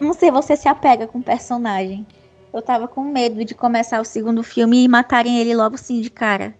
Não 0.00 0.12
sei, 0.12 0.30
você 0.30 0.56
se 0.56 0.68
apega 0.68 1.06
com 1.06 1.18
o 1.18 1.22
personagem. 1.22 2.06
Eu 2.52 2.60
tava 2.60 2.86
com 2.86 3.02
medo 3.02 3.44
de 3.44 3.54
começar 3.54 4.00
o 4.00 4.04
segundo 4.04 4.42
filme 4.42 4.84
e 4.84 4.88
matarem 4.88 5.38
ele 5.38 5.54
logo 5.54 5.74
assim 5.74 6.00
de 6.00 6.10
cara. 6.10 6.54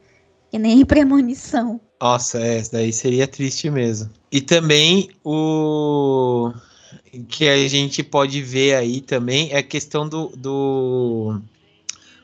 Que 0.50 0.58
nem 0.58 0.84
premonição. 0.86 1.80
Nossa, 2.00 2.38
é, 2.38 2.62
daí 2.72 2.92
seria 2.92 3.28
triste 3.28 3.70
mesmo. 3.70 4.10
E 4.30 4.40
também 4.40 5.10
o 5.22 6.52
que 7.28 7.48
a 7.48 7.68
gente 7.68 8.02
pode 8.02 8.42
ver 8.42 8.74
aí 8.74 9.00
também 9.00 9.50
é 9.52 9.58
a 9.58 9.62
questão 9.62 10.08
do, 10.08 10.28
do 10.28 11.40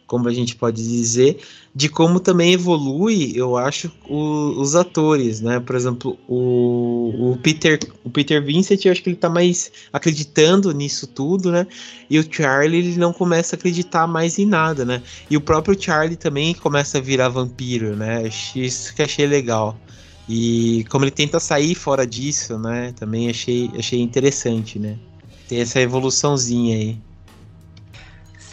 como 0.08 0.26
a 0.26 0.32
gente 0.32 0.56
pode 0.56 0.82
dizer, 0.82 1.38
de 1.74 1.88
como 1.88 2.18
também 2.18 2.54
evolui, 2.54 3.32
eu 3.36 3.58
acho, 3.58 3.92
o, 4.08 4.58
os 4.58 4.74
atores, 4.74 5.42
né? 5.42 5.60
Por 5.60 5.76
exemplo, 5.76 6.18
o, 6.26 7.32
o, 7.32 7.38
Peter, 7.42 7.78
o 8.02 8.08
Peter 8.08 8.42
Vincent, 8.42 8.86
eu 8.86 8.90
acho 8.90 9.02
que 9.02 9.10
ele 9.10 9.16
tá 9.16 9.28
mais 9.28 9.70
acreditando 9.92 10.72
nisso 10.72 11.06
tudo, 11.06 11.52
né? 11.52 11.66
E 12.08 12.18
o 12.18 12.26
Charlie, 12.28 12.78
ele 12.78 12.96
não 12.96 13.12
começa 13.12 13.54
a 13.54 13.56
acreditar 13.58 14.06
mais 14.06 14.38
em 14.38 14.46
nada, 14.46 14.82
né? 14.82 15.02
E 15.30 15.36
o 15.36 15.42
próprio 15.42 15.80
Charlie 15.80 16.16
também 16.16 16.54
começa 16.54 16.96
a 16.96 17.00
virar 17.02 17.28
vampiro, 17.28 17.94
né? 17.94 18.28
Isso 18.56 18.94
que 18.94 19.02
achei 19.02 19.26
legal. 19.26 19.78
E 20.26 20.86
como 20.88 21.04
ele 21.04 21.10
tenta 21.10 21.38
sair 21.38 21.74
fora 21.74 22.06
disso, 22.06 22.58
né? 22.58 22.92
Também 22.96 23.28
achei, 23.28 23.70
achei 23.78 24.00
interessante, 24.00 24.78
né? 24.78 24.98
Tem 25.46 25.60
essa 25.60 25.80
evoluçãozinha 25.80 26.76
aí. 26.76 27.07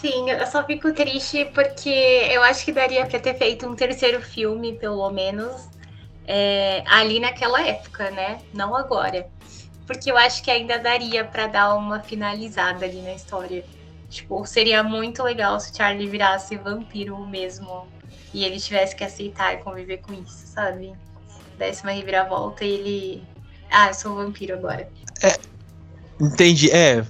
Sim, 0.06 0.30
eu 0.30 0.46
só 0.46 0.64
fico 0.64 0.94
triste 0.94 1.46
porque 1.46 1.90
eu 1.90 2.44
acho 2.44 2.64
que 2.64 2.72
daria 2.72 3.08
para 3.08 3.20
ter 3.20 3.36
feito 3.40 3.68
um 3.68 3.76
terceiro 3.76 4.22
filme, 4.22 4.78
pelo 4.78 5.10
menos, 5.10 5.68
é, 6.28 6.84
ali 6.86 7.20
naquela 7.20 7.60
época, 7.66 8.12
né? 8.12 8.38
Não 8.54 8.76
agora. 8.76 9.28
Porque 9.88 10.12
eu 10.12 10.16
acho 10.16 10.44
que 10.44 10.52
ainda 10.52 10.78
daria 10.78 11.26
para 11.26 11.48
dar 11.48 11.74
uma 11.74 12.04
finalizada 12.04 12.86
ali 12.86 13.02
na 13.02 13.14
história. 13.14 13.66
Tipo, 14.08 14.46
seria 14.46 14.84
muito 14.84 15.24
legal 15.24 15.60
se 15.60 15.72
o 15.72 15.76
Charlie 15.76 16.08
virasse 16.08 16.56
vampiro 16.56 17.18
mesmo. 17.26 17.88
E 18.32 18.46
ele 18.46 18.60
tivesse 18.60 18.96
que 18.96 19.04
aceitar 19.04 19.56
e 19.56 19.64
conviver 19.64 19.98
com 19.98 20.14
isso, 20.14 20.46
sabe? 20.54 20.94
Desse 21.58 21.82
uma 21.82 21.94
reviravolta 21.94 22.64
e 22.64 22.72
ele. 22.72 23.24
Ah, 23.72 23.88
eu 23.88 23.94
sou 23.96 24.14
vampiro 24.14 24.54
agora. 24.54 24.88
É. 25.24 25.34
Entendi. 26.24 26.70
É, 26.70 27.04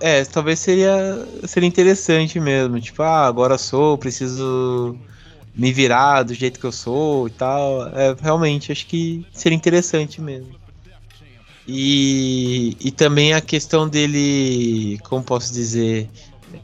é, 0.00 0.24
talvez 0.24 0.58
seria, 0.58 1.26
seria 1.44 1.68
interessante 1.68 2.38
mesmo. 2.40 2.80
Tipo, 2.80 3.02
ah, 3.02 3.26
agora 3.26 3.58
sou, 3.58 3.98
preciso 3.98 4.96
me 5.54 5.72
virar 5.72 6.22
do 6.22 6.34
jeito 6.34 6.58
que 6.58 6.66
eu 6.66 6.72
sou 6.72 7.28
e 7.28 7.30
tal. 7.30 7.88
É, 7.88 8.14
realmente, 8.20 8.72
acho 8.72 8.86
que 8.86 9.26
seria 9.32 9.56
interessante 9.56 10.20
mesmo. 10.20 10.54
E, 11.66 12.76
e 12.80 12.90
também 12.90 13.32
a 13.32 13.40
questão 13.40 13.88
dele, 13.88 14.98
como 15.04 15.22
posso 15.22 15.52
dizer, 15.52 16.10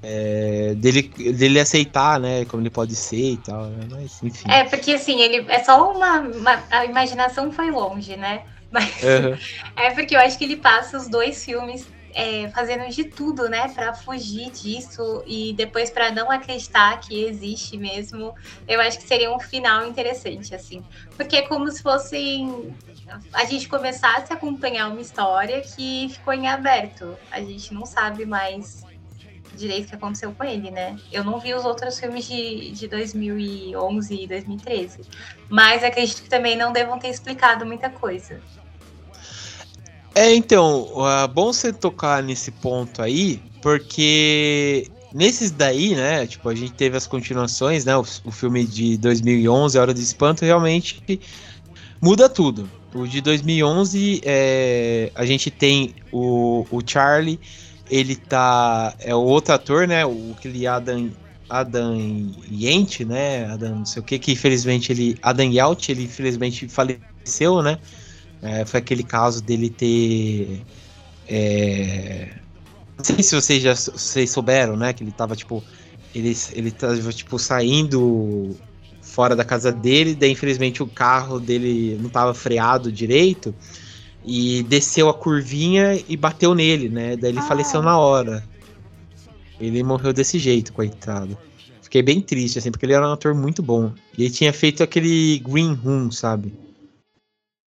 é, 0.02 0.74
dele, 0.76 1.02
dele 1.32 1.58
aceitar, 1.58 2.20
né, 2.20 2.44
como 2.44 2.62
ele 2.62 2.70
pode 2.70 2.94
ser 2.94 3.32
e 3.32 3.36
tal, 3.38 3.64
né, 3.66 3.86
mas 3.90 4.22
enfim. 4.22 4.50
É, 4.50 4.64
porque 4.64 4.92
assim, 4.92 5.20
ele 5.20 5.46
é 5.48 5.64
só 5.64 5.90
uma, 5.90 6.20
uma 6.20 6.62
a 6.70 6.84
imaginação 6.84 7.50
foi 7.50 7.70
longe, 7.70 8.16
né? 8.16 8.42
Mas 8.70 9.02
uhum. 9.02 9.38
é 9.76 9.90
porque 9.92 10.14
eu 10.14 10.20
acho 10.20 10.36
que 10.36 10.44
ele 10.44 10.56
passa 10.56 10.98
os 10.98 11.08
dois 11.08 11.44
filmes 11.44 11.86
é, 12.14 12.48
fazendo 12.50 12.88
de 12.88 13.04
tudo, 13.04 13.48
né, 13.48 13.68
para 13.68 13.94
fugir 13.94 14.50
disso 14.50 15.22
e 15.26 15.52
depois 15.54 15.90
para 15.90 16.10
não 16.10 16.30
acreditar 16.30 16.98
que 17.00 17.24
existe 17.24 17.76
mesmo. 17.76 18.34
Eu 18.66 18.80
acho 18.80 18.98
que 18.98 19.06
seria 19.06 19.34
um 19.34 19.40
final 19.40 19.86
interessante, 19.86 20.54
assim, 20.54 20.84
porque 21.16 21.36
é 21.36 21.42
como 21.42 21.70
se 21.70 21.82
fosse 21.82 22.46
a 23.32 23.44
gente 23.44 23.68
começasse 23.68 24.32
a 24.32 24.36
acompanhar 24.36 24.88
uma 24.88 25.00
história 25.00 25.60
que 25.60 26.08
ficou 26.10 26.32
em 26.32 26.46
aberto. 26.46 27.16
A 27.30 27.40
gente 27.40 27.74
não 27.74 27.84
sabe 27.84 28.24
mais 28.24 28.84
direito 29.54 29.86
o 29.86 29.88
que 29.88 29.94
aconteceu 29.94 30.32
com 30.32 30.44
ele, 30.44 30.70
né? 30.70 30.96
Eu 31.12 31.24
não 31.24 31.38
vi 31.38 31.52
os 31.54 31.64
outros 31.64 31.98
filmes 31.98 32.26
de, 32.26 32.70
de 32.70 32.88
2011 32.88 34.14
e 34.14 34.26
2013, 34.26 35.00
mas 35.48 35.82
acredito 35.82 36.22
que 36.22 36.28
também 36.28 36.56
não 36.56 36.72
devam 36.72 36.98
ter 36.98 37.08
explicado 37.08 37.66
muita 37.66 37.90
coisa. 37.90 38.40
É, 40.14 40.34
então, 40.34 40.88
é 41.22 41.28
bom 41.28 41.52
você 41.52 41.72
tocar 41.72 42.22
nesse 42.22 42.50
ponto 42.50 43.00
aí, 43.00 43.40
porque 43.62 44.90
nesses 45.12 45.50
daí, 45.50 45.94
né, 45.94 46.26
tipo, 46.26 46.48
a 46.48 46.54
gente 46.54 46.72
teve 46.72 46.96
as 46.96 47.06
continuações, 47.06 47.84
né, 47.84 47.96
o, 47.96 48.04
o 48.24 48.30
filme 48.30 48.66
de 48.66 48.96
2011, 48.98 49.78
A 49.78 49.82
Hora 49.82 49.94
do 49.94 50.00
Espanto, 50.00 50.44
realmente 50.44 51.20
muda 52.00 52.28
tudo. 52.28 52.68
O 52.92 53.06
de 53.06 53.20
2011, 53.20 54.20
é, 54.24 55.12
a 55.14 55.24
gente 55.24 55.50
tem 55.50 55.94
o, 56.10 56.66
o 56.70 56.80
Charlie, 56.84 57.40
ele 57.88 58.16
tá, 58.16 58.94
é 58.98 59.14
o 59.14 59.20
outro 59.20 59.54
ator, 59.54 59.86
né, 59.86 60.04
o 60.04 60.34
aquele 60.36 60.66
Adam, 60.66 61.12
Adam 61.48 61.96
Yent, 62.50 63.00
né, 63.00 63.46
Adam 63.46 63.76
não 63.78 63.84
sei 63.86 64.00
o 64.00 64.04
que, 64.04 64.18
que 64.18 64.32
infelizmente 64.32 64.92
ele, 64.92 65.16
Adam 65.22 65.50
Yalt, 65.52 65.88
ele 65.88 66.04
infelizmente 66.04 66.68
faleceu, 66.68 67.62
né, 67.62 67.78
é, 68.42 68.64
foi 68.64 68.80
aquele 68.80 69.02
caso 69.02 69.42
dele 69.42 69.70
ter. 69.70 70.62
É, 71.28 72.28
não 72.96 73.04
sei 73.04 73.22
se 73.22 73.34
vocês 73.34 73.62
já 73.62 73.74
vocês 73.74 74.30
souberam, 74.30 74.76
né? 74.76 74.92
Que 74.92 75.04
ele 75.04 75.12
tava, 75.12 75.36
tipo. 75.36 75.62
Ele, 76.14 76.36
ele 76.52 76.70
tava, 76.70 77.12
tipo, 77.12 77.38
saindo 77.38 78.56
fora 79.00 79.36
da 79.36 79.44
casa 79.44 79.70
dele, 79.70 80.14
daí 80.14 80.32
infelizmente 80.32 80.82
o 80.82 80.86
carro 80.86 81.38
dele 81.38 81.98
não 82.00 82.08
tava 82.10 82.34
freado 82.34 82.90
direito. 82.90 83.54
E 84.24 84.62
desceu 84.64 85.08
a 85.08 85.14
curvinha 85.14 85.98
e 86.06 86.16
bateu 86.16 86.54
nele, 86.54 86.88
né? 86.88 87.16
Daí 87.16 87.30
ele 87.30 87.38
ah. 87.38 87.42
faleceu 87.42 87.80
na 87.80 87.98
hora. 87.98 88.44
Ele 89.58 89.82
morreu 89.82 90.12
desse 90.12 90.38
jeito, 90.38 90.72
coitado. 90.72 91.36
Fiquei 91.82 92.02
bem 92.02 92.20
triste, 92.20 92.58
assim, 92.58 92.70
porque 92.70 92.86
ele 92.86 92.92
era 92.92 93.08
um 93.08 93.12
ator 93.12 93.34
muito 93.34 93.62
bom. 93.62 93.92
E 94.16 94.24
ele 94.24 94.30
tinha 94.30 94.52
feito 94.52 94.82
aquele 94.82 95.38
Green 95.38 95.74
Room, 95.74 96.10
sabe? 96.10 96.52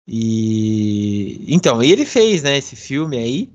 E 0.07 1.43
então, 1.47 1.83
ele 1.83 2.05
fez, 2.05 2.43
né, 2.43 2.57
esse 2.57 2.75
filme 2.75 3.17
aí. 3.17 3.49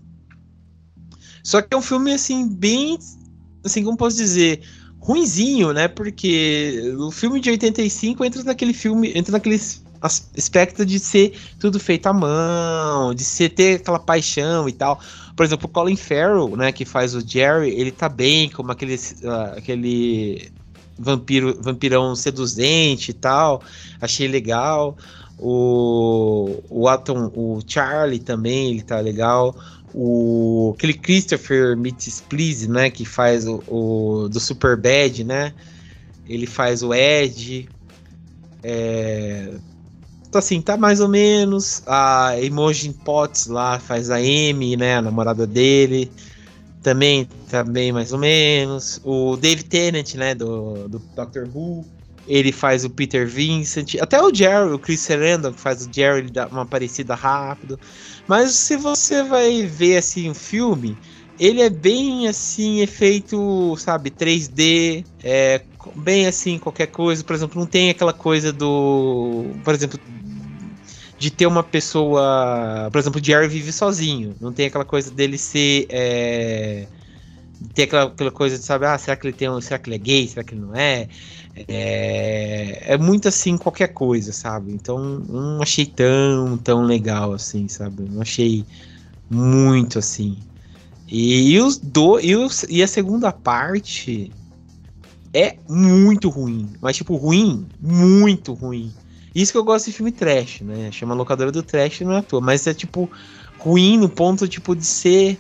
Só 1.43 1.63
que 1.63 1.69
é 1.73 1.77
um 1.77 1.83
filme 1.83 2.13
assim 2.13 2.49
bem 2.49 2.99
assim, 3.65 3.85
como 3.85 3.97
posso 3.97 4.17
dizer, 4.17 4.61
ruinzinho, 4.99 5.73
né? 5.73 5.89
Porque 5.89 6.95
o 6.99 7.11
filme 7.11 7.41
de 7.41 7.51
85 7.51 8.25
entra 8.25 8.43
naquele 8.43 8.73
filme, 8.73 9.13
entra 9.15 9.33
naquele 9.33 9.61
aspecto 10.01 10.85
de 10.85 10.99
ser 10.99 11.33
tudo 11.61 11.79
feito 11.79 12.07
à 12.07 12.13
mão, 12.13 13.15
de 13.15 13.23
ser 13.23 13.51
ter 13.51 13.77
aquela 13.77 13.99
paixão 13.99 14.69
e 14.69 14.73
tal. 14.73 15.01
Por 15.37 15.45
exemplo, 15.45 15.67
o 15.67 15.69
Colin 15.69 15.97
Farrell, 15.97 16.57
né, 16.57 16.73
que 16.73 16.85
faz 16.85 17.15
o 17.15 17.27
Jerry, 17.27 17.71
ele 17.71 17.91
tá 17.91 18.09
bem 18.09 18.51
como 18.51 18.73
aquele, 18.73 18.97
uh, 18.97 19.57
aquele 19.57 20.51
vampiro, 20.99 21.57
vampirão 21.61 22.15
seduzente 22.15 23.13
e 23.13 23.15
tal. 23.15 23.63
Achei 24.01 24.29
legal. 24.29 24.97
O, 25.39 26.63
o 26.71 26.89
Atom, 26.89 27.31
o 27.35 27.61
Charlie 27.67 28.19
também, 28.19 28.71
ele 28.71 28.83
tá 28.83 29.01
legal. 29.01 29.57
O, 29.95 30.75
aquele 30.77 30.95
Christopher 30.95 31.77
Please, 32.29 32.69
né? 32.69 32.91
Que 32.91 33.05
faz 33.05 33.47
o, 33.47 33.63
o, 33.67 34.29
do 34.29 34.41
Super 34.41 34.77
Bad, 34.77 35.25
né? 35.25 35.53
Ele 36.29 36.47
faz 36.47 36.83
o 36.83 36.95
Ed. 36.95 37.69
É, 38.63 39.53
então, 40.33 40.39
assim, 40.39 40.63
tá 40.63 40.79
mais 40.79 41.01
ou 41.01 41.09
menos. 41.09 41.83
A 41.87 42.41
Imogen 42.41 42.93
Potts 42.93 43.49
lá 43.49 43.79
faz 43.79 44.11
a 44.11 44.17
Amy, 44.17 44.77
né? 44.79 44.97
A 44.97 45.03
namorada 45.03 45.47
dele. 45.47 46.11
Também 46.83 47.29
tá 47.51 47.63
bem 47.63 47.93
mais 47.93 48.15
ou 48.15 48.19
menos. 48.19 48.99
O 49.05 49.37
Dave 49.37 49.63
Tennant, 49.63 50.15
né? 50.15 50.35
Do, 50.35 50.89
do 50.89 50.99
Doctor 51.15 51.47
Who 51.55 51.85
ele 52.27 52.53
faz 52.53 52.85
o 52.85 52.91
Peter 52.91 53.27
Vincent, 53.27 53.97
até 54.01 54.21
o 54.23 54.33
Jerry, 54.33 54.73
o 54.73 54.79
Chris 54.79 55.01
Sarandon 55.01 55.53
que 55.53 55.61
faz 55.61 55.87
o 55.87 55.91
Jerry, 55.93 56.21
ele 56.21 56.31
dá 56.31 56.47
uma 56.47 56.65
parecida 56.65 57.15
rápido. 57.15 57.79
Mas 58.29 58.53
se 58.53 58.77
você 58.77 59.23
vai 59.23 59.67
ver 59.67 59.97
assim 59.97 60.31
o 60.31 60.35
filme, 60.35 60.97
ele 61.39 61.61
é 61.61 61.71
bem 61.71 62.29
assim, 62.29 62.81
efeito, 62.81 63.75
sabe, 63.77 64.11
3D, 64.11 65.05
é 65.25 65.63
bem 65.97 66.27
assim, 66.27 66.59
qualquer 66.59 66.87
coisa. 66.87 67.25
Por 67.25 67.35
exemplo, 67.35 67.59
não 67.59 67.67
tem 67.67 67.91
aquela 67.91 68.13
coisa 68.13 68.53
do. 68.53 69.47
Por 69.65 69.75
exemplo, 69.75 69.99
de 71.19 71.31
ter 71.31 71.47
uma 71.47 71.63
pessoa. 71.63 72.89
Por 72.93 72.99
exemplo, 72.99 73.21
o 73.21 73.25
Jerry 73.25 73.49
vive 73.49 73.73
sozinho. 73.73 74.35
Não 74.41 74.53
tem 74.53 74.67
aquela 74.67 74.85
coisa 74.85 75.11
dele 75.11 75.39
ser. 75.39 75.87
É, 75.89 76.87
ter 77.75 77.85
aquela, 77.85 78.05
aquela 78.05 78.31
coisa 78.31 78.59
de 78.59 78.65
saber, 78.65 78.87
ah, 78.87 78.99
será 78.99 79.17
que 79.17 79.27
ele 79.27 79.33
tem 79.37 79.49
um, 79.49 79.61
será 79.61 79.79
que 79.79 79.89
ele 79.89 79.97
é 79.97 79.99
gay, 79.99 80.29
será 80.29 80.45
que 80.45 80.55
ele 80.55 80.63
não 80.63 80.75
é? 80.75 81.09
É, 81.55 82.95
é 82.95 82.99
muito 82.99 83.29
assim, 83.29 83.59
qualquer 83.59 83.89
coisa, 83.89 84.33
sabe? 84.33 84.73
Então, 84.73 84.99
não 85.29 85.63
achei 85.63 85.85
tão, 85.85 86.57
tão 86.57 86.83
legal 86.83 87.33
assim, 87.33 87.69
sabe? 87.69 88.05
Não 88.09 88.23
achei 88.23 88.65
muito 89.29 89.99
assim. 89.99 90.39
E, 91.09 91.53
e 91.53 91.61
os 91.61 91.77
do, 91.77 92.19
e, 92.21 92.35
os, 92.35 92.65
e 92.69 92.83
a 92.83 92.89
segunda 92.89 93.31
parte 93.31 94.33
é 95.35 95.57
muito 95.69 96.29
ruim, 96.29 96.71
mas 96.81 96.97
tipo, 96.97 97.17
ruim, 97.17 97.67
muito 97.81 98.55
ruim. 98.55 98.93
Isso 99.35 99.53
que 99.53 99.59
eu 99.59 99.65
gosto 99.65 99.87
de 99.87 99.93
filme 99.93 100.13
trash, 100.13 100.61
né? 100.61 100.91
Chama 100.91 101.15
locadora 101.15 101.53
do 101.53 101.63
trash, 101.63 102.01
não 102.01 102.13
é 102.13 102.19
à 102.19 102.23
toa, 102.23 102.41
mas 102.41 102.67
é 102.67 102.75
tipo 102.75 103.11
ruim 103.59 103.99
no 103.99 104.09
ponto 104.09 104.49
tipo 104.49 104.75
de 104.75 104.85
ser 104.85 105.39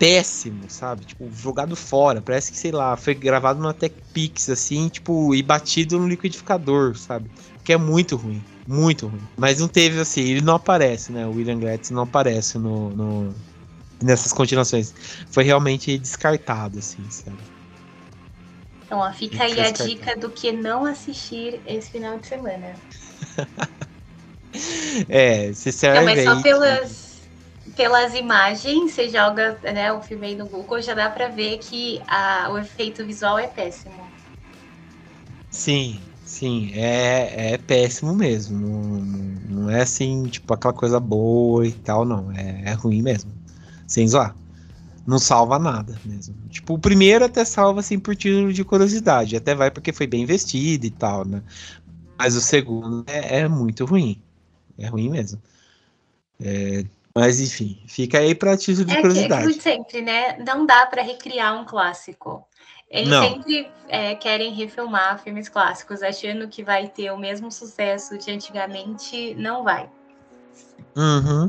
péssimo, 0.00 0.62
sabe? 0.66 1.04
Tipo, 1.04 1.30
jogado 1.30 1.76
fora. 1.76 2.22
Parece 2.22 2.50
que, 2.50 2.56
sei 2.56 2.72
lá, 2.72 2.96
foi 2.96 3.14
gravado 3.14 3.60
numa 3.60 3.74
Tech 3.74 3.94
Pix, 4.14 4.48
assim, 4.48 4.88
tipo, 4.88 5.34
e 5.34 5.42
batido 5.42 5.98
no 5.98 6.08
liquidificador, 6.08 6.96
sabe? 6.96 7.30
Que 7.62 7.74
é 7.74 7.76
muito 7.76 8.16
ruim. 8.16 8.42
Muito 8.66 9.08
ruim. 9.08 9.20
Mas 9.36 9.60
não 9.60 9.68
teve, 9.68 10.00
assim, 10.00 10.22
ele 10.22 10.40
não 10.40 10.54
aparece, 10.54 11.12
né? 11.12 11.26
O 11.26 11.32
William 11.32 11.58
Gretz 11.58 11.90
não 11.90 12.04
aparece 12.04 12.56
no, 12.56 12.88
no 12.90 13.34
nessas 14.02 14.32
continuações. 14.32 14.94
Foi 15.30 15.44
realmente 15.44 15.98
descartado, 15.98 16.78
assim, 16.78 17.04
sabe? 17.10 17.36
Então, 18.86 19.00
ó, 19.00 19.12
fica 19.12 19.44
aí 19.44 19.60
a 19.60 19.70
dica 19.70 20.16
do 20.16 20.30
que 20.30 20.50
não 20.50 20.86
assistir 20.86 21.60
esse 21.66 21.90
final 21.90 22.18
de 22.18 22.26
semana. 22.26 22.74
é, 25.10 25.52
você 25.52 25.70
serve 25.70 25.98
Não, 25.98 26.04
mas 26.06 26.24
só 26.24 26.36
aí, 26.36 26.42
pelas 26.42 27.09
pelas 27.80 28.14
imagens, 28.14 28.92
você 28.92 29.08
joga 29.08 29.58
né, 29.62 29.90
o 29.90 30.02
filme 30.02 30.26
aí 30.26 30.34
no 30.36 30.44
Google, 30.46 30.82
já 30.82 30.92
dá 30.92 31.08
para 31.08 31.28
ver 31.28 31.56
que 31.56 31.98
a, 32.06 32.50
o 32.50 32.58
efeito 32.58 33.06
visual 33.06 33.38
é 33.38 33.46
péssimo. 33.46 34.06
Sim, 35.50 35.98
sim, 36.22 36.72
é, 36.74 37.54
é 37.54 37.56
péssimo 37.56 38.14
mesmo. 38.14 38.58
Não, 38.58 39.62
não 39.62 39.70
é 39.70 39.80
assim, 39.80 40.24
tipo, 40.24 40.52
aquela 40.52 40.74
coisa 40.74 41.00
boa 41.00 41.66
e 41.66 41.72
tal, 41.72 42.04
não. 42.04 42.30
É, 42.32 42.64
é 42.66 42.72
ruim 42.74 43.00
mesmo. 43.00 43.32
Sem 43.86 44.06
zoar. 44.06 44.36
Não 45.06 45.18
salva 45.18 45.58
nada 45.58 45.98
mesmo. 46.04 46.34
Tipo, 46.50 46.74
o 46.74 46.78
primeiro 46.78 47.24
até 47.24 47.46
salva 47.46 47.80
assim 47.80 47.98
por 47.98 48.14
título 48.14 48.52
de 48.52 48.62
curiosidade. 48.62 49.36
Até 49.36 49.54
vai 49.54 49.70
porque 49.70 49.90
foi 49.90 50.06
bem 50.06 50.26
vestido 50.26 50.84
e 50.84 50.90
tal, 50.90 51.24
né? 51.24 51.42
Mas 52.18 52.36
o 52.36 52.42
segundo 52.42 53.04
é, 53.06 53.38
é 53.38 53.48
muito 53.48 53.86
ruim. 53.86 54.20
É 54.76 54.86
ruim 54.86 55.08
mesmo. 55.08 55.40
É, 56.38 56.84
Mas 57.14 57.40
enfim, 57.40 57.82
fica 57.86 58.18
aí 58.18 58.34
pra 58.34 58.56
título 58.56 58.86
de 58.86 58.92
É 58.92 58.94
que, 58.94 58.98
é 58.98 59.02
curiosidade. 59.02 59.52
de 59.52 59.62
sempre, 59.62 60.00
né? 60.00 60.38
Não 60.38 60.64
dá 60.64 60.86
para 60.86 61.02
recriar 61.02 61.60
um 61.60 61.64
clássico. 61.64 62.46
Eles 62.88 63.08
Não. 63.08 63.22
sempre 63.22 63.70
é, 63.88 64.14
querem 64.14 64.52
refilmar 64.52 65.22
filmes 65.22 65.48
clássicos, 65.48 66.02
achando 66.02 66.48
que 66.48 66.62
vai 66.62 66.88
ter 66.88 67.10
o 67.12 67.18
mesmo 67.18 67.50
sucesso 67.50 68.18
de 68.18 68.30
antigamente. 68.30 69.34
Não 69.34 69.62
vai. 69.62 69.88
Uhum. 70.96 71.48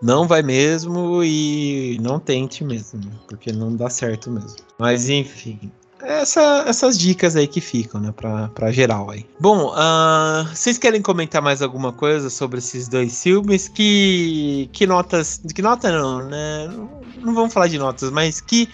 Não 0.00 0.26
vai 0.28 0.42
mesmo 0.42 1.22
e 1.24 1.98
não 2.00 2.20
tente 2.20 2.64
mesmo, 2.64 3.00
porque 3.28 3.50
não 3.52 3.74
dá 3.74 3.90
certo 3.90 4.30
mesmo. 4.30 4.56
Mas 4.78 5.08
enfim, 5.08 5.72
essa- 6.02 6.64
essas 6.66 6.98
dicas 6.98 7.36
aí 7.36 7.46
que 7.46 7.60
ficam, 7.60 8.00
né, 8.00 8.12
pra, 8.12 8.48
pra 8.48 8.70
geral 8.72 9.10
aí. 9.10 9.26
Bom, 9.40 9.72
ah, 9.74 10.46
vocês 10.54 10.78
querem 10.78 11.02
comentar 11.02 11.42
mais 11.42 11.62
alguma 11.62 11.92
coisa 11.92 12.30
sobre 12.30 12.58
esses 12.58 12.88
dois 12.88 13.22
filmes? 13.22 13.68
Que, 13.68 14.68
que 14.72 14.86
notas, 14.86 15.40
que 15.54 15.62
nota 15.62 15.90
não, 15.90 16.24
né? 16.28 16.68
Não- 16.68 16.98
Não 17.20 17.34
vamos 17.34 17.52
falar 17.52 17.66
de 17.66 17.78
notas, 17.78 18.10
mas 18.12 18.40
que 18.40 18.68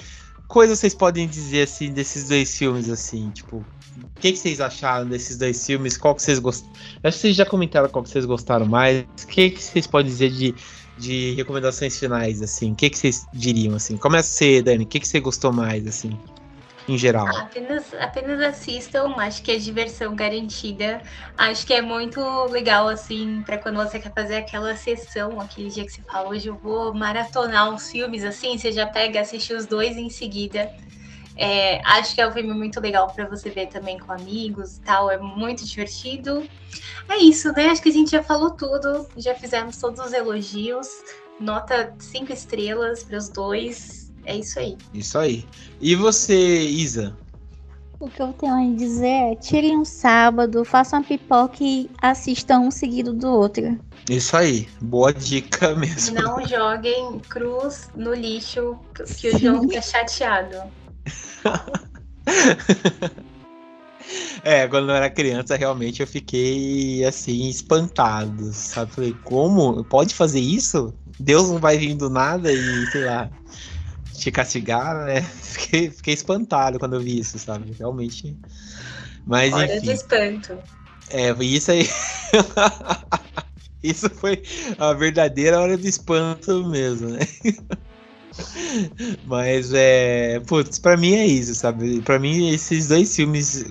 coisa 0.46 0.76
vocês 0.76 0.94
podem 0.94 1.26
dizer 1.26 1.62
assim 1.62 1.90
desses 1.90 2.28
dois 2.28 2.54
filmes 2.56 2.90
assim, 2.90 3.30
tipo, 3.30 3.56
o 3.56 4.20
que, 4.20 4.32
que 4.32 4.38
vocês 4.38 4.60
acharam 4.60 5.08
desses 5.08 5.38
dois 5.38 5.64
filmes? 5.66 5.96
Qual 5.96 6.14
que 6.14 6.20
vocês 6.22 6.38
gostaram? 6.38 6.72
Acho 7.02 7.16
que 7.16 7.22
vocês 7.22 7.36
já 7.36 7.46
comentaram 7.46 7.88
qual 7.88 8.02
que 8.04 8.10
vocês 8.10 8.26
gostaram 8.26 8.66
mais. 8.66 9.02
O 9.22 9.26
que, 9.26 9.48
que 9.50 9.62
vocês 9.62 9.86
podem 9.86 10.10
dizer 10.12 10.30
de, 10.30 10.54
de 10.98 11.32
recomendações 11.36 11.98
finais, 11.98 12.42
assim? 12.42 12.72
O 12.72 12.74
que, 12.74 12.90
que 12.90 12.98
vocês 12.98 13.24
diriam, 13.32 13.74
assim? 13.76 13.96
Começa 13.96 14.28
você, 14.28 14.60
Dani. 14.60 14.84
O 14.84 14.86
que, 14.86 15.00
que 15.00 15.08
você 15.08 15.20
gostou 15.20 15.52
mais, 15.52 15.86
assim? 15.86 16.18
Em 16.86 16.98
geral. 16.98 17.26
Apenas, 17.38 17.94
apenas 17.94 18.40
assistam, 18.40 19.14
acho 19.16 19.42
que 19.42 19.50
é 19.52 19.56
diversão 19.56 20.14
garantida. 20.14 21.00
Acho 21.36 21.66
que 21.66 21.72
é 21.72 21.80
muito 21.80 22.20
legal, 22.46 22.88
assim, 22.88 23.42
para 23.46 23.56
quando 23.56 23.76
você 23.76 23.98
quer 23.98 24.12
fazer 24.12 24.36
aquela 24.36 24.76
sessão, 24.76 25.40
aquele 25.40 25.70
dia 25.70 25.84
que 25.84 25.92
você 25.92 26.02
fala, 26.02 26.28
hoje 26.28 26.48
eu 26.48 26.56
vou 26.56 26.92
maratonar 26.92 27.72
uns 27.72 27.90
filmes, 27.90 28.22
assim, 28.24 28.58
você 28.58 28.70
já 28.70 28.86
pega, 28.86 29.20
assiste 29.20 29.54
os 29.54 29.66
dois 29.66 29.96
em 29.96 30.10
seguida. 30.10 30.70
É, 31.36 31.80
acho 31.84 32.14
que 32.14 32.20
é 32.20 32.28
um 32.28 32.32
filme 32.32 32.52
muito 32.52 32.80
legal 32.80 33.10
para 33.12 33.26
você 33.26 33.50
ver 33.50 33.66
também 33.66 33.98
com 33.98 34.12
amigos 34.12 34.76
e 34.76 34.80
tal, 34.82 35.10
é 35.10 35.18
muito 35.18 35.64
divertido. 35.64 36.46
É 37.08 37.16
isso, 37.16 37.52
né? 37.52 37.70
Acho 37.70 37.82
que 37.82 37.88
a 37.88 37.92
gente 37.92 38.10
já 38.10 38.22
falou 38.22 38.50
tudo, 38.50 39.08
já 39.16 39.34
fizemos 39.34 39.78
todos 39.78 40.04
os 40.04 40.12
elogios. 40.12 40.86
Nota 41.40 41.94
cinco 41.98 42.32
estrelas 42.32 43.02
para 43.02 43.18
os 43.18 43.28
dois. 43.28 44.03
É 44.24 44.36
isso 44.36 44.58
aí. 44.58 44.76
Isso 44.92 45.18
aí. 45.18 45.44
E 45.80 45.94
você, 45.94 46.60
Isa? 46.60 47.16
O 48.00 48.08
que 48.08 48.20
eu 48.20 48.32
tenho 48.32 48.54
a 48.54 48.76
dizer 48.76 49.32
é: 49.32 49.34
tirem 49.36 49.78
um 49.78 49.84
sábado, 49.84 50.64
façam 50.64 50.98
uma 50.98 51.04
pipoca 51.04 51.58
e 51.60 51.90
assistam 52.02 52.60
um 52.60 52.70
seguido 52.70 53.12
do 53.12 53.28
outro. 53.28 53.78
Isso 54.10 54.36
aí. 54.36 54.68
Boa 54.80 55.12
dica 55.12 55.74
mesmo. 55.76 56.20
Não 56.20 56.46
joguem 56.46 57.18
cruz 57.20 57.90
no 57.94 58.14
lixo, 58.14 58.76
que 59.18 59.28
o 59.30 59.38
João 59.38 59.62
fica 59.62 59.82
chateado. 59.82 60.62
É, 64.42 64.68
quando 64.68 64.90
eu 64.90 64.94
era 64.94 65.08
criança, 65.08 65.56
realmente 65.56 66.02
eu 66.02 66.06
fiquei 66.06 67.02
assim, 67.04 67.48
espantado, 67.48 68.52
sabe? 68.52 68.92
Falei, 68.92 69.16
como? 69.24 69.82
Pode 69.84 70.14
fazer 70.14 70.40
isso? 70.40 70.92
Deus 71.18 71.48
não 71.48 71.58
vai 71.58 71.78
vir 71.78 71.94
do 71.94 72.10
nada 72.10 72.52
e, 72.52 72.86
sei 72.88 73.04
lá, 73.04 73.30
te 74.24 74.32
castigar, 74.32 75.04
né? 75.04 75.22
Fiquei, 75.42 75.90
fiquei 75.90 76.14
espantado 76.14 76.78
quando 76.78 76.96
eu 76.96 77.00
vi 77.00 77.18
isso, 77.18 77.38
sabe? 77.38 77.72
Realmente. 77.72 78.36
Mas 79.26 79.52
Hora 79.52 79.66
do 79.66 79.72
enfim. 79.74 79.92
espanto. 79.92 80.58
É, 81.10 81.30
isso 81.44 81.70
aí. 81.70 81.82
isso 83.82 84.08
foi 84.10 84.42
a 84.78 84.92
verdadeira 84.94 85.60
hora 85.60 85.76
do 85.76 85.86
espanto 85.86 86.66
mesmo, 86.66 87.10
né? 87.10 87.20
Mas 89.24 89.72
é. 89.72 90.40
Putz, 90.40 90.78
pra 90.78 90.96
mim 90.96 91.14
é 91.14 91.26
isso, 91.26 91.54
sabe? 91.54 92.00
Pra 92.02 92.18
mim, 92.18 92.50
esses 92.50 92.88
dois 92.88 93.14
filmes 93.14 93.64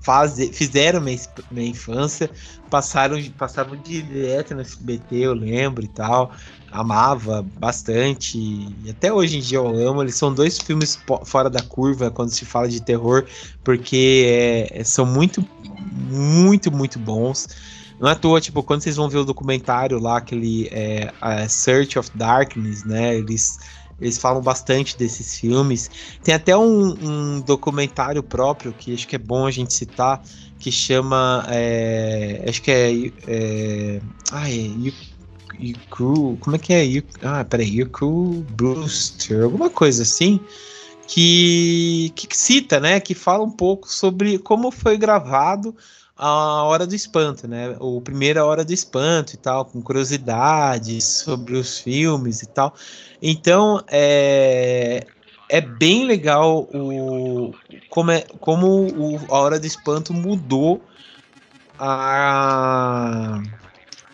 faze- 0.00 0.52
fizeram 0.52 1.00
minha, 1.00 1.18
minha 1.50 1.70
infância, 1.70 2.30
passaram, 2.70 3.18
passavam 3.36 3.76
direto 3.76 4.54
no 4.54 4.60
SBT, 4.60 5.16
eu 5.16 5.34
lembro 5.34 5.84
e 5.84 5.88
tal. 5.88 6.32
Amava 6.70 7.42
bastante. 7.58 8.38
E 8.38 8.90
até 8.90 9.12
hoje 9.12 9.38
em 9.38 9.40
dia 9.40 9.58
eu 9.58 9.68
amo. 9.88 10.02
Eles 10.02 10.16
são 10.16 10.32
dois 10.32 10.58
filmes 10.58 10.98
fora 11.24 11.48
da 11.48 11.62
curva 11.62 12.10
quando 12.10 12.30
se 12.30 12.44
fala 12.44 12.68
de 12.68 12.82
terror, 12.82 13.24
porque 13.64 14.70
é, 14.72 14.84
são 14.84 15.06
muito, 15.06 15.44
muito, 16.10 16.70
muito 16.70 16.98
bons. 16.98 17.48
Não 17.98 18.08
é 18.08 18.12
à 18.12 18.14
toa, 18.14 18.40
tipo, 18.40 18.62
quando 18.62 18.82
vocês 18.82 18.96
vão 18.96 19.08
ver 19.08 19.18
o 19.18 19.24
documentário 19.24 19.98
lá, 19.98 20.18
aquele 20.18 20.68
é, 20.70 21.10
Search 21.48 21.98
of 21.98 22.10
Darkness, 22.14 22.84
né? 22.84 23.16
Eles, 23.16 23.58
eles 23.98 24.18
falam 24.18 24.42
bastante 24.42 24.98
desses 24.98 25.38
filmes. 25.38 25.90
Tem 26.22 26.34
até 26.34 26.56
um, 26.56 26.94
um 27.00 27.40
documentário 27.40 28.22
próprio 28.22 28.72
que 28.72 28.92
acho 28.92 29.08
que 29.08 29.16
é 29.16 29.18
bom 29.18 29.46
a 29.46 29.50
gente 29.50 29.72
citar, 29.72 30.22
que 30.58 30.70
chama. 30.70 31.46
é, 31.48 32.44
acho 32.46 32.60
que 32.60 32.70
é. 32.70 33.12
é 33.26 34.00
ah, 34.30 34.50
Yuku, 35.60 36.36
como 36.40 36.56
é 36.56 36.58
que 36.58 36.72
é? 36.72 36.84
Yuku, 36.84 37.10
ah, 37.22 37.44
peraí. 37.44 37.78
Yuku 37.78 38.44
Brewster, 38.50 39.44
alguma 39.44 39.70
coisa 39.70 40.02
assim. 40.02 40.40
Que, 41.06 42.12
que 42.16 42.36
cita, 42.36 42.80
né? 42.80 42.98
Que 43.00 43.14
fala 43.14 43.44
um 43.44 43.50
pouco 43.50 43.88
sobre 43.88 44.38
como 44.38 44.70
foi 44.70 44.96
gravado 44.98 45.74
a 46.16 46.64
Hora 46.64 46.86
do 46.86 46.94
Espanto, 46.94 47.46
né? 47.46 47.76
O 47.78 48.00
primeira 48.00 48.44
Hora 48.44 48.64
do 48.64 48.72
Espanto 48.72 49.34
e 49.34 49.36
tal, 49.36 49.64
com 49.66 49.82
curiosidades 49.82 51.04
sobre 51.04 51.56
os 51.56 51.78
filmes 51.78 52.42
e 52.42 52.46
tal. 52.46 52.74
Então, 53.22 53.82
é, 53.88 55.06
é 55.48 55.60
bem 55.60 56.06
legal 56.06 56.68
o, 56.74 57.54
como, 57.88 58.10
é, 58.10 58.22
como 58.40 58.66
o, 58.66 59.20
a 59.28 59.38
Hora 59.38 59.60
do 59.60 59.66
Espanto 59.66 60.12
mudou 60.12 60.82
a, 61.78 63.42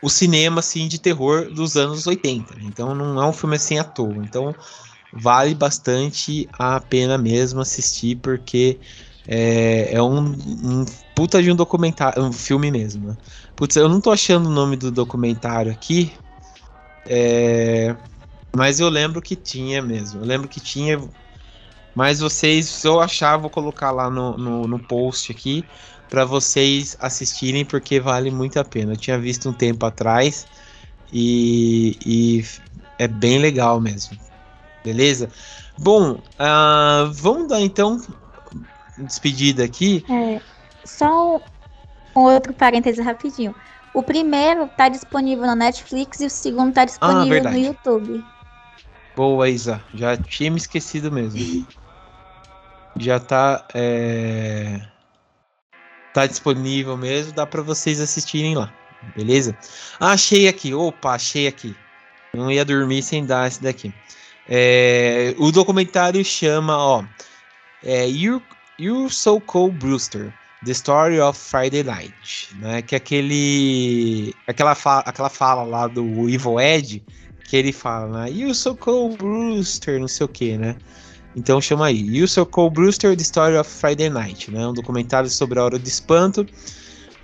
o 0.03 0.11
cinema 0.11 0.59
assim, 0.59 0.88
de 0.88 0.98
terror 0.98 1.48
dos 1.48 1.76
anos 1.76 2.07
80. 2.07 2.55
né? 2.57 2.62
Então, 2.64 2.94
não 2.94 3.22
é 3.22 3.26
um 3.26 3.32
filme 3.32 3.57
assim 3.57 3.78
à 3.78 3.84
toa. 3.84 4.16
Então, 4.16 4.55
vale 5.12 5.55
bastante 5.55 6.48
a 6.53 6.80
pena 6.80 7.16
mesmo 7.16 7.61
assistir, 7.61 8.16
porque 8.16 8.80
é, 9.26 9.94
é 9.94 10.03
um, 10.03 10.18
um 10.18 10.84
puta 11.14 11.40
de 11.40 11.50
um 11.53 11.57
documentário, 11.57 12.22
um 12.22 12.32
filme 12.32 12.70
mesmo. 12.70 13.09
né? 13.09 13.16
Putz, 13.55 13.76
eu 13.76 13.88
não 13.88 14.00
tô 14.00 14.11
achando 14.11 14.48
o 14.48 14.53
nome 14.53 14.76
do 14.76 14.90
documentário 14.90 15.70
aqui, 15.70 16.12
é, 17.07 17.94
mas 18.57 18.80
eu 18.80 18.88
lembro 18.88 19.22
que 19.22 19.36
tinha 19.36 19.80
mesmo. 19.80 20.20
Eu 20.20 20.26
lembro 20.26 20.48
que 20.48 20.61
tinha, 20.61 21.00
mas 21.94 22.20
vocês, 22.20 22.66
se 22.66 22.88
eu 22.88 23.00
achar, 23.00 23.36
vou 23.36 23.50
colocar 23.50 23.90
lá 23.92 24.11
no, 24.11 24.36
no, 24.36 24.66
no 24.66 24.78
post 24.80 25.30
aqui 25.30 25.64
para 26.12 26.26
vocês 26.26 26.94
assistirem, 27.00 27.64
porque 27.64 27.98
vale 27.98 28.30
muito 28.30 28.60
a 28.60 28.64
pena. 28.64 28.92
Eu 28.92 28.96
tinha 28.98 29.18
visto 29.18 29.48
um 29.48 29.52
tempo 29.54 29.86
atrás 29.86 30.46
e, 31.10 31.96
e 32.04 32.44
é 32.98 33.08
bem 33.08 33.38
legal 33.38 33.80
mesmo. 33.80 34.18
Beleza? 34.84 35.30
Bom, 35.78 36.20
ah, 36.38 37.10
vamos 37.14 37.48
dar 37.48 37.62
então 37.62 37.98
despedida 38.98 39.64
aqui. 39.64 40.04
É, 40.10 40.38
só 40.84 41.40
um 42.14 42.20
outro 42.20 42.52
parêntese 42.52 43.00
rapidinho. 43.00 43.54
O 43.94 44.02
primeiro 44.02 44.68
tá 44.76 44.90
disponível 44.90 45.46
na 45.46 45.56
Netflix 45.56 46.20
e 46.20 46.26
o 46.26 46.30
segundo 46.30 46.74
tá 46.74 46.84
disponível 46.84 47.24
no 47.24 47.30
verdade. 47.30 47.58
YouTube. 47.58 48.22
Boa, 49.16 49.48
Isa. 49.48 49.82
Já 49.94 50.14
tinha 50.18 50.50
me 50.50 50.58
esquecido 50.58 51.10
mesmo. 51.10 51.66
Já 53.00 53.18
tá. 53.18 53.66
é, 53.72 54.91
Tá 56.12 56.26
disponível 56.26 56.96
mesmo, 56.96 57.32
dá 57.32 57.46
pra 57.46 57.62
vocês 57.62 58.00
assistirem 58.00 58.54
lá. 58.54 58.72
Beleza? 59.16 59.56
Ah, 59.98 60.12
achei 60.12 60.46
aqui. 60.46 60.74
Opa, 60.74 61.14
achei 61.14 61.46
aqui. 61.46 61.74
Não 62.34 62.50
ia 62.50 62.64
dormir 62.64 63.02
sem 63.02 63.24
dar 63.24 63.48
esse 63.48 63.62
daqui. 63.62 63.92
É, 64.48 65.34
O 65.38 65.50
documentário 65.50 66.24
chama, 66.24 66.76
ó. 66.76 67.04
É, 67.82 68.06
you, 68.08 68.42
you 68.78 69.08
So 69.10 69.40
Cold 69.40 69.76
Brewster. 69.78 70.32
The 70.64 70.72
Story 70.72 71.18
of 71.18 71.38
Friday 71.38 71.82
Night, 71.82 72.54
né? 72.60 72.82
Que 72.82 72.94
é 72.94 72.98
aquele 72.98 74.32
aquela 74.46 74.76
fala, 74.76 75.00
aquela 75.00 75.28
fala 75.28 75.64
lá 75.64 75.88
do 75.88 76.28
Evil 76.28 76.60
Ed 76.60 77.02
que 77.48 77.56
ele 77.56 77.72
fala, 77.72 78.22
né? 78.22 78.30
You 78.30 78.54
So 78.54 78.76
Cold 78.76 79.16
Brewster, 79.16 79.98
não 79.98 80.06
sei 80.06 80.24
o 80.24 80.28
que, 80.28 80.56
né? 80.56 80.76
Então 81.35 81.61
chama 81.61 81.87
aí, 81.87 82.01
You 82.01 82.28
So 82.28 82.45
Cold 82.45 82.74
Brewster, 82.74 83.16
The 83.16 83.22
Story 83.22 83.57
of 83.57 83.70
Friday 83.70 84.11
Night, 84.11 84.51
né? 84.51 84.66
Um 84.66 84.72
documentário 84.72 85.30
sobre 85.30 85.59
a 85.59 85.64
hora 85.64 85.78
do 85.78 85.89
espanto. 85.89 86.47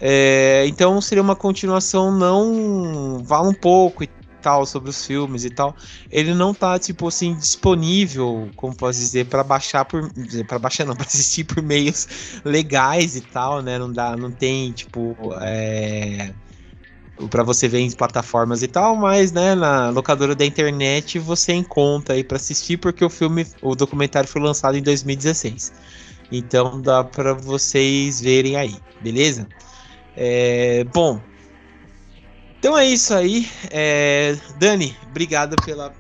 É, 0.00 0.64
então 0.68 1.00
seria 1.00 1.22
uma 1.22 1.34
continuação 1.34 2.12
não 2.12 3.24
fala 3.26 3.48
um 3.48 3.54
pouco 3.54 4.04
e 4.04 4.08
tal 4.40 4.64
sobre 4.64 4.90
os 4.90 5.04
filmes 5.04 5.44
e 5.44 5.50
tal. 5.50 5.76
Ele 6.10 6.34
não 6.34 6.54
tá 6.54 6.78
tipo 6.78 7.08
assim 7.08 7.34
disponível, 7.34 8.48
como 8.56 8.74
posso 8.74 8.98
dizer, 8.98 9.26
para 9.26 9.42
baixar 9.44 9.84
por 9.84 10.10
para 10.46 10.58
baixar 10.58 10.86
não, 10.86 10.94
para 10.96 11.06
assistir 11.06 11.44
por 11.44 11.62
meios 11.62 12.40
legais 12.44 13.16
e 13.16 13.20
tal, 13.20 13.62
né? 13.62 13.78
Não 13.78 13.92
dá, 13.92 14.16
não 14.16 14.30
tem 14.30 14.72
tipo 14.72 15.16
é, 15.40 16.32
para 17.30 17.42
você 17.42 17.66
ver 17.66 17.80
em 17.80 17.90
plataformas 17.90 18.62
e 18.62 18.68
tal, 18.68 18.94
mas 18.94 19.32
né, 19.32 19.54
na 19.54 19.90
locadora 19.90 20.34
da 20.34 20.44
internet 20.44 21.18
você 21.18 21.52
encontra 21.52 22.14
aí 22.14 22.22
para 22.22 22.36
assistir 22.36 22.76
porque 22.76 23.04
o 23.04 23.10
filme, 23.10 23.46
o 23.60 23.74
documentário 23.74 24.28
foi 24.28 24.40
lançado 24.40 24.76
em 24.76 24.82
2016. 24.82 25.72
Então 26.30 26.80
dá 26.80 27.02
para 27.02 27.34
vocês 27.34 28.20
verem 28.20 28.56
aí, 28.56 28.76
beleza? 29.00 29.48
É, 30.16 30.84
bom, 30.92 31.20
então 32.58 32.76
é 32.76 32.86
isso 32.86 33.14
aí. 33.14 33.48
É, 33.70 34.36
Dani, 34.58 34.96
obrigado 35.08 35.56
pela, 35.64 35.94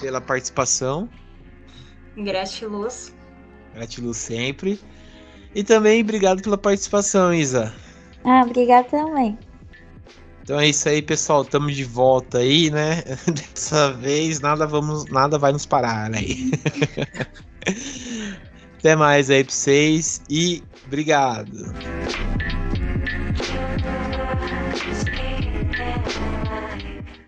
pela 0.00 0.20
participação. 0.20 1.08
Gratiluz. 2.16 3.12
Gratiluz 3.74 4.16
sempre. 4.16 4.80
E 5.54 5.64
também 5.64 6.02
obrigado 6.02 6.42
pela 6.42 6.56
participação, 6.56 7.34
Isa. 7.34 7.74
Ah, 8.24 8.42
obrigado 8.44 8.86
também. 8.86 9.36
Então 10.44 10.60
é 10.60 10.68
isso 10.68 10.86
aí, 10.90 11.00
pessoal. 11.00 11.40
Estamos 11.40 11.74
de 11.74 11.84
volta 11.84 12.36
aí, 12.38 12.70
né? 12.70 13.02
Dessa 13.54 13.94
vez 13.94 14.40
nada 14.40 14.66
vamos, 14.66 15.06
nada 15.06 15.38
vai 15.38 15.52
nos 15.52 15.64
parar 15.64 16.12
aí. 16.14 16.50
Até 18.78 18.94
mais 18.94 19.30
aí 19.30 19.42
pra 19.42 19.54
vocês 19.54 20.20
e 20.28 20.62
obrigado. 20.86 21.74